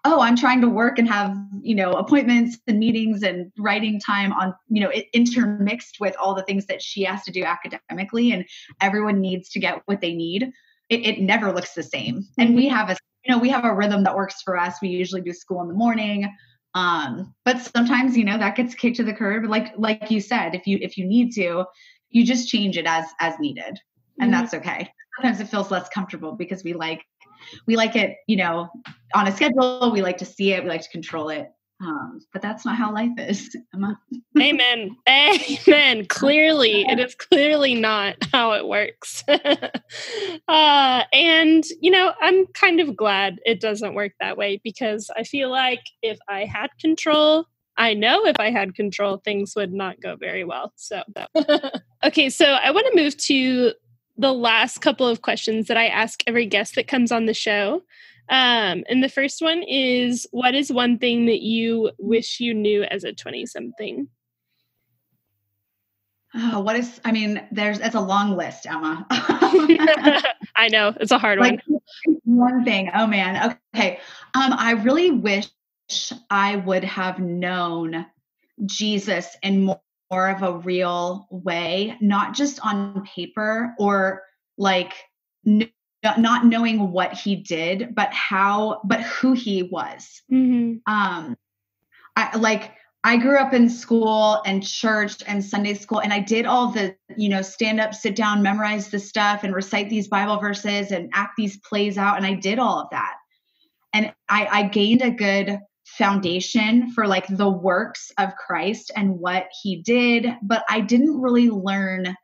oh 0.05 0.19
i'm 0.19 0.35
trying 0.35 0.61
to 0.61 0.69
work 0.69 0.99
and 0.99 1.07
have 1.07 1.35
you 1.61 1.75
know 1.75 1.91
appointments 1.93 2.57
and 2.67 2.79
meetings 2.79 3.23
and 3.23 3.51
writing 3.57 3.99
time 3.99 4.33
on 4.33 4.53
you 4.69 4.81
know 4.81 4.89
it 4.89 5.05
intermixed 5.13 5.97
with 5.99 6.15
all 6.19 6.33
the 6.33 6.43
things 6.43 6.65
that 6.65 6.81
she 6.81 7.03
has 7.03 7.23
to 7.23 7.31
do 7.31 7.43
academically 7.43 8.31
and 8.31 8.45
everyone 8.81 9.19
needs 9.19 9.49
to 9.49 9.59
get 9.59 9.81
what 9.85 10.01
they 10.01 10.13
need 10.13 10.51
it, 10.89 11.05
it 11.05 11.21
never 11.21 11.51
looks 11.51 11.73
the 11.73 11.83
same. 11.83 12.25
And 12.37 12.55
we 12.55 12.67
mm-hmm. 12.67 12.75
have 12.75 12.89
a 12.89 12.97
you 13.25 13.33
know 13.33 13.39
we 13.39 13.49
have 13.49 13.65
a 13.65 13.73
rhythm 13.73 14.03
that 14.03 14.15
works 14.15 14.41
for 14.41 14.57
us. 14.57 14.75
We 14.81 14.89
usually 14.89 15.21
do 15.21 15.33
school 15.33 15.61
in 15.61 15.67
the 15.67 15.73
morning. 15.73 16.29
Um, 16.75 17.33
but 17.45 17.59
sometimes 17.59 18.17
you 18.17 18.25
know 18.25 18.37
that 18.37 18.55
gets 18.55 18.75
kicked 18.75 18.97
to 18.97 19.03
the 19.03 19.13
curb. 19.13 19.45
Like 19.45 19.73
like 19.77 20.11
you 20.11 20.19
said, 20.19 20.55
if 20.55 20.67
you 20.67 20.77
if 20.81 20.97
you 20.97 21.05
need 21.05 21.31
to, 21.33 21.65
you 22.09 22.25
just 22.25 22.49
change 22.49 22.77
it 22.77 22.85
as 22.85 23.05
as 23.19 23.39
needed, 23.39 23.79
and 24.19 24.31
mm-hmm. 24.31 24.31
that's 24.31 24.53
okay. 24.53 24.89
Sometimes 25.17 25.39
it 25.39 25.49
feels 25.49 25.71
less 25.71 25.87
comfortable 25.89 26.33
because 26.33 26.63
we 26.63 26.73
like 26.73 27.03
we 27.67 27.75
like 27.75 27.95
it, 27.95 28.17
you 28.27 28.37
know, 28.37 28.69
on 29.15 29.27
a 29.27 29.35
schedule. 29.35 29.91
We 29.91 30.01
like 30.01 30.17
to 30.17 30.25
see 30.25 30.53
it. 30.53 30.63
We 30.63 30.69
like 30.69 30.81
to 30.81 30.89
control 30.89 31.29
it. 31.29 31.51
Um, 31.81 32.21
but 32.31 32.41
that's 32.41 32.65
not 32.65 32.77
how 32.77 32.93
life 32.93 33.11
is, 33.17 33.55
Emma. 33.73 33.99
Amen. 34.39 34.95
Amen. 35.09 36.05
Clearly, 36.05 36.83
it 36.83 36.99
is 36.99 37.15
clearly 37.15 37.75
not 37.75 38.15
how 38.31 38.53
it 38.53 38.67
works. 38.67 39.23
uh, 40.47 41.03
and, 41.11 41.63
you 41.81 41.91
know, 41.91 42.13
I'm 42.21 42.47
kind 42.47 42.79
of 42.79 42.95
glad 42.95 43.39
it 43.45 43.59
doesn't 43.59 43.95
work 43.95 44.13
that 44.19 44.37
way 44.37 44.61
because 44.63 45.09
I 45.15 45.23
feel 45.23 45.51
like 45.51 45.81
if 46.01 46.17
I 46.29 46.45
had 46.45 46.69
control, 46.79 47.47
I 47.75 47.95
know 47.95 48.25
if 48.25 48.35
I 48.39 48.51
had 48.51 48.75
control, 48.75 49.17
things 49.17 49.53
would 49.55 49.73
not 49.73 49.99
go 49.99 50.15
very 50.15 50.43
well. 50.43 50.73
So, 50.75 51.01
okay, 52.03 52.29
so 52.29 52.45
I 52.45 52.71
want 52.71 52.87
to 52.91 53.01
move 53.01 53.17
to 53.17 53.73
the 54.17 54.33
last 54.33 54.79
couple 54.79 55.07
of 55.07 55.21
questions 55.21 55.67
that 55.67 55.77
I 55.77 55.87
ask 55.87 56.21
every 56.27 56.45
guest 56.45 56.75
that 56.75 56.87
comes 56.87 57.11
on 57.11 57.25
the 57.25 57.33
show. 57.33 57.83
Um, 58.29 58.83
and 58.87 59.03
the 59.03 59.09
first 59.09 59.41
one 59.41 59.63
is 59.63 60.27
what 60.31 60.55
is 60.55 60.71
one 60.71 60.97
thing 60.97 61.25
that 61.25 61.41
you 61.41 61.91
wish 61.97 62.39
you 62.39 62.53
knew 62.53 62.83
as 62.83 63.03
a 63.03 63.13
20 63.13 63.45
something? 63.45 64.07
Oh, 66.35 66.61
what 66.61 66.75
is, 66.75 66.99
I 67.05 67.11
mean, 67.11 67.45
there's, 67.51 67.79
it's 67.79 67.95
a 67.95 68.01
long 68.01 68.35
list, 68.35 68.65
Emma. 68.65 69.05
I 70.55 70.67
know 70.71 70.93
it's 70.99 71.11
a 71.11 71.19
hard 71.19 71.39
like, 71.39 71.61
one. 71.67 72.19
One 72.23 72.65
thing. 72.65 72.89
Oh 72.93 73.05
man. 73.05 73.57
Okay. 73.75 73.99
Um, 74.33 74.53
I 74.53 74.71
really 74.71 75.11
wish 75.11 75.47
I 76.29 76.55
would 76.55 76.83
have 76.83 77.19
known 77.19 78.05
Jesus 78.65 79.35
in 79.43 79.63
more, 79.65 79.81
more 80.11 80.29
of 80.29 80.43
a 80.43 80.57
real 80.59 81.27
way, 81.29 81.97
not 82.01 82.35
just 82.35 82.59
on 82.65 83.03
paper 83.03 83.73
or 83.79 84.23
like 84.57 84.93
not 85.45 86.45
knowing 86.45 86.91
what 86.91 87.13
he 87.13 87.35
did, 87.35 87.95
but 87.95 88.13
how, 88.13 88.81
but 88.83 89.01
who 89.01 89.33
he 89.33 89.63
was. 89.63 90.21
Mm-hmm. 90.31 90.91
Um, 90.91 91.37
I 92.15 92.37
like 92.37 92.73
I 93.05 93.17
grew 93.17 93.37
up 93.37 93.53
in 93.53 93.69
school 93.69 94.41
and 94.45 94.65
church 94.65 95.23
and 95.27 95.43
Sunday 95.43 95.73
school, 95.73 95.99
and 95.99 96.13
I 96.13 96.19
did 96.19 96.45
all 96.45 96.69
the, 96.69 96.95
you 97.17 97.27
know, 97.27 97.41
stand 97.41 97.81
up, 97.81 97.93
sit 97.93 98.15
down, 98.15 98.41
memorize 98.41 98.89
the 98.89 98.99
stuff, 98.99 99.43
and 99.43 99.53
recite 99.53 99.89
these 99.89 100.07
Bible 100.07 100.37
verses 100.39 100.91
and 100.91 101.09
act 101.13 101.33
these 101.37 101.57
plays 101.57 101.97
out. 101.97 102.15
And 102.15 102.25
I 102.25 102.33
did 102.33 102.59
all 102.59 102.79
of 102.79 102.87
that. 102.91 103.15
And 103.93 104.13
I, 104.29 104.47
I 104.49 104.63
gained 104.69 105.01
a 105.01 105.11
good 105.11 105.59
foundation 105.85 106.91
for 106.91 107.07
like 107.07 107.27
the 107.27 107.49
works 107.49 108.11
of 108.17 108.35
Christ 108.35 108.91
and 108.95 109.19
what 109.19 109.47
he 109.61 109.81
did, 109.81 110.27
but 110.41 110.63
I 110.69 110.81
didn't 110.81 111.21
really 111.21 111.49
learn. 111.49 112.15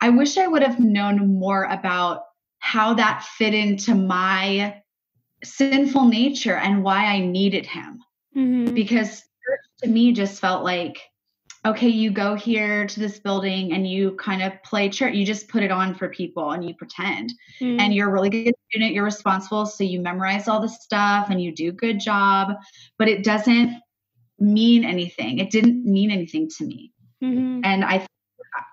I 0.00 0.10
wish 0.10 0.36
I 0.36 0.46
would 0.46 0.62
have 0.62 0.80
known 0.80 1.38
more 1.38 1.64
about 1.64 2.22
how 2.58 2.94
that 2.94 3.22
fit 3.22 3.54
into 3.54 3.94
my 3.94 4.82
sinful 5.42 6.06
nature 6.06 6.56
and 6.56 6.82
why 6.82 7.06
I 7.06 7.20
needed 7.20 7.66
him. 7.66 8.00
Mm-hmm. 8.36 8.74
Because 8.74 9.22
to 9.82 9.88
me 9.88 10.12
just 10.12 10.40
felt 10.40 10.64
like, 10.64 11.00
okay, 11.66 11.88
you 11.88 12.10
go 12.10 12.34
here 12.34 12.86
to 12.86 13.00
this 13.00 13.18
building 13.18 13.72
and 13.72 13.88
you 13.88 14.12
kind 14.16 14.42
of 14.42 14.52
play 14.62 14.88
church. 14.88 15.14
You 15.14 15.24
just 15.24 15.48
put 15.48 15.62
it 15.62 15.70
on 15.70 15.94
for 15.94 16.08
people 16.08 16.50
and 16.50 16.66
you 16.66 16.74
pretend. 16.74 17.32
Mm-hmm. 17.60 17.80
And 17.80 17.94
you're 17.94 18.08
a 18.08 18.12
really 18.12 18.30
good 18.30 18.54
student. 18.68 18.92
You're 18.92 19.04
responsible. 19.04 19.64
So 19.66 19.82
you 19.84 20.00
memorize 20.00 20.46
all 20.46 20.60
the 20.60 20.68
stuff 20.68 21.30
and 21.30 21.42
you 21.42 21.54
do 21.54 21.72
good 21.72 22.00
job, 22.00 22.52
but 22.98 23.08
it 23.08 23.24
doesn't 23.24 23.80
mean 24.38 24.84
anything. 24.84 25.38
It 25.38 25.50
didn't 25.50 25.84
mean 25.84 26.10
anything 26.10 26.50
to 26.58 26.66
me. 26.66 26.92
Mm-hmm. 27.22 27.60
And 27.64 27.84
I, 27.84 28.06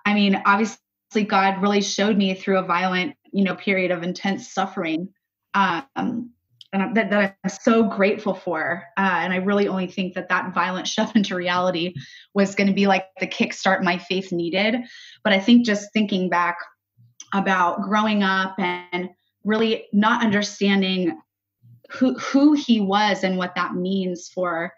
I 0.04 0.14
mean, 0.14 0.42
obviously 0.44 0.78
God 1.26 1.62
really 1.62 1.82
showed 1.82 2.16
me 2.16 2.34
through 2.34 2.58
a 2.58 2.62
violent 2.62 3.14
you 3.32 3.44
know 3.44 3.54
period 3.54 3.90
of 3.90 4.02
intense 4.02 4.52
suffering 4.52 5.08
um, 5.54 6.30
and 6.72 6.96
that, 6.96 7.10
that 7.10 7.36
I'm 7.44 7.50
so 7.50 7.84
grateful 7.84 8.34
for. 8.34 8.84
Uh, 8.96 9.18
and 9.20 9.32
I 9.32 9.36
really 9.36 9.68
only 9.68 9.86
think 9.86 10.14
that 10.14 10.28
that 10.30 10.54
violent 10.54 10.88
shove 10.88 11.14
into 11.14 11.34
reality 11.34 11.94
was 12.34 12.54
going 12.54 12.68
to 12.68 12.72
be 12.72 12.86
like 12.86 13.06
the 13.20 13.26
kickstart 13.26 13.82
my 13.82 13.98
faith 13.98 14.32
needed. 14.32 14.76
But 15.22 15.32
I 15.32 15.40
think 15.40 15.66
just 15.66 15.92
thinking 15.92 16.28
back 16.28 16.58
about 17.34 17.82
growing 17.82 18.22
up 18.22 18.54
and 18.58 19.10
really 19.44 19.86
not 19.92 20.24
understanding 20.24 21.18
who 21.90 22.14
who 22.14 22.54
he 22.54 22.80
was 22.80 23.22
and 23.22 23.36
what 23.36 23.54
that 23.54 23.74
means 23.74 24.28
for 24.28 24.72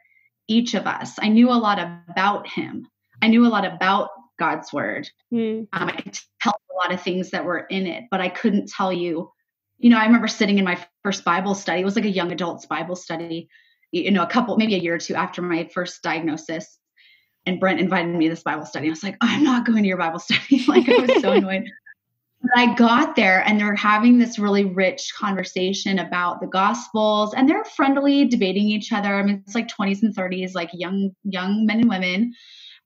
each 0.49 0.75
of 0.75 0.87
us. 0.87 1.13
I 1.21 1.29
knew 1.29 1.51
a 1.51 1.55
lot 1.55 1.79
about 1.79 2.49
him. 2.49 2.87
I 3.23 3.29
knew 3.29 3.47
a 3.47 3.49
lot 3.49 3.65
about 3.65 4.11
God's 4.39 4.73
word. 4.73 5.09
Mm. 5.33 5.69
Um, 5.73 5.89
I 5.89 5.93
could 5.93 6.19
tell 6.43 6.55
a 6.71 6.75
lot 6.77 6.93
of 6.93 7.01
things 7.01 7.31
that 7.31 7.45
were 7.45 7.61
in 7.71 7.87
it, 7.87 8.05
but 8.11 8.21
I 8.21 8.29
couldn't 8.29 8.69
tell 8.69 8.93
you. 8.93 9.31
You 9.79 9.91
know, 9.91 9.99
I 9.99 10.05
remember 10.07 10.29
sitting 10.29 10.59
in 10.59 10.65
my 10.65 10.79
first 11.05 11.25
Bible 11.25 11.55
study. 11.55 11.83
It 11.83 11.85
was 11.85 11.97
like 11.97 12.07
a 12.07 12.11
young 12.11 12.33
adults 12.33 12.67
Bible 12.67 12.97
study. 12.97 13.49
You 13.93 14.11
know, 14.11 14.25
a 14.25 14.27
couple, 14.27 14.57
maybe 14.57 14.75
a 14.75 14.79
year 14.79 14.97
or 14.97 14.99
two 14.99 15.15
after 15.15 15.41
my 15.41 15.69
first 15.73 16.03
diagnosis, 16.03 16.79
and 17.47 17.61
Brent 17.61 17.81
invited 17.81 18.15
me 18.15 18.25
to 18.25 18.31
this 18.31 18.43
Bible 18.43 18.65
study. 18.65 18.89
I 18.89 18.91
was 18.91 19.05
like, 19.05 19.17
I'm 19.21 19.45
not 19.45 19.67
going 19.67 19.83
to 19.83 19.89
your 19.89 19.99
Bible 19.99 20.19
study. 20.21 20.65
like 20.67 20.89
I 20.89 21.03
was 21.03 21.23
so 21.23 21.33
annoyed. 21.35 21.65
But 22.43 22.59
I 22.59 22.75
got 22.75 23.17
there 23.17 23.43
and 23.47 23.59
they're 23.59 23.75
having 23.75 24.19
this 24.19 24.39
really 24.39 24.65
rich 24.65 25.13
conversation 25.19 25.99
about 25.99 26.41
the 26.41 26.47
gospels 26.47 27.33
and 27.33 27.49
they're 27.49 27.65
friendly 27.65 28.27
debating 28.27 28.65
each 28.65 28.93
other. 28.93 29.15
I 29.15 29.23
mean, 29.23 29.43
it's 29.47 29.55
like 29.55 29.69
20s 29.69 30.03
and 30.03 30.15
30s, 30.15 30.55
like 30.55 30.69
young, 30.75 31.13
young 31.25 31.65
men 31.65 31.81
and 31.81 31.89
women. 31.89 32.35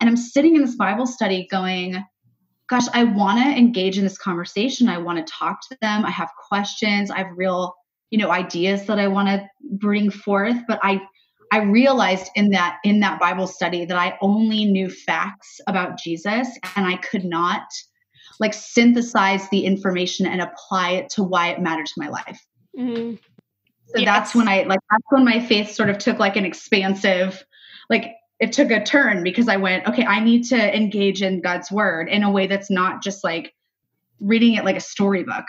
And 0.00 0.08
I'm 0.08 0.16
sitting 0.16 0.54
in 0.54 0.62
this 0.62 0.76
Bible 0.76 1.06
study 1.06 1.48
going, 1.50 2.04
gosh, 2.68 2.86
I 2.92 3.02
want 3.02 3.42
to 3.42 3.58
engage 3.58 3.98
in 3.98 4.04
this 4.04 4.18
conversation. 4.18 4.88
I 4.88 4.98
want 4.98 5.18
to 5.18 5.32
talk 5.32 5.60
to 5.68 5.78
them. 5.80 6.04
I 6.04 6.10
have 6.10 6.30
questions. 6.48 7.10
I 7.10 7.18
have 7.18 7.32
real, 7.34 7.74
you 8.10 8.18
know, 8.18 8.30
ideas 8.30 8.86
that 8.86 8.98
I 8.98 9.08
want 9.08 9.28
to 9.28 9.46
bring 9.62 10.10
forth. 10.10 10.56
But 10.66 10.80
I 10.82 11.00
I 11.50 11.62
realized 11.62 12.30
in 12.34 12.50
that 12.50 12.78
in 12.84 13.00
that 13.00 13.20
Bible 13.20 13.46
study 13.46 13.84
that 13.84 13.96
I 13.96 14.18
only 14.20 14.64
knew 14.64 14.90
facts 14.90 15.60
about 15.66 15.98
Jesus 15.98 16.48
and 16.76 16.86
I 16.86 16.96
could 16.96 17.24
not 17.24 17.62
like 18.40 18.54
synthesize 18.54 19.48
the 19.48 19.64
information 19.64 20.26
and 20.26 20.40
apply 20.40 20.90
it 20.90 21.10
to 21.10 21.22
why 21.22 21.48
it 21.48 21.60
mattered 21.60 21.86
to 21.86 21.92
my 21.96 22.08
life. 22.08 22.46
Mm-hmm. 22.78 23.16
So 23.88 23.98
yes. 23.98 24.04
that's 24.04 24.34
when 24.34 24.48
I 24.48 24.64
like 24.64 24.80
that's 24.90 25.04
when 25.08 25.24
my 25.24 25.40
faith 25.40 25.72
sort 25.72 25.90
of 25.90 25.98
took 25.98 26.18
like 26.18 26.36
an 26.36 26.44
expansive 26.44 27.44
like 27.88 28.14
it 28.40 28.52
took 28.52 28.70
a 28.70 28.82
turn 28.82 29.24
because 29.24 29.48
I 29.48 29.56
went, 29.56 29.86
okay, 29.88 30.04
I 30.04 30.20
need 30.20 30.44
to 30.44 30.76
engage 30.76 31.22
in 31.22 31.40
God's 31.40 31.72
word 31.72 32.08
in 32.08 32.22
a 32.22 32.30
way 32.30 32.46
that's 32.46 32.70
not 32.70 33.02
just 33.02 33.24
like 33.24 33.52
reading 34.20 34.54
it 34.54 34.64
like 34.64 34.76
a 34.76 34.80
storybook. 34.80 35.44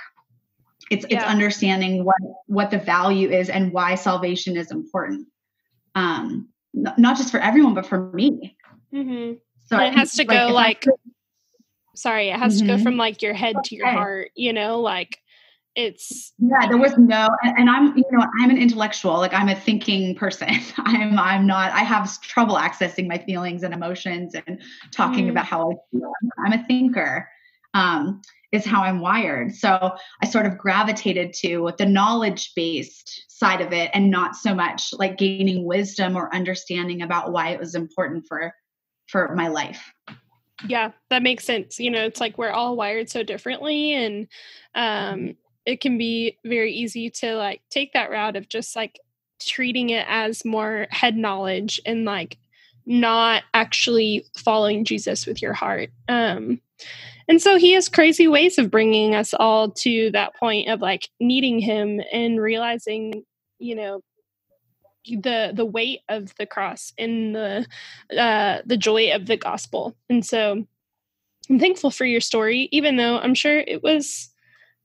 It's 0.89 1.05
yeah. 1.09 1.17
it's 1.17 1.25
understanding 1.25 2.03
what 2.03 2.17
what 2.47 2.71
the 2.71 2.79
value 2.79 3.29
is 3.29 3.49
and 3.49 3.71
why 3.71 3.95
salvation 3.95 4.57
is 4.57 4.71
important. 4.71 5.27
Um, 5.95 6.49
n- 6.75 6.93
not 6.97 7.17
just 7.17 7.31
for 7.31 7.39
everyone, 7.39 7.73
but 7.73 7.85
for 7.85 8.11
me. 8.11 8.57
Mm-hmm. 8.93 9.33
So 9.67 9.79
it 9.79 9.93
has 9.93 10.13
to 10.13 10.25
go 10.25 10.47
like, 10.47 10.85
sorry, 11.95 12.29
it 12.29 12.39
has 12.39 12.55
mm-hmm. 12.57 12.67
to 12.67 12.73
go 12.73 12.75
mm-hmm. 12.75 12.83
from 12.83 12.97
like 12.97 13.21
your 13.21 13.33
head 13.33 13.55
to 13.65 13.75
your 13.75 13.87
heart. 13.87 14.31
You 14.35 14.53
know, 14.53 14.79
like 14.79 15.19
it's 15.75 16.33
yeah 16.39 16.67
there 16.67 16.77
was 16.77 16.97
no 16.97 17.29
and 17.43 17.69
i'm 17.69 17.95
you 17.95 18.03
know 18.11 18.25
i'm 18.41 18.49
an 18.49 18.57
intellectual 18.57 19.17
like 19.17 19.33
i'm 19.33 19.49
a 19.49 19.55
thinking 19.55 20.15
person 20.15 20.49
i'm 20.77 21.17
i'm 21.17 21.45
not 21.45 21.71
i 21.71 21.79
have 21.79 22.19
trouble 22.21 22.55
accessing 22.55 23.07
my 23.07 23.17
feelings 23.17 23.63
and 23.63 23.73
emotions 23.73 24.35
and 24.47 24.61
talking 24.91 25.27
mm. 25.27 25.29
about 25.29 25.45
how 25.45 25.71
i 25.71 25.75
feel 25.91 26.11
i'm 26.45 26.53
a 26.53 26.65
thinker 26.65 27.29
um 27.73 28.21
is 28.51 28.65
how 28.65 28.81
i'm 28.81 28.99
wired. 28.99 29.55
So 29.55 29.95
i 30.21 30.25
sort 30.27 30.45
of 30.45 30.57
gravitated 30.57 31.33
to 31.41 31.71
the 31.77 31.85
knowledge 31.85 32.53
based 32.55 33.25
side 33.27 33.61
of 33.61 33.71
it 33.73 33.91
and 33.93 34.11
not 34.11 34.35
so 34.35 34.53
much 34.53 34.93
like 34.93 35.17
gaining 35.17 35.65
wisdom 35.65 36.15
or 36.15 36.33
understanding 36.33 37.01
about 37.01 37.31
why 37.31 37.49
it 37.49 37.59
was 37.59 37.75
important 37.75 38.25
for 38.27 38.53
for 39.07 39.35
my 39.35 39.47
life. 39.47 39.91
Yeah 40.67 40.91
that 41.09 41.23
makes 41.23 41.45
sense. 41.45 41.79
You 41.79 41.91
know 41.91 42.03
it's 42.05 42.19
like 42.19 42.37
we're 42.37 42.51
all 42.51 42.75
wired 42.75 43.09
so 43.09 43.23
differently 43.23 43.93
and 43.93 44.27
um 44.75 45.35
it 45.65 45.81
can 45.81 45.97
be 45.97 46.37
very 46.43 46.73
easy 46.73 47.09
to 47.11 47.35
like 47.35 47.61
take 47.69 47.93
that 47.93 48.09
route 48.09 48.35
of 48.35 48.49
just 48.49 48.75
like 48.75 48.99
treating 49.39 49.89
it 49.89 50.05
as 50.07 50.45
more 50.45 50.87
head 50.89 51.15
knowledge 51.15 51.79
and 51.85 52.05
like 52.05 52.37
not 52.85 53.43
actually 53.53 54.25
following 54.37 54.83
Jesus 54.83 55.27
with 55.27 55.41
your 55.41 55.53
heart. 55.53 55.91
Um, 56.07 56.59
and 57.29 57.39
so 57.39 57.57
he 57.57 57.73
has 57.73 57.87
crazy 57.87 58.27
ways 58.27 58.57
of 58.57 58.71
bringing 58.71 59.13
us 59.13 59.35
all 59.35 59.69
to 59.69 60.09
that 60.11 60.35
point 60.35 60.67
of 60.67 60.81
like 60.81 61.07
needing 61.19 61.59
him 61.59 62.01
and 62.11 62.41
realizing, 62.41 63.23
you 63.59 63.75
know, 63.75 64.01
the 65.05 65.51
the 65.53 65.65
weight 65.65 65.99
of 66.09 66.33
the 66.37 66.47
cross 66.47 66.91
and 66.97 67.35
the 67.35 67.67
uh, 68.17 68.63
the 68.65 68.77
joy 68.77 69.13
of 69.13 69.27
the 69.27 69.37
gospel. 69.37 69.95
And 70.09 70.25
so 70.25 70.65
I'm 71.49 71.59
thankful 71.59 71.91
for 71.91 72.05
your 72.05 72.19
story, 72.19 72.67
even 72.71 72.97
though 72.97 73.19
I'm 73.19 73.35
sure 73.35 73.59
it 73.59 73.83
was 73.83 74.29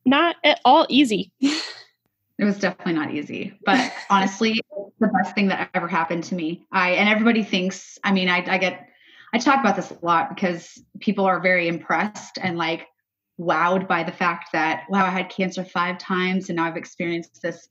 not 0.04 0.37
at 0.44 0.61
all 0.66 0.87
easy. 0.90 1.33
it 1.40 2.44
was 2.44 2.59
definitely 2.59 2.92
not 2.92 3.12
easy, 3.14 3.59
but 3.64 3.90
honestly, 4.11 4.61
the 5.00 5.07
best 5.09 5.35
thing 5.35 5.48
that 5.48 5.70
ever 5.72 5.88
happened 5.88 6.24
to 6.24 6.35
me. 6.35 6.66
I 6.70 6.90
and 6.90 7.09
everybody 7.09 7.42
thinks. 7.42 7.98
I 8.04 8.12
mean, 8.12 8.28
I, 8.28 8.44
I 8.46 8.59
get 8.59 8.88
I 9.34 9.38
talk 9.38 9.58
about 9.58 9.74
this 9.74 9.90
a 9.90 9.98
lot 10.00 10.28
because 10.28 10.80
people 11.00 11.24
are 11.24 11.40
very 11.40 11.66
impressed 11.66 12.38
and 12.40 12.56
like 12.56 12.86
wowed 13.40 13.88
by 13.88 14.04
the 14.04 14.12
fact 14.12 14.50
that 14.52 14.84
wow, 14.88 15.04
I 15.04 15.10
had 15.10 15.28
cancer 15.28 15.64
five 15.64 15.98
times 15.98 16.48
and 16.48 16.56
now 16.56 16.66
I've 16.66 16.76
experienced 16.76 17.42
this, 17.42 17.66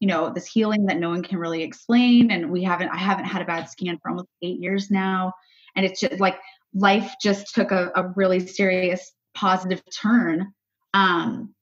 you 0.00 0.08
know, 0.08 0.32
this 0.32 0.48
healing 0.48 0.86
that 0.86 0.98
no 0.98 1.10
one 1.10 1.22
can 1.22 1.38
really 1.38 1.62
explain. 1.62 2.32
And 2.32 2.50
we 2.50 2.64
haven't 2.64 2.88
I 2.88 2.96
haven't 2.96 3.26
had 3.26 3.42
a 3.42 3.44
bad 3.44 3.70
scan 3.70 3.96
for 4.02 4.10
almost 4.10 4.26
eight 4.42 4.58
years 4.58 4.90
now. 4.90 5.32
And 5.76 5.86
it's 5.86 6.00
just 6.00 6.18
like 6.18 6.36
life 6.74 7.14
just 7.22 7.54
took 7.54 7.70
a, 7.70 7.92
a 7.94 8.12
really 8.16 8.44
serious 8.44 9.12
positive 9.36 9.82
turn. 9.96 10.52
Um, 10.94 11.53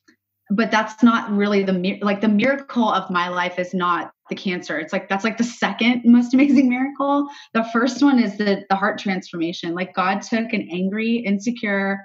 but 0.54 0.70
that's 0.70 1.02
not 1.02 1.30
really 1.30 1.62
the 1.62 1.98
like 2.02 2.20
the 2.20 2.28
miracle 2.28 2.88
of 2.88 3.10
my 3.10 3.28
life 3.28 3.58
is 3.58 3.72
not 3.72 4.12
the 4.28 4.34
cancer. 4.34 4.78
It's 4.78 4.92
like 4.92 5.08
that's 5.08 5.24
like 5.24 5.38
the 5.38 5.44
second 5.44 6.02
most 6.04 6.34
amazing 6.34 6.68
miracle. 6.68 7.26
The 7.54 7.64
first 7.72 8.02
one 8.02 8.18
is 8.18 8.36
the 8.36 8.64
the 8.68 8.76
heart 8.76 8.98
transformation. 8.98 9.74
Like 9.74 9.94
god 9.94 10.22
took 10.22 10.52
an 10.52 10.68
angry 10.70 11.16
insecure 11.16 12.00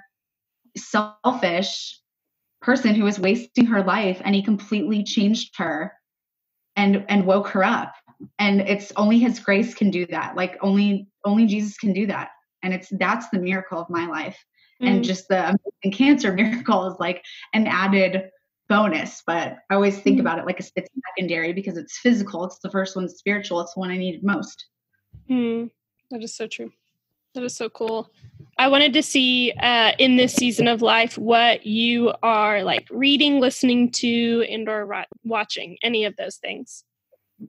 selfish 0.76 2.00
person 2.60 2.94
who 2.94 3.04
was 3.04 3.20
wasting 3.20 3.66
her 3.66 3.82
life 3.82 4.20
and 4.24 4.34
he 4.34 4.42
completely 4.42 5.04
changed 5.04 5.56
her 5.58 5.92
and 6.74 7.04
and 7.08 7.26
woke 7.26 7.48
her 7.48 7.62
up. 7.62 7.92
And 8.38 8.62
it's 8.62 8.92
only 8.96 9.18
his 9.18 9.38
grace 9.38 9.74
can 9.74 9.90
do 9.90 10.06
that. 10.06 10.36
Like 10.36 10.56
only 10.62 11.08
only 11.24 11.46
jesus 11.46 11.76
can 11.76 11.92
do 11.92 12.06
that. 12.06 12.30
And 12.62 12.72
it's 12.72 12.88
that's 12.92 13.28
the 13.28 13.40
miracle 13.40 13.78
of 13.78 13.90
my 13.90 14.06
life. 14.06 14.42
Mm. 14.80 14.88
and 14.88 15.04
just 15.04 15.26
the 15.26 15.40
amazing 15.40 15.92
cancer 15.92 16.32
miracle 16.40 16.86
is 16.86 16.94
like 17.00 17.24
an 17.52 17.66
added 17.66 18.30
bonus, 18.68 19.22
but 19.26 19.58
I 19.70 19.74
always 19.74 19.98
think 19.98 20.18
mm-hmm. 20.18 20.26
about 20.26 20.38
it 20.38 20.46
like 20.46 20.60
it's 20.60 20.72
secondary 21.16 21.52
because 21.52 21.76
it's 21.76 21.98
physical. 21.98 22.44
It's 22.44 22.58
the 22.58 22.70
first 22.70 22.96
one 22.96 23.08
spiritual. 23.08 23.60
It's 23.60 23.74
the 23.74 23.80
one 23.80 23.90
I 23.90 23.96
needed 23.96 24.22
most. 24.22 24.66
Mm, 25.30 25.70
that 26.10 26.22
is 26.22 26.34
so 26.34 26.46
true. 26.46 26.72
That 27.34 27.44
is 27.44 27.56
so 27.56 27.68
cool. 27.68 28.10
I 28.56 28.68
wanted 28.68 28.92
to 28.94 29.02
see 29.02 29.52
uh, 29.52 29.92
in 29.98 30.16
this 30.16 30.34
season 30.34 30.66
of 30.66 30.82
life 30.82 31.16
what 31.16 31.66
you 31.66 32.12
are 32.22 32.62
like 32.62 32.86
reading, 32.90 33.38
listening 33.38 33.90
to, 33.92 34.44
and 34.50 34.68
or 34.68 35.04
watching. 35.24 35.76
Any 35.82 36.04
of 36.04 36.16
those 36.16 36.36
things. 36.36 36.84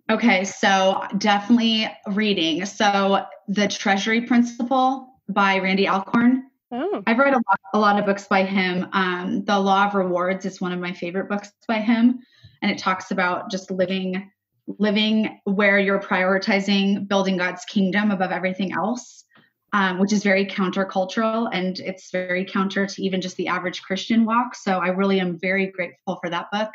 Okay, 0.09 0.43
so 0.43 1.03
definitely 1.17 1.89
reading. 2.11 2.65
So 2.65 3.25
the 3.47 3.67
Treasure 3.67 4.21
Principle 4.21 5.07
by 5.29 5.57
Randy 5.57 5.87
Alcorn 5.87 6.48
Oh. 6.71 7.03
I've 7.07 7.17
read 7.17 7.33
a 7.33 7.37
lot, 7.37 7.59
a 7.73 7.79
lot 7.79 7.99
of 7.99 8.05
books 8.05 8.27
by 8.27 8.43
him. 8.43 8.87
Um, 8.93 9.43
the 9.43 9.59
Law 9.59 9.87
of 9.87 9.95
Rewards 9.95 10.45
is 10.45 10.61
one 10.61 10.71
of 10.71 10.79
my 10.79 10.93
favorite 10.93 11.27
books 11.27 11.51
by 11.67 11.79
him, 11.79 12.19
and 12.61 12.71
it 12.71 12.77
talks 12.77 13.11
about 13.11 13.49
just 13.49 13.71
living 13.71 14.31
living 14.77 15.39
where 15.45 15.79
you're 15.79 15.99
prioritizing 15.99 17.07
building 17.07 17.37
God's 17.37 17.65
kingdom 17.65 18.11
above 18.11 18.31
everything 18.31 18.71
else, 18.71 19.25
um, 19.73 19.97
which 19.97 20.13
is 20.13 20.21
very 20.21 20.45
countercultural 20.45 21.49
and 21.51 21.79
it's 21.79 22.11
very 22.11 22.45
counter 22.45 22.85
to 22.85 23.03
even 23.03 23.19
just 23.19 23.35
the 23.37 23.47
average 23.47 23.81
Christian 23.81 24.25
walk. 24.25 24.53
So 24.53 24.77
I 24.77 24.89
really 24.89 25.19
am 25.19 25.39
very 25.39 25.67
grateful 25.67 26.19
for 26.21 26.29
that 26.29 26.51
book. 26.51 26.69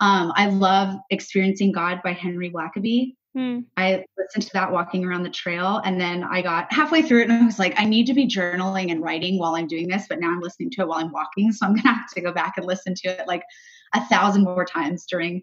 Um, 0.00 0.32
I 0.34 0.46
love 0.46 0.96
Experiencing 1.10 1.72
God 1.72 2.00
by 2.02 2.12
Henry 2.12 2.50
Blackaby. 2.50 3.16
Hmm. 3.34 3.60
I 3.76 4.04
listened 4.18 4.42
to 4.44 4.52
that 4.54 4.72
walking 4.72 5.04
around 5.04 5.22
the 5.22 5.30
trail. 5.30 5.80
And 5.84 6.00
then 6.00 6.24
I 6.24 6.42
got 6.42 6.72
halfway 6.72 7.02
through 7.02 7.22
it 7.22 7.30
and 7.30 7.42
I 7.42 7.44
was 7.44 7.58
like, 7.58 7.78
I 7.78 7.84
need 7.84 8.06
to 8.06 8.14
be 8.14 8.26
journaling 8.26 8.90
and 8.90 9.02
writing 9.02 9.38
while 9.38 9.54
I'm 9.54 9.68
doing 9.68 9.88
this. 9.88 10.06
But 10.08 10.20
now 10.20 10.30
I'm 10.30 10.40
listening 10.40 10.70
to 10.72 10.82
it 10.82 10.88
while 10.88 10.98
I'm 10.98 11.12
walking. 11.12 11.52
So 11.52 11.66
I'm 11.66 11.72
going 11.72 11.82
to 11.82 11.88
have 11.88 12.10
to 12.14 12.20
go 12.20 12.32
back 12.32 12.54
and 12.56 12.66
listen 12.66 12.94
to 12.94 13.08
it 13.08 13.28
like 13.28 13.44
a 13.94 14.04
thousand 14.06 14.44
more 14.44 14.64
times 14.64 15.06
during 15.06 15.42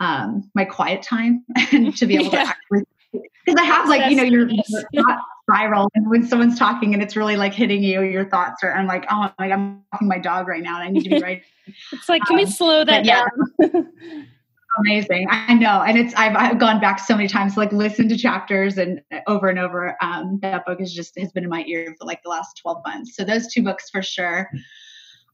um, 0.00 0.50
my 0.54 0.64
quiet 0.64 1.02
time 1.02 1.44
and 1.72 1.96
to 1.96 2.06
be 2.06 2.14
able 2.14 2.26
yeah. 2.26 2.44
to 2.44 2.50
actually. 2.50 2.84
Because 3.12 3.60
I 3.60 3.64
have 3.64 3.88
like, 3.88 4.00
That's 4.00 4.10
you 4.12 4.16
know, 4.16 4.24
your, 4.24 4.48
your 4.48 5.04
thoughts 5.04 5.24
spiral. 5.50 5.88
And 5.94 6.08
when 6.08 6.26
someone's 6.26 6.58
talking 6.58 6.94
and 6.94 7.02
it's 7.02 7.16
really 7.16 7.36
like 7.36 7.54
hitting 7.54 7.82
you, 7.82 8.02
your 8.02 8.28
thoughts 8.28 8.62
are, 8.62 8.72
I'm 8.72 8.86
like, 8.86 9.04
oh, 9.10 9.30
like 9.38 9.52
I'm 9.52 9.82
walking 9.92 10.08
my 10.08 10.18
dog 10.18 10.46
right 10.46 10.62
now 10.62 10.80
and 10.80 10.84
I 10.84 10.90
need 10.90 11.04
to 11.04 11.10
be 11.10 11.20
right. 11.22 11.42
it's 11.92 12.08
like, 12.08 12.22
can 12.24 12.38
um, 12.38 12.44
we 12.44 12.50
slow 12.50 12.84
that 12.84 13.04
down? 13.04 13.28
amazing. 14.78 15.26
I 15.30 15.54
know 15.54 15.82
and 15.82 15.98
it's 15.98 16.14
I've, 16.14 16.36
I've 16.36 16.58
gone 16.58 16.80
back 16.80 16.98
so 17.00 17.16
many 17.16 17.28
times 17.28 17.56
like 17.56 17.72
listen 17.72 18.08
to 18.08 18.16
chapters 18.16 18.78
and 18.78 19.00
over 19.26 19.48
and 19.48 19.58
over 19.58 19.96
um 20.00 20.38
that 20.42 20.64
book 20.64 20.80
is 20.80 20.92
just 20.92 21.18
has 21.18 21.32
been 21.32 21.44
in 21.44 21.50
my 21.50 21.64
ear 21.66 21.94
for 21.98 22.06
like 22.06 22.22
the 22.22 22.28
last 22.28 22.58
12 22.62 22.82
months. 22.86 23.16
So 23.16 23.24
those 23.24 23.52
two 23.52 23.62
books 23.62 23.90
for 23.90 24.02
sure. 24.02 24.50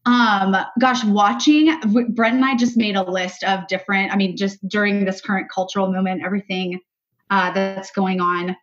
Um 0.04 0.56
gosh 0.78 1.04
watching 1.04 1.78
brent 2.14 2.36
and 2.36 2.44
i 2.44 2.54
just 2.54 2.76
made 2.76 2.94
a 2.94 3.02
list 3.02 3.42
of 3.42 3.66
different 3.66 4.12
i 4.12 4.16
mean 4.16 4.36
just 4.36 4.66
during 4.68 5.04
this 5.04 5.20
current 5.20 5.50
cultural 5.52 5.90
moment 5.90 6.24
everything 6.24 6.78
uh, 7.28 7.52
that's 7.52 7.90
going 7.90 8.20
on 8.20 8.56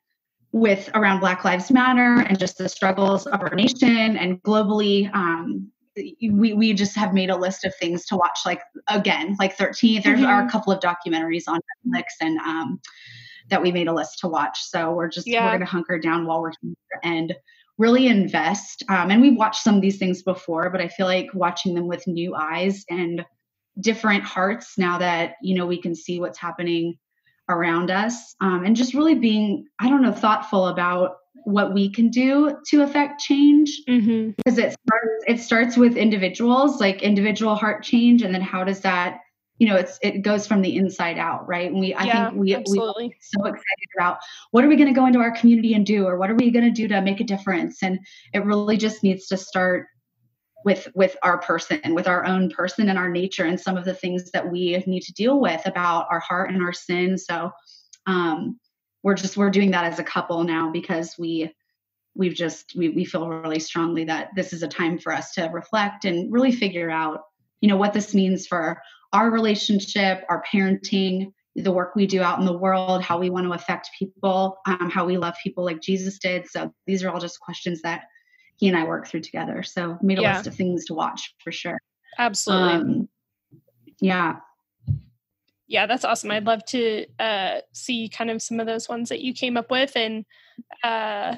with 0.54 0.90
around 0.94 1.20
black 1.20 1.44
lives 1.44 1.72
matter 1.72 2.22
and 2.22 2.40
just 2.40 2.58
the 2.58 2.70
struggles 2.70 3.26
of 3.26 3.42
our 3.42 3.54
nation 3.56 4.16
and 4.18 4.42
globally 4.44 5.14
um, 5.14 5.70
we 5.96 6.54
we 6.54 6.74
just 6.74 6.96
have 6.96 7.14
made 7.14 7.30
a 7.30 7.36
list 7.36 7.66
of 7.66 7.74
things 7.76 8.06
to 8.06 8.16
watch 8.16 8.40
like 8.46 8.62
again 8.88 9.36
like 9.40 9.56
13 9.56 10.02
there 10.02 10.16
mm-hmm. 10.16 10.26
are 10.26 10.46
a 10.46 10.50
couple 10.50 10.74
of 10.74 10.80
documentaries 10.80 11.44
on 11.48 11.60
netflix 11.86 12.04
and 12.22 12.38
um 12.40 12.80
that 13.50 13.62
we 13.62 13.72
made 13.72 13.88
a 13.88 13.94
list 13.94 14.20
to 14.20 14.28
watch 14.28 14.64
so 14.64 14.92
we're 14.92 15.08
just 15.08 15.28
yeah. 15.28 15.46
we're 15.46 15.54
gonna 15.54 15.66
hunker 15.66 16.00
down 16.00 16.26
while 16.26 16.42
we're 16.42 16.52
here 16.62 16.74
and 17.04 17.36
really 17.78 18.08
invest 18.08 18.84
um, 18.90 19.12
and 19.12 19.22
we've 19.22 19.38
watched 19.38 19.64
some 19.64 19.76
of 19.76 19.82
these 19.82 19.98
things 19.98 20.24
before 20.24 20.70
but 20.70 20.82
i 20.82 20.88
feel 20.88 21.06
like 21.06 21.28
watching 21.34 21.74
them 21.74 21.88
with 21.88 22.06
new 22.08 22.34
eyes 22.36 22.86
and 22.90 23.26
different 23.80 24.24
hearts 24.24 24.78
now 24.78 24.98
that 24.98 25.36
you 25.42 25.56
know 25.56 25.66
we 25.66 25.82
can 25.82 25.96
see 25.96 26.20
what's 26.20 26.40
happening 26.40 26.98
around 27.50 27.92
us 27.92 28.36
um, 28.42 28.64
and 28.64 28.76
just 28.76 28.94
really 28.94 29.16
being 29.16 29.66
i 29.80 29.90
don't 29.90 30.02
know 30.02 30.12
thoughtful 30.12 30.68
about 30.68 31.18
what 31.46 31.74
we 31.74 31.90
can 31.90 32.10
do 32.10 32.58
to 32.68 32.84
affect 32.84 33.20
change 33.20 33.82
mm-hmm. 33.88 34.32
because 34.38 34.58
it 34.58 34.72
starts 34.72 35.24
it 35.28 35.40
starts 35.40 35.76
with 35.76 35.98
individuals 35.98 36.80
like 36.80 37.02
individual 37.02 37.56
heart 37.56 37.84
change 37.84 38.22
and 38.22 38.34
then 38.34 38.42
how 38.42 38.64
does 38.64 38.82
that 38.82 39.20
you 39.58 39.68
know 39.68 39.76
it's 39.76 39.98
it 40.02 40.22
goes 40.22 40.46
from 40.46 40.62
the 40.62 40.76
inside 40.76 41.18
out 41.18 41.48
right 41.48 41.72
and 41.72 41.80
we 41.80 41.94
i 41.96 42.04
think 42.04 42.40
we 42.40 42.56
absolutely. 42.56 43.08
we 43.08 43.16
so 43.20 43.46
excited 43.46 43.88
about 43.98 44.20
what 44.52 44.64
are 44.64 44.68
we 44.68 44.76
going 44.76 44.88
to 44.88 45.00
go 45.00 45.06
into 45.06 45.20
our 45.20 45.32
community 45.32 45.74
and 45.74 45.86
do 45.86 46.06
or 46.06 46.18
what 46.18 46.30
are 46.30 46.36
we 46.36 46.52
going 46.52 46.66
to 46.66 46.72
do 46.72 46.88
to 46.88 47.02
make 47.02 47.20
a 47.20 47.26
difference 47.26 47.82
and 47.82 48.00
it 48.34 48.46
really 48.46 48.78
just 48.78 49.04
needs 49.04 49.28
to 49.28 49.36
start 49.36 49.88
with 50.66 50.88
with 50.96 51.18
our 51.24 51.40
person 51.40 51.80
with 51.94 52.08
our 52.08 52.26
own 52.26 52.50
person 52.50 52.90
and 52.90 52.98
our 52.98 53.10
nature 53.10 53.46
and 53.46 53.60
some 53.60 53.76
of 53.76 53.86
the 53.86 53.94
things 53.94 54.32
that 54.32 54.50
we 54.50 54.82
need 54.86 55.02
to 55.02 55.14
deal 55.14 55.40
with 55.40 55.66
about 55.66 56.08
our 56.10 56.20
heart 56.20 56.52
and 56.52 56.62
our 56.64 56.74
sin 56.74 57.18
so 57.18 57.52
um 58.06 58.60
we're 59.04 59.14
just 59.14 59.38
we're 59.38 59.50
doing 59.50 59.72
that 59.72 59.86
as 59.86 60.00
a 60.00 60.04
couple 60.04 60.44
now 60.44 60.72
because 60.72 61.16
we 61.18 61.54
we've 62.16 62.34
just 62.34 62.74
we, 62.76 62.90
we 62.90 63.06
feel 63.06 63.28
really 63.28 63.60
strongly 63.60 64.06
that 64.06 64.30
this 64.36 64.54
is 64.54 64.64
a 64.64 64.68
time 64.68 64.98
for 64.98 65.14
us 65.14 65.32
to 65.34 65.44
reflect 65.48 66.06
and 66.06 66.32
really 66.32 66.52
figure 66.52 66.90
out 66.90 67.22
you 67.62 67.70
know 67.70 67.78
what 67.78 67.94
this 67.94 68.14
means 68.14 68.48
for 68.48 68.82
our 69.12 69.30
relationship 69.30 70.24
our 70.30 70.44
parenting 70.52 71.32
the 71.56 71.72
work 71.72 71.96
we 71.96 72.08
do 72.08 72.22
out 72.22 72.40
in 72.40 72.46
the 72.46 72.58
world 72.58 73.04
how 73.04 73.20
we 73.20 73.30
want 73.30 73.46
to 73.46 73.54
affect 73.54 73.90
people 73.98 74.58
um, 74.66 74.90
how 74.90 75.06
we 75.06 75.18
love 75.18 75.36
people 75.44 75.64
like 75.64 75.82
jesus 75.82 76.18
did 76.18 76.50
so 76.50 76.74
these 76.88 77.04
are 77.04 77.10
all 77.10 77.20
just 77.20 77.40
questions 77.40 77.82
that 77.82 78.04
he 78.58 78.68
and 78.68 78.78
i 78.78 78.84
work 78.84 79.08
through 79.08 79.22
together 79.22 79.62
so 79.62 79.98
made 80.02 80.18
a 80.18 80.22
yeah. 80.22 80.36
list 80.36 80.48
of 80.48 80.56
things 80.56 80.86
to 80.86 80.94
watch 80.94 81.36
for 81.44 81.52
sure 81.52 81.78
absolutely 82.18 82.74
um, 82.74 83.10
Yeah. 84.00 84.36
Yeah, 85.74 85.88
that's 85.88 86.06
awesome. 86.06 86.30
I'd 86.30 86.46
love 86.46 86.64
to 86.66 87.08
uh, 87.18 87.62
see 87.72 88.08
kind 88.08 88.30
of 88.30 88.44
some 88.44 88.60
of 88.60 88.68
those 88.68 88.88
ones 88.88 89.10
that 89.10 89.22
you 89.22 89.34
came 89.34 89.58
up 89.58 89.72
with, 89.72 89.94
and 89.96 90.24
uh, 90.84 91.38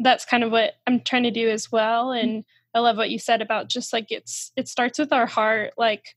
that's 0.00 0.24
kind 0.24 0.42
of 0.42 0.50
what 0.50 0.72
I'm 0.88 0.98
trying 0.98 1.22
to 1.22 1.30
do 1.30 1.48
as 1.48 1.70
well. 1.70 2.10
And 2.10 2.42
I 2.74 2.80
love 2.80 2.96
what 2.96 3.10
you 3.10 3.20
said 3.20 3.40
about 3.40 3.68
just 3.68 3.92
like 3.92 4.06
it's 4.10 4.50
it 4.56 4.66
starts 4.66 4.98
with 4.98 5.12
our 5.12 5.26
heart. 5.26 5.74
Like, 5.78 6.16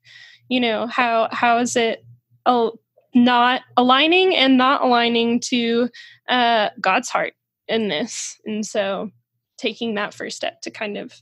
you 0.50 0.60
know, 0.60 0.88
how 0.88 1.30
how 1.32 1.60
is 1.60 1.76
it 1.76 2.04
oh, 2.48 2.80
not 3.14 3.62
aligning 3.78 4.36
and 4.36 4.58
not 4.58 4.82
aligning 4.82 5.40
to 5.52 5.90
uh, 6.28 6.70
God's 6.82 7.10
heart 7.10 7.34
in 7.68 7.90
this? 7.90 8.42
And 8.44 8.66
so 8.66 9.12
taking 9.60 9.94
that 9.94 10.16
first 10.16 10.36
step 10.36 10.62
to 10.62 10.72
kind 10.72 10.98
of 10.98 11.14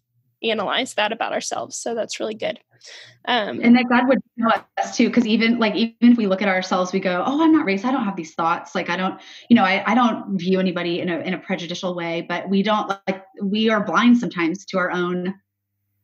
analyze 0.44 0.94
that 0.96 1.12
about 1.12 1.34
ourselves. 1.34 1.76
So 1.78 1.96
that's 1.96 2.20
really 2.20 2.36
good. 2.36 2.60
Um, 3.26 3.60
and 3.62 3.76
that 3.76 3.90
God 3.90 4.08
would 4.08 4.20
know 4.38 4.52
us 4.78 4.96
too, 4.96 5.08
because 5.08 5.28
even 5.28 5.60
like 5.60 5.76
even 5.76 6.12
if 6.14 6.18
we 6.18 6.28
look 6.28 6.42
at 6.42 6.48
ourselves, 6.48 6.94
we 6.94 7.00
go, 7.00 7.24
"Oh, 7.26 7.44
I'm 7.44 7.52
not 7.52 7.66
racist. 7.66 7.86
I 7.86 7.92
don't 7.92 8.06
have 8.06 8.16
these 8.16 8.34
thoughts. 8.34 8.74
Like 8.74 8.90
I 8.90 8.96
don't, 8.96 9.20
you 9.50 9.56
know, 9.56 9.64
I, 9.64 9.84
I 9.86 9.96
don't 9.96 10.38
view 10.38 10.60
anybody 10.60 11.02
in 11.02 11.10
a 11.10 11.20
in 11.20 11.34
a 11.34 11.38
prejudicial 11.38 11.94
way. 11.94 12.26
But 12.28 12.50
we 12.50 12.64
don't 12.64 12.88
like 12.88 13.26
we 13.42 13.70
are 13.70 13.84
blind 13.84 14.18
sometimes 14.18 14.66
to 14.68 14.78
our 14.78 14.92
own 14.92 15.36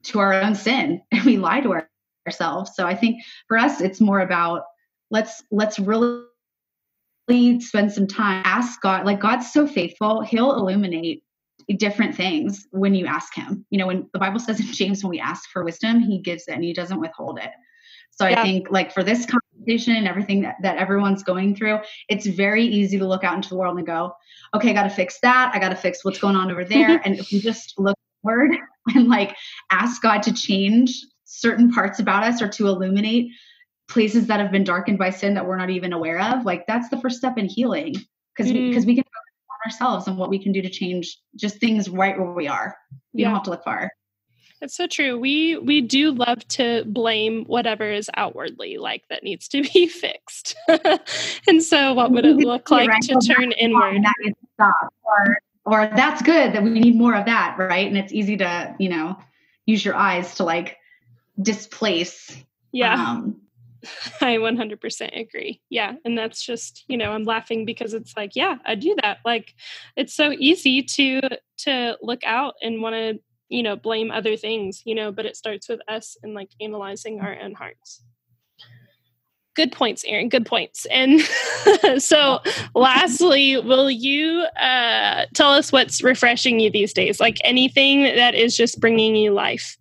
to 0.03 0.19
our 0.19 0.33
own 0.33 0.55
sin, 0.55 1.01
and 1.11 1.23
we 1.23 1.37
lie 1.37 1.61
to 1.61 1.71
our, 1.71 1.89
ourselves. 2.27 2.71
So 2.75 2.85
I 2.85 2.95
think 2.95 3.23
for 3.47 3.57
us, 3.57 3.81
it's 3.81 4.01
more 4.01 4.19
about 4.19 4.63
let's 5.11 5.43
let's 5.51 5.79
really 5.79 6.25
spend 7.59 7.91
some 7.91 8.07
time 8.07 8.43
ask 8.45 8.81
God. 8.81 9.05
Like 9.05 9.21
God's 9.21 9.51
so 9.51 9.65
faithful; 9.65 10.21
He'll 10.21 10.53
illuminate 10.55 11.23
different 11.77 12.15
things 12.15 12.67
when 12.71 12.95
you 12.95 13.05
ask 13.05 13.33
him. 13.33 13.65
You 13.69 13.79
know, 13.79 13.87
when 13.87 14.09
the 14.13 14.19
Bible 14.19 14.39
says 14.39 14.59
in 14.59 14.67
James, 14.67 15.03
when 15.03 15.09
we 15.09 15.19
ask 15.19 15.49
for 15.49 15.63
wisdom, 15.63 15.99
he 15.99 16.19
gives 16.19 16.47
it 16.47 16.53
and 16.53 16.63
he 16.63 16.73
doesn't 16.73 16.99
withhold 16.99 17.39
it. 17.39 17.51
So 18.11 18.27
yeah. 18.27 18.39
I 18.39 18.43
think 18.43 18.71
like 18.71 18.93
for 18.93 19.03
this 19.03 19.25
conversation 19.25 19.95
and 19.95 20.07
everything 20.07 20.41
that, 20.41 20.55
that 20.61 20.77
everyone's 20.77 21.23
going 21.23 21.55
through, 21.55 21.79
it's 22.07 22.25
very 22.25 22.63
easy 22.63 22.97
to 22.97 23.05
look 23.05 23.23
out 23.23 23.35
into 23.35 23.49
the 23.49 23.57
world 23.57 23.77
and 23.77 23.85
go, 23.85 24.13
okay, 24.55 24.69
I 24.69 24.73
got 24.73 24.83
to 24.83 24.89
fix 24.89 25.19
that. 25.21 25.51
I 25.53 25.59
got 25.59 25.69
to 25.69 25.75
fix 25.75 26.05
what's 26.05 26.19
going 26.19 26.35
on 26.35 26.51
over 26.51 26.63
there. 26.63 27.01
and 27.05 27.19
if 27.19 27.31
we 27.31 27.39
just 27.39 27.77
look 27.77 27.97
forward 28.21 28.51
and 28.95 29.07
like 29.07 29.35
ask 29.71 30.01
God 30.01 30.23
to 30.23 30.33
change 30.33 31.01
certain 31.25 31.71
parts 31.71 31.99
about 31.99 32.23
us 32.23 32.41
or 32.41 32.47
to 32.47 32.67
illuminate 32.67 33.31
places 33.87 34.27
that 34.27 34.39
have 34.39 34.51
been 34.51 34.63
darkened 34.63 34.97
by 34.97 35.09
sin 35.09 35.35
that 35.35 35.45
we're 35.45 35.57
not 35.57 35.69
even 35.69 35.93
aware 35.93 36.19
of, 36.19 36.45
like 36.45 36.65
that's 36.67 36.89
the 36.89 36.99
first 36.99 37.17
step 37.17 37.37
in 37.37 37.47
healing 37.47 37.95
because 38.35 38.51
mm. 38.51 38.69
because 38.69 38.85
we, 38.85 38.93
we 38.93 38.95
can 38.95 39.05
ourselves 39.65 40.07
and 40.07 40.17
what 40.17 40.29
we 40.29 40.39
can 40.39 40.51
do 40.51 40.61
to 40.61 40.69
change 40.69 41.17
just 41.35 41.57
things 41.59 41.89
right 41.89 42.17
where 42.17 42.31
we 42.31 42.47
are. 42.47 42.77
We 43.13 43.21
yeah. 43.21 43.27
don't 43.27 43.35
have 43.35 43.43
to 43.43 43.49
look 43.49 43.63
far. 43.63 43.91
That's 44.61 44.75
so 44.75 44.87
true. 44.87 45.19
We 45.19 45.57
we 45.57 45.81
do 45.81 46.11
love 46.11 46.47
to 46.49 46.85
blame 46.85 47.43
whatever 47.45 47.91
is 47.91 48.09
outwardly 48.15 48.77
like 48.77 49.03
that 49.09 49.23
needs 49.23 49.47
to 49.49 49.63
be 49.73 49.87
fixed. 49.87 50.55
and 51.47 51.61
so 51.61 51.93
what 51.93 52.11
would 52.11 52.25
it 52.25 52.37
look 52.37 52.71
like 52.71 52.89
right. 52.89 53.01
to 53.03 53.15
turn 53.15 53.51
inward? 53.51 54.03
That 54.03 54.15
needs 54.21 54.37
to 54.39 54.47
stop. 54.53 54.93
Or 55.03 55.37
or 55.65 55.91
that's 55.95 56.21
good 56.21 56.53
that 56.53 56.63
we 56.63 56.69
need 56.69 56.95
more 56.95 57.15
of 57.15 57.25
that, 57.25 57.57
right? 57.57 57.87
And 57.87 57.97
it's 57.97 58.13
easy 58.13 58.37
to, 58.37 58.75
you 58.79 58.89
know, 58.89 59.17
use 59.65 59.83
your 59.83 59.95
eyes 59.95 60.35
to 60.35 60.43
like 60.43 60.77
displace 61.41 62.43
yeah. 62.75 62.93
Um, 62.95 63.39
I 64.21 64.37
100% 64.37 65.19
agree. 65.19 65.61
Yeah. 65.69 65.93
And 66.03 66.17
that's 66.17 66.43
just, 66.43 66.83
you 66.87 66.97
know, 66.97 67.11
I'm 67.11 67.23
laughing 67.23 67.65
because 67.65 67.93
it's 67.93 68.15
like, 68.15 68.35
yeah, 68.35 68.57
I 68.65 68.75
do 68.75 68.95
that. 69.01 69.19
Like 69.25 69.53
it's 69.95 70.13
so 70.13 70.31
easy 70.37 70.81
to 70.81 71.21
to 71.59 71.97
look 72.01 72.23
out 72.25 72.55
and 72.61 72.81
want 72.81 72.95
to, 72.95 73.19
you 73.49 73.63
know, 73.63 73.75
blame 73.75 74.11
other 74.11 74.35
things, 74.35 74.81
you 74.85 74.95
know, 74.95 75.11
but 75.11 75.25
it 75.25 75.35
starts 75.35 75.69
with 75.69 75.79
us 75.87 76.17
and 76.23 76.33
like 76.33 76.49
analyzing 76.59 77.21
our 77.21 77.37
own 77.39 77.53
hearts. 77.53 78.03
Good 79.55 79.71
points, 79.71 80.03
Erin. 80.05 80.27
Good 80.27 80.45
points. 80.45 80.85
And 80.91 81.21
so, 82.01 82.41
lastly, 82.75 83.57
will 83.57 83.89
you 83.89 84.41
uh, 84.59 85.25
tell 85.33 85.53
us 85.53 85.71
what's 85.71 86.03
refreshing 86.03 86.59
you 86.59 86.69
these 86.69 86.91
days? 86.91 87.21
Like 87.21 87.37
anything 87.45 88.03
that 88.03 88.35
is 88.35 88.57
just 88.57 88.81
bringing 88.81 89.15
you 89.15 89.31
life? 89.31 89.77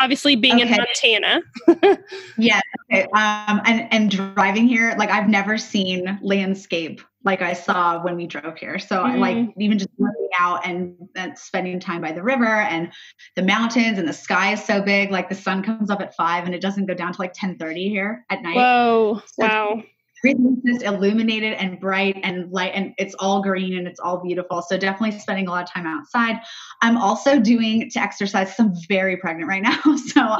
Obviously 0.00 0.36
being 0.36 0.62
okay. 0.62 0.64
in 0.64 0.70
Montana. 0.70 1.98
yeah. 2.38 2.60
Okay. 2.90 3.04
Um, 3.14 3.60
and, 3.64 3.92
and 3.92 4.10
driving 4.10 4.68
here, 4.68 4.94
like 4.98 5.10
I've 5.10 5.28
never 5.28 5.58
seen 5.58 6.18
landscape 6.22 7.00
like 7.24 7.42
I 7.42 7.52
saw 7.52 8.02
when 8.02 8.16
we 8.16 8.26
drove 8.26 8.56
here. 8.56 8.78
So 8.78 8.96
mm-hmm. 8.96 9.12
I 9.12 9.16
like 9.16 9.36
mm-hmm. 9.36 9.60
even 9.60 9.78
just 9.78 9.90
looking 9.98 10.28
out 10.38 10.66
and, 10.66 10.96
and 11.16 11.36
spending 11.38 11.80
time 11.80 12.00
by 12.00 12.12
the 12.12 12.22
river 12.22 12.46
and 12.46 12.90
the 13.36 13.42
mountains 13.42 13.98
and 13.98 14.08
the 14.08 14.12
sky 14.12 14.52
is 14.52 14.64
so 14.64 14.80
big. 14.80 15.10
Like 15.10 15.28
the 15.28 15.34
sun 15.34 15.62
comes 15.62 15.90
up 15.90 16.00
at 16.00 16.14
five 16.14 16.44
and 16.44 16.54
it 16.54 16.60
doesn't 16.60 16.86
go 16.86 16.94
down 16.94 17.12
to 17.12 17.20
like 17.20 17.32
10 17.34 17.58
30 17.58 17.88
here 17.88 18.24
at 18.30 18.42
night. 18.42 18.56
Whoa. 18.56 19.20
So 19.26 19.46
wow 19.46 19.82
everything's 20.24 20.62
just 20.64 20.82
illuminated 20.82 21.54
and 21.54 21.80
bright 21.80 22.18
and 22.22 22.50
light 22.52 22.72
and 22.74 22.92
it's 22.98 23.14
all 23.18 23.42
green 23.42 23.76
and 23.76 23.86
it's 23.86 24.00
all 24.00 24.22
beautiful. 24.22 24.62
So 24.62 24.76
definitely 24.76 25.18
spending 25.18 25.46
a 25.46 25.50
lot 25.50 25.64
of 25.64 25.72
time 25.72 25.86
outside. 25.86 26.40
I'm 26.82 26.96
also 26.96 27.38
doing 27.40 27.90
to 27.90 28.00
exercise. 28.00 28.54
I'm 28.58 28.72
very 28.88 29.16
pregnant 29.16 29.48
right 29.48 29.62
now 29.62 29.78
so 29.96 30.36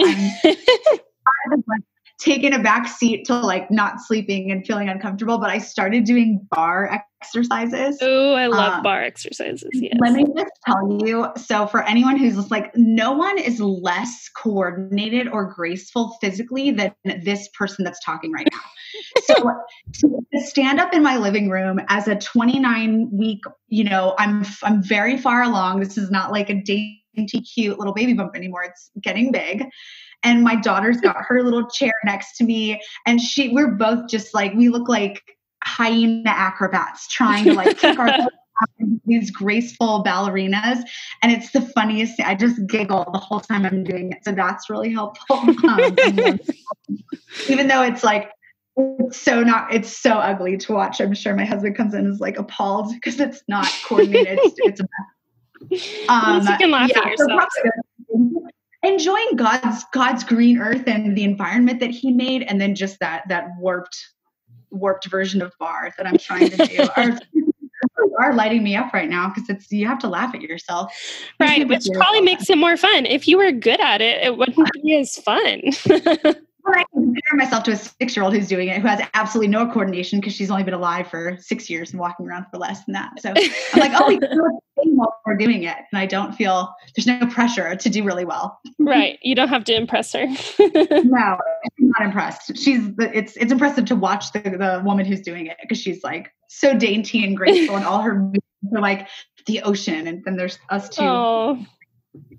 i'm 1.53 1.64
taken 2.18 2.53
a 2.53 2.59
back 2.59 2.89
seat 2.89 3.24
to 3.26 3.35
like 3.35 3.70
not 3.70 4.01
sleeping 4.01 4.51
and 4.51 4.66
feeling 4.66 4.89
uncomfortable 4.89 5.39
but 5.39 5.51
i 5.51 5.59
started 5.59 6.05
doing 6.05 6.45
barre 6.51 7.03
exercises. 7.22 7.99
Oh 8.03 8.35
i 8.35 8.47
love 8.47 8.74
um, 8.74 8.83
barre 8.83 9.05
exercises 9.05 9.70
yes. 9.72 9.95
let 10.01 10.12
me 10.14 10.24
just 10.37 10.53
tell 10.66 10.99
you 11.05 11.29
so 11.37 11.66
for 11.66 11.83
anyone 11.85 12.16
who's 12.16 12.35
just 12.35 12.51
like 12.51 12.72
no 12.74 13.12
one 13.12 13.39
is 13.39 13.61
less 13.61 14.29
coordinated 14.37 15.29
or 15.29 15.53
graceful 15.53 16.16
physically 16.20 16.70
than 16.70 16.93
this 17.05 17.49
person 17.57 17.85
that's 17.85 18.05
talking 18.05 18.33
right 18.33 18.49
now 18.53 18.61
so 19.26 19.52
stand 20.44 20.80
up 20.80 20.92
in 20.92 21.02
my 21.02 21.16
living 21.16 21.48
room 21.48 21.80
as 21.88 22.08
a 22.08 22.16
29 22.16 23.10
week 23.12 23.40
you 23.68 23.84
know 23.84 24.14
i'm 24.18 24.44
i'm 24.62 24.82
very 24.82 25.16
far 25.16 25.42
along. 25.42 25.80
This 25.80 25.98
is 25.98 26.10
not 26.10 26.32
like 26.32 26.50
a 26.50 26.54
dainty 26.54 27.40
cute 27.40 27.78
little 27.78 27.94
baby 27.94 28.14
bump 28.14 28.36
anymore. 28.36 28.64
It's 28.64 28.90
getting 29.00 29.32
big. 29.32 29.64
And 30.22 30.42
my 30.42 30.56
daughter's 30.56 31.00
got 31.00 31.16
her 31.28 31.42
little 31.42 31.68
chair 31.68 31.92
next 32.04 32.36
to 32.38 32.44
me 32.44 32.80
and 33.06 33.20
she 33.20 33.50
we're 33.50 33.72
both 33.72 34.08
just 34.08 34.34
like 34.34 34.52
we 34.54 34.68
look 34.68 34.88
like 34.88 35.22
hyena 35.64 36.30
acrobats 36.30 37.08
trying 37.08 37.44
to 37.44 37.52
like 37.52 37.78
kick 37.78 37.98
our 37.98 38.12
these 39.06 39.30
graceful 39.30 40.02
ballerinas. 40.04 40.82
And 41.22 41.30
it's 41.30 41.52
the 41.52 41.60
funniest 41.60 42.16
thing. 42.16 42.26
I 42.26 42.34
just 42.34 42.66
giggle 42.66 43.08
the 43.12 43.18
whole 43.18 43.40
time 43.40 43.64
i'm 43.64 43.84
doing 43.84 44.12
it. 44.12 44.24
So 44.24 44.32
that's 44.32 44.68
really 44.68 44.92
helpful. 44.92 45.42
Um, 45.68 45.96
even 47.48 47.68
though 47.68 47.82
it's 47.82 48.02
like 48.02 48.30
it's 48.79 49.20
so 49.20 49.43
not 49.43 49.72
it's 49.74 49.97
so 49.97 50.12
ugly 50.12 50.57
to 50.57 50.72
watch 50.72 51.01
i'm 51.01 51.14
sure 51.14 51.35
my 51.35 51.45
husband 51.45 51.76
comes 51.76 51.95
in 51.95 52.05
and 52.05 52.14
is 52.14 52.20
like 52.20 52.39
appalled 52.39 52.93
because 52.95 53.18
it's 53.18 53.43
not 53.49 53.66
coordinated 53.85 54.39
it's, 54.43 54.55
it's 54.59 54.81
a 54.81 54.85
mess 54.85 55.09
um, 56.09 56.47
you 56.47 56.57
can 56.57 56.70
laugh 56.70 56.91
yeah, 56.91 57.01
at 57.01 57.11
yourself. 57.11 57.45
Enjoying 58.85 59.37
God's 59.37 59.85
God's 59.93 60.22
green 60.22 60.59
earth 60.59 60.85
and 60.87 61.16
the 61.16 61.24
environment 61.24 61.81
that 61.81 61.91
He 61.91 62.12
made, 62.12 62.43
and 62.43 62.61
then 62.61 62.74
just 62.74 63.01
that 63.01 63.24
that 63.29 63.49
warped 63.59 63.97
warped 64.70 65.09
version 65.09 65.43
of 65.43 65.53
barre 65.59 65.93
that 65.97 66.07
I'm 66.07 66.18
trying 66.18 66.51
to 66.51 66.66
do 66.66 66.89
are, 66.97 67.18
are 68.20 68.35
lighting 68.35 68.62
me 68.62 68.76
up 68.76 68.93
right 68.93 69.09
now 69.09 69.29
because 69.29 69.49
it's 69.49 69.70
you 69.72 69.87
have 69.87 69.99
to 70.01 70.09
laugh 70.09 70.33
at 70.35 70.43
yourself. 70.43 70.95
Right, 71.41 71.66
which 71.66 71.87
probably 71.93 72.20
makes 72.20 72.49
it 72.49 72.57
more 72.57 72.76
fun. 72.76 73.05
If 73.05 73.26
you 73.26 73.39
were 73.39 73.51
good 73.51 73.81
at 73.81 74.01
it, 74.01 74.22
it 74.22 74.37
wouldn't 74.37 74.70
be 74.85 74.97
as 74.97 75.16
fun. 75.16 75.61
I 76.74 76.84
compare 76.92 77.34
myself 77.34 77.64
to 77.64 77.72
a 77.72 77.76
six 77.76 78.16
year 78.16 78.24
old 78.24 78.34
who's 78.34 78.48
doing 78.48 78.68
it, 78.68 78.80
who 78.80 78.88
has 78.88 79.00
absolutely 79.14 79.48
no 79.48 79.66
coordination 79.70 80.20
because 80.20 80.34
she's 80.34 80.50
only 80.50 80.64
been 80.64 80.74
alive 80.74 81.08
for 81.08 81.36
six 81.40 81.68
years 81.70 81.90
and 81.90 82.00
walking 82.00 82.26
around 82.26 82.46
for 82.50 82.58
less 82.58 82.84
than 82.84 82.94
that. 82.94 83.20
So 83.20 83.30
I'm 83.30 83.80
like, 83.80 83.92
oh, 83.94 84.08
we 84.08 84.18
can 84.18 84.36
do 84.36 84.58
while 84.98 85.20
we're 85.24 85.36
doing 85.36 85.62
it. 85.62 85.76
And 85.92 85.98
I 85.98 86.06
don't 86.06 86.34
feel 86.34 86.74
there's 86.94 87.06
no 87.06 87.26
pressure 87.26 87.74
to 87.76 87.88
do 87.88 88.04
really 88.04 88.24
well. 88.24 88.60
Right. 88.80 89.18
You 89.22 89.34
don't 89.34 89.48
have 89.48 89.64
to 89.64 89.74
impress 89.74 90.14
her. 90.14 90.24
no, 90.58 91.18
I'm 91.18 91.38
not 91.78 92.02
impressed. 92.02 92.56
She's, 92.56 92.88
it's, 92.98 93.36
it's 93.36 93.52
impressive 93.52 93.84
to 93.86 93.96
watch 93.96 94.32
the, 94.32 94.40
the 94.40 94.80
woman 94.82 95.04
who's 95.04 95.20
doing 95.20 95.46
it 95.46 95.58
because 95.60 95.78
she's 95.78 96.02
like 96.02 96.32
so 96.48 96.74
dainty 96.74 97.22
and 97.22 97.36
graceful 97.36 97.76
and 97.76 97.84
all 97.84 98.00
her 98.00 98.14
moves 98.18 98.38
are 98.74 98.80
like 98.80 99.08
the 99.46 99.60
ocean. 99.62 100.06
And 100.06 100.24
then 100.24 100.36
there's 100.36 100.58
us 100.70 100.88
two, 100.88 101.02
oh. 101.02 101.58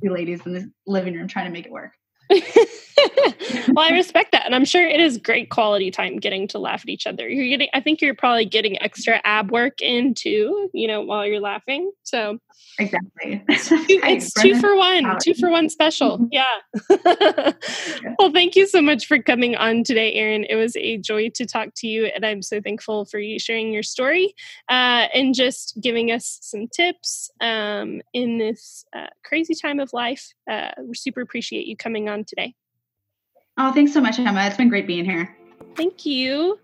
two 0.01 0.11
ladies 0.11 0.43
in 0.45 0.53
the 0.53 0.71
living 0.87 1.13
room 1.13 1.27
trying 1.27 1.45
to 1.45 1.51
make 1.51 1.67
it 1.67 1.71
work. 1.71 1.93
well, 3.69 3.85
I 3.85 3.91
respect 3.91 4.31
that. 4.33 4.45
And 4.45 4.53
I'm 4.53 4.65
sure 4.65 4.85
it 4.85 4.99
is 4.99 5.17
great 5.17 5.49
quality 5.49 5.91
time 5.91 6.17
getting 6.17 6.47
to 6.49 6.59
laugh 6.59 6.81
at 6.81 6.89
each 6.89 7.07
other. 7.07 7.27
You're 7.27 7.47
getting, 7.47 7.69
I 7.73 7.81
think 7.81 8.01
you're 8.01 8.15
probably 8.15 8.45
getting 8.45 8.81
extra 8.81 9.21
ab 9.23 9.51
work 9.51 9.81
in 9.81 10.13
too, 10.13 10.69
you 10.73 10.87
know, 10.87 11.01
while 11.01 11.25
you're 11.25 11.39
laughing. 11.39 11.91
So 12.03 12.39
exactly. 12.77 13.43
it's 13.49 14.33
two 14.33 14.59
for 14.59 14.75
one, 14.75 15.17
two 15.23 15.33
for 15.33 15.49
one 15.49 15.69
special. 15.69 16.27
Yeah. 16.31 16.45
well, 18.19 18.31
thank 18.31 18.55
you 18.55 18.67
so 18.67 18.81
much 18.81 19.07
for 19.07 19.19
coming 19.19 19.55
on 19.55 19.83
today, 19.83 20.13
Erin. 20.13 20.45
It 20.49 20.55
was 20.55 20.75
a 20.75 20.97
joy 20.97 21.29
to 21.35 21.45
talk 21.45 21.69
to 21.77 21.87
you. 21.87 22.05
And 22.05 22.25
I'm 22.25 22.41
so 22.41 22.61
thankful 22.61 23.05
for 23.05 23.19
you 23.19 23.39
sharing 23.39 23.73
your 23.73 23.83
story 23.83 24.33
uh, 24.69 25.07
and 25.13 25.33
just 25.33 25.77
giving 25.81 26.11
us 26.11 26.39
some 26.41 26.67
tips 26.67 27.29
um, 27.41 28.01
in 28.13 28.37
this 28.37 28.85
uh, 28.95 29.07
crazy 29.23 29.55
time 29.55 29.79
of 29.79 29.93
life. 29.93 30.33
Uh, 30.49 30.71
we 30.83 30.95
super 30.95 31.21
appreciate 31.21 31.65
you 31.65 31.75
coming 31.75 32.09
on 32.09 32.18
today. 32.25 32.55
Oh, 33.57 33.73
thanks 33.73 33.93
so 33.93 34.01
much, 34.01 34.19
Emma. 34.19 34.45
It's 34.45 34.57
been 34.57 34.69
great 34.69 34.87
being 34.87 35.05
here. 35.05 35.35
Thank 35.75 36.05
you. 36.05 36.59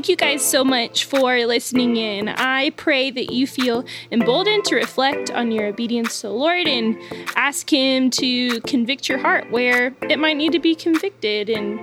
Thank 0.00 0.08
you 0.08 0.16
guys 0.16 0.42
so 0.42 0.64
much 0.64 1.04
for 1.04 1.44
listening 1.44 1.96
in. 1.96 2.30
I 2.30 2.70
pray 2.70 3.10
that 3.10 3.34
you 3.34 3.46
feel 3.46 3.84
emboldened 4.10 4.64
to 4.64 4.74
reflect 4.74 5.30
on 5.30 5.52
your 5.52 5.66
obedience 5.66 6.22
to 6.22 6.28
the 6.28 6.32
Lord 6.32 6.66
and 6.66 6.96
ask 7.36 7.70
Him 7.70 8.08
to 8.12 8.62
convict 8.62 9.10
your 9.10 9.18
heart 9.18 9.50
where 9.50 9.94
it 10.08 10.18
might 10.18 10.38
need 10.38 10.52
to 10.52 10.58
be 10.58 10.74
convicted. 10.74 11.50
And 11.50 11.78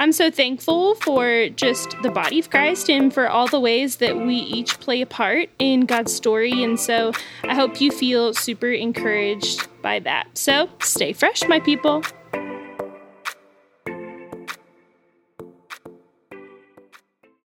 I'm 0.00 0.10
so 0.10 0.28
thankful 0.28 0.96
for 0.96 1.50
just 1.50 1.94
the 2.02 2.10
body 2.10 2.40
of 2.40 2.50
Christ 2.50 2.90
and 2.90 3.14
for 3.14 3.28
all 3.28 3.46
the 3.46 3.60
ways 3.60 3.98
that 3.98 4.16
we 4.16 4.34
each 4.34 4.80
play 4.80 5.00
a 5.00 5.06
part 5.06 5.48
in 5.60 5.82
God's 5.82 6.12
story. 6.12 6.64
And 6.64 6.80
so 6.80 7.12
I 7.44 7.54
hope 7.54 7.80
you 7.80 7.92
feel 7.92 8.34
super 8.34 8.72
encouraged 8.72 9.68
by 9.82 10.00
that. 10.00 10.36
So 10.36 10.68
stay 10.80 11.12
fresh, 11.12 11.46
my 11.46 11.60
people. 11.60 12.02